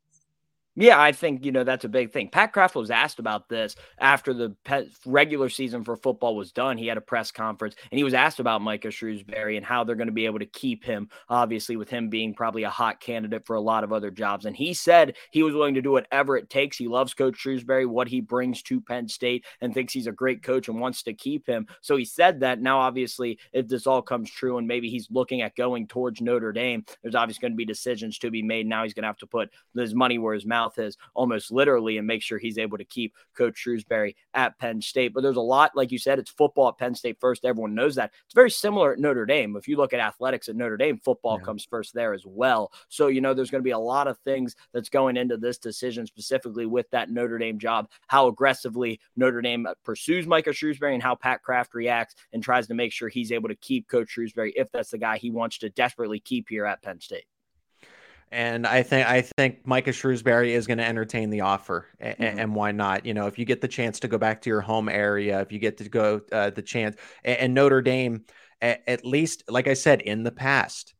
Yeah, 0.77 1.01
I 1.01 1.11
think, 1.11 1.45
you 1.45 1.51
know, 1.51 1.65
that's 1.65 1.85
a 1.85 1.89
big 1.89 2.13
thing. 2.13 2.29
Pat 2.31 2.53
Kraft 2.53 2.77
was 2.77 2.93
asked 2.93 3.19
about 3.19 3.49
this 3.49 3.75
after 3.99 4.33
the 4.33 4.55
regular 5.05 5.49
season 5.49 5.83
for 5.83 5.97
football 5.97 6.37
was 6.37 6.53
done. 6.53 6.79
He 6.79 6.87
had 6.87 6.97
a 6.97 7.03
press 7.03 7.33
conference 7.33 7.75
and 7.91 7.99
he 7.99 8.05
was 8.05 8.15
asked 8.15 8.39
about 8.39 8.63
Micah 8.63 8.89
Shrewsberry 8.89 9.57
and 9.57 9.67
how 9.67 9.83
they're 9.83 9.97
going 9.97 10.07
to 10.07 10.13
be 10.13 10.27
able 10.27 10.39
to 10.39 10.47
keep 10.47 10.85
him, 10.85 11.09
obviously, 11.29 11.77
with 11.77 11.91
him 11.91 12.09
being 12.09 12.35
probably 12.35 12.63
a 12.63 12.71
hot 12.71 13.01
candidate 13.01 13.45
for 13.45 13.57
a 13.57 13.61
lot 13.61 13.83
of 13.83 13.93
other 13.93 14.13
jobs. 14.13 14.47
And 14.47 14.57
he 14.57 14.73
said 14.73 15.17
he 15.33 15.43
was 15.43 15.55
willing 15.55 15.75
to 15.75 15.83
do 15.83 15.91
whatever 15.91 16.37
it 16.37 16.49
takes. 16.49 16.77
He 16.77 16.87
loves 16.87 17.15
Coach 17.15 17.35
Shrewsberry, 17.35 17.87
what 17.87 18.07
he 18.07 18.21
brings 18.21 18.63
to 18.63 18.81
Penn 18.81 19.09
State, 19.09 19.45
and 19.61 19.75
thinks 19.75 19.93
he's 19.93 20.07
a 20.07 20.13
great 20.13 20.45
coach 20.45 20.69
and 20.69 20.81
wants 20.81 21.03
to 21.03 21.13
keep 21.13 21.49
him. 21.49 21.67
So 21.81 21.97
he 21.97 22.05
said 22.05 22.41
that. 22.41 22.61
Now, 22.61 22.79
obviously, 22.79 23.41
if 23.53 23.67
this 23.67 23.89
all 23.89 24.03
comes 24.03 24.31
true 24.31 24.59
and 24.59 24.69
maybe 24.69 24.89
he's 24.89 25.09
looking 25.11 25.43
at 25.43 25.57
going 25.57 25.89
towards 25.89 26.21
Notre 26.21 26.53
Dame, 26.53 26.85
there's 27.03 27.17
obviously 27.17 27.41
going 27.43 27.53
to 27.53 27.57
be 27.57 27.65
decisions 27.65 28.19
to 28.19 28.31
be 28.31 28.43
made. 28.43 28.69
Now 28.69 28.85
he's 28.85 28.95
going 28.95 29.03
to 29.03 29.09
have 29.09 29.19
to 29.19 29.27
put 29.27 29.51
his 29.77 29.97
money 29.97 30.19
where 30.19 30.35
his 30.35 30.47
mouth 30.47 30.60
mouth 30.61 30.79
is 30.79 30.97
almost 31.15 31.51
literally 31.51 31.99
and 31.99 32.07
make 32.07 32.23
sure 32.23 32.39
he's 32.39 32.59
able 32.59 32.79
to 32.79 32.85
keep 32.85 33.15
Coach 33.35 33.65
Shrewsberry 33.65 34.15
at 34.35 34.59
Penn 34.59 34.81
State. 34.81 35.15
But 35.15 35.23
there's 35.23 35.37
a 35.37 35.41
lot, 35.41 35.73
like 35.75 35.91
you 35.91 35.99
said, 35.99 36.19
it's 36.19 36.31
football 36.31 36.69
at 36.69 36.79
Penn 36.79 36.95
State 36.95 37.19
first. 37.21 37.45
Everyone 37.45 37.75
knows 37.75 37.95
that. 37.95 38.13
It's 38.27 38.35
very 38.35 38.51
similar 38.51 38.93
at 38.93 38.99
Notre 38.99 39.27
Dame. 39.27 39.57
If 39.57 39.69
you 39.69 39.77
look 39.77 39.93
at 39.93 40.01
athletics 40.01 40.49
at 40.49 40.57
Notre 40.57 40.77
Dame, 40.77 40.99
football 40.99 41.39
yeah. 41.39 41.45
comes 41.45 41.65
first 41.65 41.95
there 41.95 42.13
as 42.13 42.25
well. 42.27 42.73
So, 42.89 43.07
you 43.07 43.21
know, 43.21 43.35
there's 43.35 43.51
going 43.51 43.63
to 43.63 43.65
be 43.65 43.71
a 43.71 43.79
lot 43.79 44.09
of 44.09 44.19
things 44.19 44.57
that's 44.73 44.89
going 44.89 45.17
into 45.17 45.37
this 45.37 45.59
decision, 45.59 46.07
specifically 46.07 46.67
with 46.67 46.91
that 46.91 47.11
Notre 47.11 47.39
Dame 47.39 47.59
job, 47.59 47.89
how 48.09 48.29
aggressively 48.29 49.01
Notre 49.17 49.41
Dame 49.41 49.67
pursues 49.85 50.27
Micah 50.27 50.51
Shrewsberry 50.51 50.95
and 50.95 51.03
how 51.03 51.15
Pat 51.15 51.43
Kraft 51.43 51.75
reacts 51.75 52.15
and 52.33 52.43
tries 52.43 52.67
to 52.67 52.75
make 52.75 52.93
sure 52.93 53.09
he's 53.09 53.33
able 53.33 53.49
to 53.49 53.57
keep 53.57 53.89
Coach 53.89 54.15
Shrewsberry 54.17 54.53
if 54.57 54.71
that's 54.73 54.91
the 54.91 54.99
guy 54.99 55.17
he 55.17 55.31
wants 55.31 55.59
to 55.59 55.71
desperately 55.71 56.21
keep 56.21 56.49
here 56.49 56.67
at 56.67 56.83
Penn 56.83 57.01
State. 57.01 57.25
And 58.33 58.67
I 58.67 58.83
think 58.85 59.09
I 59.09 59.23
think 59.23 59.67
Micah 59.67 59.91
Shrewsberry 59.91 60.51
is 60.51 60.67
going 60.67 60.79
to 60.79 60.87
entertain 60.87 61.31
the 61.31 61.41
offer, 61.41 61.89
mm-hmm. 62.01 62.23
and, 62.23 62.55
why 62.55 62.71
not? 62.71 63.05
You 63.05 63.13
know, 63.13 63.27
if 63.27 63.39
you 63.39 63.45
get 63.45 63.61
the 63.61 63.69
chance 63.69 63.99
to 64.01 64.09
go 64.09 64.19
back 64.19 64.43
to 64.43 64.51
your 64.51 64.61
home 64.61 64.89
area, 64.89 65.41
if 65.41 65.51
you 65.51 65.59
get 65.59 65.79
to 65.79 65.89
go 65.89 66.21
uh, 66.31 66.51
the 66.51 66.63
chance, 66.63 66.97
and, 67.25 67.39
and 67.39 67.55
Notre 67.55 67.83
Dame, 67.83 68.25
at 68.63 69.05
least, 69.05 69.45
like 69.49 69.67
I 69.67 69.75
said 69.75 70.03
in 70.03 70.23
the 70.23 70.31
past, 70.31 70.95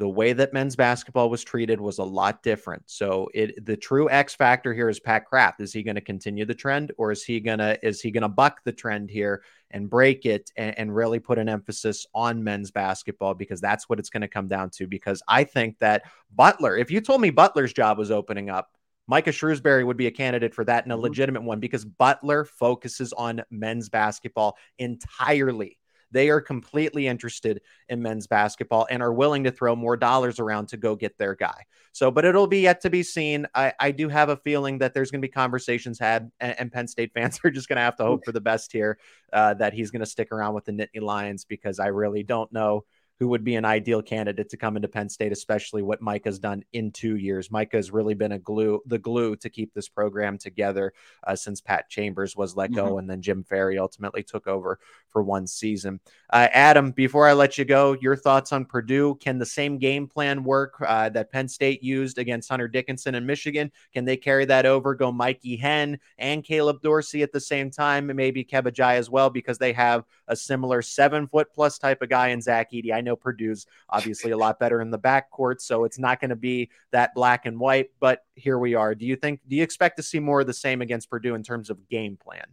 the 0.00 0.08
way 0.08 0.32
that 0.32 0.54
men's 0.54 0.76
basketball 0.76 1.28
was 1.28 1.44
treated 1.44 1.78
was 1.78 1.98
a 1.98 2.02
lot 2.02 2.42
different. 2.42 2.82
So 2.86 3.28
it 3.34 3.66
the 3.66 3.76
true 3.76 4.08
X 4.08 4.34
factor 4.34 4.72
here 4.72 4.88
is 4.88 4.98
Pat 4.98 5.26
Kraft. 5.26 5.60
Is 5.60 5.74
he 5.74 5.82
going 5.82 5.96
to 5.96 6.00
continue 6.00 6.46
the 6.46 6.54
trend 6.54 6.90
or 6.96 7.12
is 7.12 7.22
he 7.22 7.38
gonna 7.38 7.76
is 7.82 8.00
he 8.00 8.10
gonna 8.10 8.26
buck 8.26 8.64
the 8.64 8.72
trend 8.72 9.10
here 9.10 9.42
and 9.70 9.90
break 9.90 10.24
it 10.24 10.50
and, 10.56 10.76
and 10.78 10.96
really 10.96 11.18
put 11.18 11.38
an 11.38 11.50
emphasis 11.50 12.06
on 12.14 12.42
men's 12.42 12.70
basketball 12.70 13.34
because 13.34 13.60
that's 13.60 13.90
what 13.90 13.98
it's 13.98 14.08
going 14.08 14.22
to 14.22 14.26
come 14.26 14.48
down 14.48 14.70
to. 14.70 14.86
Because 14.86 15.22
I 15.28 15.44
think 15.44 15.78
that 15.80 16.04
Butler, 16.34 16.78
if 16.78 16.90
you 16.90 17.02
told 17.02 17.20
me 17.20 17.28
Butler's 17.28 17.74
job 17.74 17.98
was 17.98 18.10
opening 18.10 18.48
up, 18.48 18.70
Micah 19.06 19.30
Shrewsberry 19.32 19.84
would 19.84 19.98
be 19.98 20.06
a 20.06 20.10
candidate 20.10 20.54
for 20.54 20.64
that 20.64 20.84
and 20.84 20.92
a 20.92 20.94
mm-hmm. 20.94 21.02
legitimate 21.02 21.42
one 21.42 21.60
because 21.60 21.84
Butler 21.84 22.46
focuses 22.46 23.12
on 23.12 23.42
men's 23.50 23.90
basketball 23.90 24.56
entirely 24.78 25.76
they 26.10 26.28
are 26.30 26.40
completely 26.40 27.06
interested 27.06 27.60
in 27.88 28.02
men's 28.02 28.26
basketball 28.26 28.86
and 28.90 29.02
are 29.02 29.12
willing 29.12 29.44
to 29.44 29.50
throw 29.50 29.76
more 29.76 29.96
dollars 29.96 30.38
around 30.38 30.68
to 30.68 30.76
go 30.76 30.96
get 30.96 31.16
their 31.18 31.34
guy. 31.34 31.64
So, 31.92 32.10
but 32.10 32.24
it'll 32.24 32.46
be 32.46 32.60
yet 32.60 32.80
to 32.82 32.90
be 32.90 33.02
seen. 33.02 33.46
I, 33.54 33.72
I 33.78 33.90
do 33.90 34.08
have 34.08 34.28
a 34.28 34.36
feeling 34.36 34.78
that 34.78 34.94
there's 34.94 35.10
going 35.10 35.20
to 35.20 35.26
be 35.26 35.32
conversations 35.32 35.98
had, 35.98 36.30
and, 36.40 36.58
and, 36.58 36.72
Penn 36.72 36.88
State 36.88 37.12
fans 37.12 37.40
are 37.44 37.50
just 37.50 37.68
going 37.68 37.76
to 37.76 37.82
have 37.82 37.96
to 37.96 38.04
hope 38.04 38.24
for 38.24 38.32
the 38.32 38.40
best 38.40 38.72
here 38.72 38.98
uh, 39.32 39.54
that 39.54 39.72
he's 39.72 39.90
going 39.90 40.00
to 40.00 40.06
stick 40.06 40.30
around 40.32 40.54
with 40.54 40.64
the 40.64 40.72
Nittany 40.72 41.00
Lions 41.00 41.44
because 41.44 41.78
I 41.78 41.86
really 41.86 42.22
don't 42.22 42.52
know 42.52 42.84
who 43.20 43.28
would 43.28 43.44
be 43.44 43.54
an 43.54 43.66
ideal 43.66 44.00
candidate 44.00 44.48
to 44.48 44.56
come 44.56 44.76
into 44.76 44.88
Penn 44.88 45.10
State, 45.10 45.30
especially 45.30 45.82
what 45.82 46.00
Mike 46.00 46.24
has 46.24 46.38
done 46.38 46.64
in 46.72 46.90
two 46.90 47.16
years. 47.16 47.50
Micah 47.50 47.76
has 47.76 47.90
really 47.90 48.14
been 48.14 48.32
a 48.32 48.38
glue, 48.38 48.80
the 48.86 48.98
glue 48.98 49.36
to 49.36 49.50
keep 49.50 49.74
this 49.74 49.88
program 49.88 50.38
together 50.38 50.94
uh, 51.26 51.36
since 51.36 51.60
Pat 51.60 51.90
Chambers 51.90 52.34
was 52.34 52.56
let 52.56 52.72
go, 52.72 52.86
mm-hmm. 52.86 52.98
and 52.98 53.10
then 53.10 53.20
Jim 53.20 53.44
Ferry 53.44 53.78
ultimately 53.78 54.22
took 54.22 54.46
over 54.46 54.78
for 55.10 55.22
one 55.22 55.46
season. 55.46 56.00
Uh, 56.30 56.48
Adam, 56.52 56.92
before 56.92 57.28
I 57.28 57.34
let 57.34 57.58
you 57.58 57.66
go, 57.66 57.94
your 58.00 58.16
thoughts 58.16 58.52
on 58.52 58.64
Purdue? 58.64 59.16
Can 59.16 59.38
the 59.38 59.44
same 59.44 59.76
game 59.76 60.06
plan 60.06 60.42
work 60.42 60.74
uh, 60.86 61.10
that 61.10 61.30
Penn 61.30 61.48
State 61.48 61.82
used 61.82 62.16
against 62.16 62.48
Hunter 62.48 62.68
Dickinson 62.68 63.14
in 63.14 63.26
Michigan? 63.26 63.70
Can 63.92 64.06
they 64.06 64.16
carry 64.16 64.46
that 64.46 64.64
over? 64.64 64.94
Go 64.94 65.12
Mikey 65.12 65.56
Henn 65.56 65.98
and 66.16 66.42
Caleb 66.42 66.80
Dorsey 66.80 67.22
at 67.22 67.32
the 67.32 67.40
same 67.40 67.70
time, 67.70 68.08
and 68.08 68.16
maybe 68.16 68.44
Kebba 68.44 68.72
Njie 68.72 68.94
as 68.94 69.10
well, 69.10 69.28
because 69.28 69.58
they 69.58 69.74
have 69.74 70.04
a 70.26 70.36
similar 70.36 70.80
seven 70.80 71.26
foot 71.26 71.48
plus 71.52 71.76
type 71.76 72.00
of 72.00 72.08
guy 72.08 72.28
in 72.28 72.40
Zach 72.40 72.72
Edey. 72.72 72.94
I 72.94 73.02
know 73.02 73.09
know 73.10 73.16
Purdue's 73.16 73.66
obviously 73.88 74.30
a 74.30 74.36
lot 74.36 74.58
better 74.58 74.80
in 74.80 74.90
the 74.90 74.98
backcourt, 74.98 75.60
so 75.60 75.84
it's 75.84 75.98
not 75.98 76.20
going 76.20 76.30
to 76.30 76.36
be 76.36 76.70
that 76.92 77.14
black 77.14 77.46
and 77.46 77.58
white. 77.58 77.90
But 78.00 78.24
here 78.34 78.58
we 78.58 78.74
are. 78.74 78.94
Do 78.94 79.06
you 79.06 79.16
think? 79.16 79.40
Do 79.48 79.56
you 79.56 79.62
expect 79.62 79.96
to 79.98 80.02
see 80.02 80.20
more 80.20 80.40
of 80.40 80.46
the 80.46 80.54
same 80.54 80.80
against 80.82 81.10
Purdue 81.10 81.34
in 81.34 81.42
terms 81.42 81.70
of 81.70 81.88
game 81.88 82.16
plan? 82.16 82.46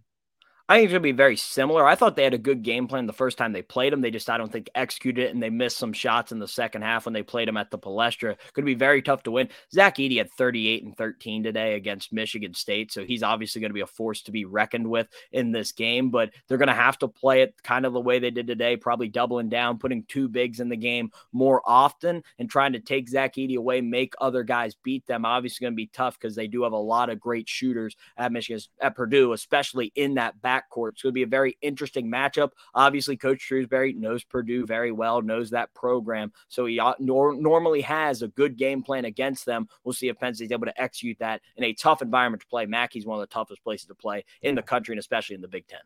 I 0.69 0.75
think 0.75 0.85
it's 0.85 0.91
going 0.91 1.01
to 1.01 1.03
be 1.03 1.11
very 1.13 1.37
similar. 1.37 1.87
I 1.87 1.95
thought 1.95 2.17
they 2.17 2.25
had 2.25 2.33
a 2.33 2.37
good 2.37 2.61
game 2.61 2.87
plan 2.87 3.07
the 3.07 3.13
first 3.13 3.37
time 3.37 3.53
they 3.53 3.61
played 3.61 3.93
them. 3.93 4.01
They 4.01 4.11
just, 4.11 4.29
I 4.29 4.37
don't 4.37 4.51
think, 4.51 4.69
executed 4.75 5.27
it, 5.27 5.33
and 5.33 5.41
they 5.41 5.49
missed 5.49 5.77
some 5.77 5.93
shots 5.93 6.33
in 6.33 6.39
the 6.39 6.47
second 6.47 6.81
half 6.81 7.05
when 7.05 7.13
they 7.13 7.23
played 7.23 7.47
them 7.47 7.55
at 7.55 7.71
the 7.71 7.79
Palestra. 7.79 8.35
To 8.53 8.61
be 8.61 8.73
very 8.73 9.01
tough 9.01 9.23
to 9.23 9.31
win. 9.31 9.47
Zach 9.71 9.95
Edey 9.95 10.17
had 10.17 10.29
38 10.33 10.83
and 10.83 10.97
13 10.97 11.43
today 11.43 11.75
against 11.75 12.11
Michigan 12.11 12.53
State, 12.53 12.91
so 12.91 13.05
he's 13.05 13.23
obviously 13.23 13.61
going 13.61 13.69
to 13.69 13.75
be 13.75 13.81
a 13.81 13.87
force 13.87 14.21
to 14.23 14.31
be 14.31 14.43
reckoned 14.43 14.89
with 14.89 15.07
in 15.31 15.53
this 15.53 15.71
game. 15.71 16.09
But 16.09 16.31
they're 16.47 16.57
going 16.57 16.67
to 16.67 16.73
have 16.73 16.97
to 16.99 17.07
play 17.07 17.43
it 17.43 17.55
kind 17.63 17.85
of 17.85 17.93
the 17.93 18.01
way 18.01 18.19
they 18.19 18.31
did 18.31 18.47
today, 18.47 18.75
probably 18.75 19.07
doubling 19.07 19.47
down, 19.47 19.77
putting 19.77 20.03
two 20.03 20.27
bigs 20.27 20.59
in 20.59 20.67
the 20.67 20.75
game 20.75 21.11
more 21.31 21.61
often, 21.65 22.23
and 22.39 22.49
trying 22.49 22.73
to 22.73 22.81
take 22.81 23.07
Zach 23.07 23.35
Edey 23.35 23.55
away, 23.55 23.79
make 23.79 24.15
other 24.19 24.43
guys 24.43 24.75
beat 24.83 25.07
them. 25.07 25.23
Obviously, 25.23 25.63
going 25.63 25.73
to 25.73 25.77
be 25.77 25.87
tough 25.93 26.19
because 26.19 26.35
they 26.35 26.47
do 26.47 26.63
have 26.63 26.73
a 26.73 26.77
lot 26.77 27.09
of 27.09 27.21
great 27.21 27.47
shooters 27.47 27.95
at 28.17 28.33
Michigan, 28.33 28.61
at 28.81 28.95
Purdue, 28.95 29.31
especially 29.31 29.93
in 29.95 30.15
that 30.15 30.41
back 30.41 30.56
backcourt. 30.57 30.89
It's 30.89 31.01
going 31.01 31.11
to 31.11 31.13
be 31.13 31.23
a 31.23 31.27
very 31.27 31.57
interesting 31.61 32.09
matchup. 32.09 32.51
Obviously, 32.73 33.17
Coach 33.17 33.47
Shrewsberry 33.49 33.95
knows 33.95 34.23
Purdue 34.23 34.65
very 34.65 34.91
well, 34.91 35.21
knows 35.21 35.49
that 35.51 35.73
program. 35.73 36.31
So 36.47 36.65
he 36.65 36.81
nor- 36.99 37.35
normally 37.35 37.81
has 37.81 38.21
a 38.21 38.27
good 38.29 38.57
game 38.57 38.83
plan 38.83 39.05
against 39.05 39.45
them. 39.45 39.67
We'll 39.83 39.93
see 39.93 40.09
if 40.09 40.19
Penn 40.19 40.33
State's 40.33 40.51
able 40.51 40.65
to 40.65 40.81
execute 40.81 41.19
that 41.19 41.41
in 41.55 41.63
a 41.63 41.73
tough 41.73 42.01
environment 42.01 42.41
to 42.41 42.47
play. 42.47 42.65
Mackey's 42.65 43.05
one 43.05 43.19
of 43.19 43.21
the 43.21 43.33
toughest 43.33 43.63
places 43.63 43.87
to 43.87 43.95
play 43.95 44.25
in 44.41 44.55
the 44.55 44.61
country 44.61 44.93
and 44.93 44.99
especially 44.99 45.35
in 45.35 45.41
the 45.41 45.47
Big 45.47 45.67
Ten. 45.67 45.79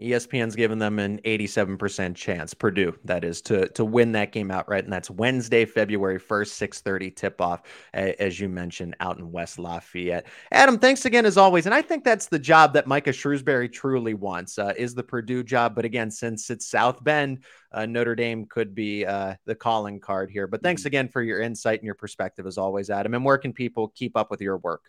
ESPN's 0.00 0.56
given 0.56 0.78
them 0.78 0.98
an 0.98 1.18
87% 1.24 2.14
chance, 2.14 2.54
Purdue, 2.54 2.96
that 3.04 3.24
is, 3.24 3.42
to 3.42 3.68
to 3.68 3.84
win 3.84 4.12
that 4.12 4.32
game 4.32 4.50
outright. 4.50 4.84
And 4.84 4.92
that's 4.92 5.10
Wednesday, 5.10 5.64
February 5.64 6.18
1st, 6.18 6.82
6:30 6.82 7.14
tip-off, 7.14 7.62
as 7.92 8.40
you 8.40 8.48
mentioned, 8.48 8.96
out 9.00 9.18
in 9.18 9.30
West 9.30 9.58
Lafayette. 9.58 10.26
Adam, 10.52 10.78
thanks 10.78 11.04
again 11.04 11.26
as 11.26 11.36
always. 11.36 11.66
And 11.66 11.74
I 11.74 11.82
think 11.82 12.04
that's 12.04 12.26
the 12.26 12.38
job 12.38 12.72
that 12.74 12.86
Micah 12.86 13.10
Shrewsberry 13.10 13.70
truly 13.70 14.14
wants, 14.14 14.58
uh, 14.58 14.72
is 14.76 14.94
the 14.94 15.02
Purdue 15.02 15.42
job. 15.42 15.74
But 15.74 15.84
again, 15.84 16.10
since 16.10 16.50
it's 16.50 16.66
South 16.66 17.02
Bend, 17.04 17.44
uh, 17.72 17.86
Notre 17.86 18.14
Dame 18.14 18.46
could 18.46 18.74
be 18.74 19.04
uh, 19.06 19.34
the 19.44 19.54
calling 19.54 20.00
card 20.00 20.30
here. 20.30 20.46
But 20.46 20.62
thanks 20.62 20.82
mm-hmm. 20.82 20.88
again 20.88 21.08
for 21.08 21.22
your 21.22 21.40
insight 21.40 21.78
and 21.78 21.86
your 21.86 21.94
perspective 21.94 22.46
as 22.46 22.58
always, 22.58 22.90
Adam. 22.90 23.14
And 23.14 23.24
where 23.24 23.38
can 23.38 23.52
people 23.52 23.88
keep 23.94 24.16
up 24.16 24.30
with 24.30 24.40
your 24.40 24.58
work? 24.58 24.82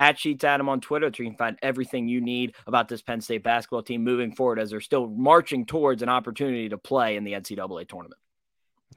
At 0.00 0.18
Sheets 0.18 0.42
Adam 0.42 0.68
on 0.68 0.80
Twitter, 0.80 1.12
so 1.14 1.22
you 1.22 1.28
can 1.28 1.36
find 1.36 1.58
everything 1.62 2.08
you 2.08 2.20
need 2.20 2.54
about 2.66 2.88
this 2.88 3.02
Penn 3.02 3.20
State 3.20 3.44
basketball 3.44 3.82
team 3.82 4.02
moving 4.02 4.32
forward 4.34 4.58
as 4.58 4.70
they're 4.70 4.80
still 4.80 5.06
marching 5.06 5.66
towards 5.66 6.02
an 6.02 6.08
opportunity 6.08 6.68
to 6.70 6.78
play 6.78 7.16
in 7.16 7.24
the 7.24 7.32
NCAA 7.32 7.86
tournament. 7.86 8.20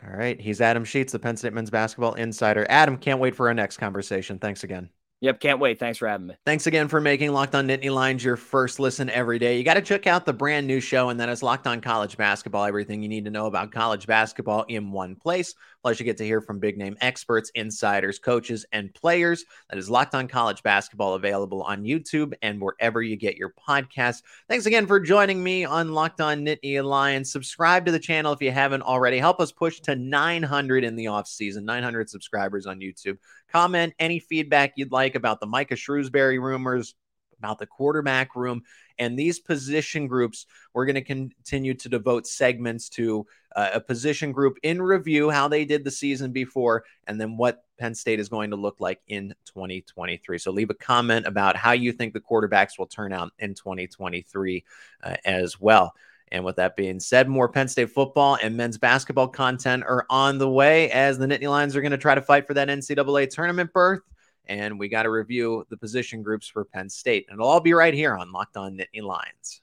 All 0.03 0.15
right. 0.15 0.39
He's 0.39 0.59
Adam 0.59 0.83
Sheets, 0.83 1.11
the 1.13 1.19
Penn 1.19 1.37
State 1.37 1.53
men's 1.53 1.69
basketball 1.69 2.13
insider. 2.13 2.65
Adam, 2.69 2.97
can't 2.97 3.19
wait 3.19 3.35
for 3.35 3.47
our 3.47 3.53
next 3.53 3.77
conversation. 3.77 4.39
Thanks 4.39 4.63
again. 4.63 4.89
Yep, 5.23 5.39
can't 5.39 5.59
wait. 5.59 5.79
Thanks 5.79 5.97
for 5.97 6.05
having 6.09 6.27
me. 6.27 6.35
Thanks 6.45 6.67
again 6.67 6.89
for 6.89 6.99
making 6.99 7.31
Locked 7.31 7.55
On 7.55 7.65
Nittany 7.65 7.89
Lions 7.89 8.25
your 8.25 8.35
first 8.35 8.77
listen 8.77 9.09
every 9.09 9.39
day. 9.39 9.57
You 9.57 9.63
got 9.63 9.75
to 9.75 9.81
check 9.81 10.05
out 10.05 10.25
the 10.25 10.33
brand 10.33 10.67
new 10.67 10.81
show, 10.81 11.07
and 11.07 11.17
that 11.21 11.29
is 11.29 11.41
Locked 11.41 11.65
On 11.65 11.79
College 11.79 12.17
Basketball. 12.17 12.65
Everything 12.65 13.01
you 13.01 13.07
need 13.07 13.23
to 13.23 13.31
know 13.31 13.45
about 13.45 13.71
college 13.71 14.05
basketball 14.05 14.63
in 14.63 14.91
one 14.91 15.15
place. 15.15 15.55
Plus, 15.81 15.97
you 15.97 16.05
get 16.05 16.17
to 16.17 16.25
hear 16.25 16.41
from 16.41 16.59
big 16.59 16.77
name 16.77 16.97
experts, 16.99 17.51
insiders, 17.55 18.19
coaches, 18.19 18.65
and 18.73 18.93
players. 18.93 19.45
That 19.69 19.77
is 19.77 19.89
Locked 19.89 20.13
On 20.13 20.27
College 20.27 20.61
Basketball, 20.61 21.13
available 21.13 21.63
on 21.63 21.83
YouTube 21.83 22.33
and 22.41 22.59
wherever 22.59 23.01
you 23.01 23.15
get 23.15 23.37
your 23.37 23.53
podcasts. 23.65 24.23
Thanks 24.49 24.65
again 24.65 24.87
for 24.87 24.99
joining 24.99 25.41
me 25.41 25.63
on 25.63 25.93
Locked 25.93 26.19
On 26.19 26.45
Nittany 26.45 26.83
Lions. 26.83 27.31
Subscribe 27.31 27.85
to 27.85 27.93
the 27.93 27.99
channel 27.99 28.33
if 28.33 28.41
you 28.41 28.51
haven't 28.51 28.81
already. 28.81 29.19
Help 29.19 29.39
us 29.39 29.53
push 29.53 29.79
to 29.81 29.95
900 29.95 30.83
in 30.83 30.97
the 30.97 31.07
off 31.07 31.27
season, 31.29 31.63
900 31.63 32.09
subscribers 32.09 32.65
on 32.65 32.79
YouTube. 32.79 33.17
Comment 33.53 33.93
any 33.99 34.19
feedback 34.19 34.73
you'd 34.75 34.91
like 34.91 35.15
about 35.15 35.39
the 35.39 35.45
Micah 35.45 35.75
Shrewsberry 35.75 36.41
rumors, 36.41 36.95
about 37.37 37.59
the 37.59 37.67
quarterback 37.67 38.35
room, 38.35 38.63
and 38.97 39.17
these 39.17 39.39
position 39.39 40.07
groups. 40.07 40.45
We're 40.73 40.85
going 40.85 40.95
to 40.95 41.01
continue 41.01 41.73
to 41.75 41.89
devote 41.89 42.25
segments 42.25 42.89
to 42.89 43.27
uh, 43.55 43.71
a 43.75 43.79
position 43.79 44.31
group 44.31 44.57
in 44.63 44.81
review, 44.81 45.29
how 45.29 45.47
they 45.47 45.65
did 45.65 45.83
the 45.83 45.91
season 45.91 46.31
before, 46.31 46.85
and 47.05 47.19
then 47.19 47.37
what 47.37 47.63
Penn 47.77 47.93
State 47.93 48.19
is 48.19 48.29
going 48.29 48.51
to 48.51 48.55
look 48.55 48.77
like 48.79 49.01
in 49.07 49.35
2023. 49.45 50.37
So 50.37 50.51
leave 50.51 50.69
a 50.69 50.75
comment 50.75 51.27
about 51.27 51.55
how 51.55 51.73
you 51.73 51.91
think 51.91 52.13
the 52.13 52.21
quarterbacks 52.21 52.79
will 52.79 52.87
turn 52.87 53.13
out 53.13 53.31
in 53.39 53.53
2023 53.53 54.63
uh, 55.03 55.15
as 55.25 55.59
well. 55.59 55.93
And 56.33 56.43
with 56.43 56.55
that 56.55 56.75
being 56.75 56.99
said, 56.99 57.29
more 57.29 57.47
Penn 57.47 57.67
State 57.67 57.91
football 57.91 58.39
and 58.41 58.57
men's 58.57 58.79
basketball 58.79 59.27
content 59.27 59.83
are 59.83 60.07
on 60.09 60.39
the 60.39 60.49
way 60.49 60.89
as 60.89 61.19
the 61.19 61.27
Nittany 61.27 61.47
Lions 61.47 61.75
are 61.75 61.81
going 61.81 61.91
to 61.91 61.97
try 61.97 62.15
to 62.15 62.23
fight 62.23 62.47
for 62.47 62.55
that 62.55 62.69
NCAA 62.69 63.29
tournament 63.29 63.71
berth. 63.71 64.01
And 64.47 64.79
we 64.79 64.89
got 64.89 65.03
to 65.03 65.11
review 65.11 65.63
the 65.69 65.77
position 65.77 66.23
groups 66.23 66.47
for 66.47 66.65
Penn 66.65 66.89
State. 66.89 67.27
And 67.29 67.35
it'll 67.35 67.47
all 67.47 67.59
be 67.59 67.73
right 67.73 67.93
here 67.93 68.17
on 68.17 68.31
Locked 68.31 68.57
On 68.57 68.75
Nittany 68.75 69.03
Lions. 69.03 69.61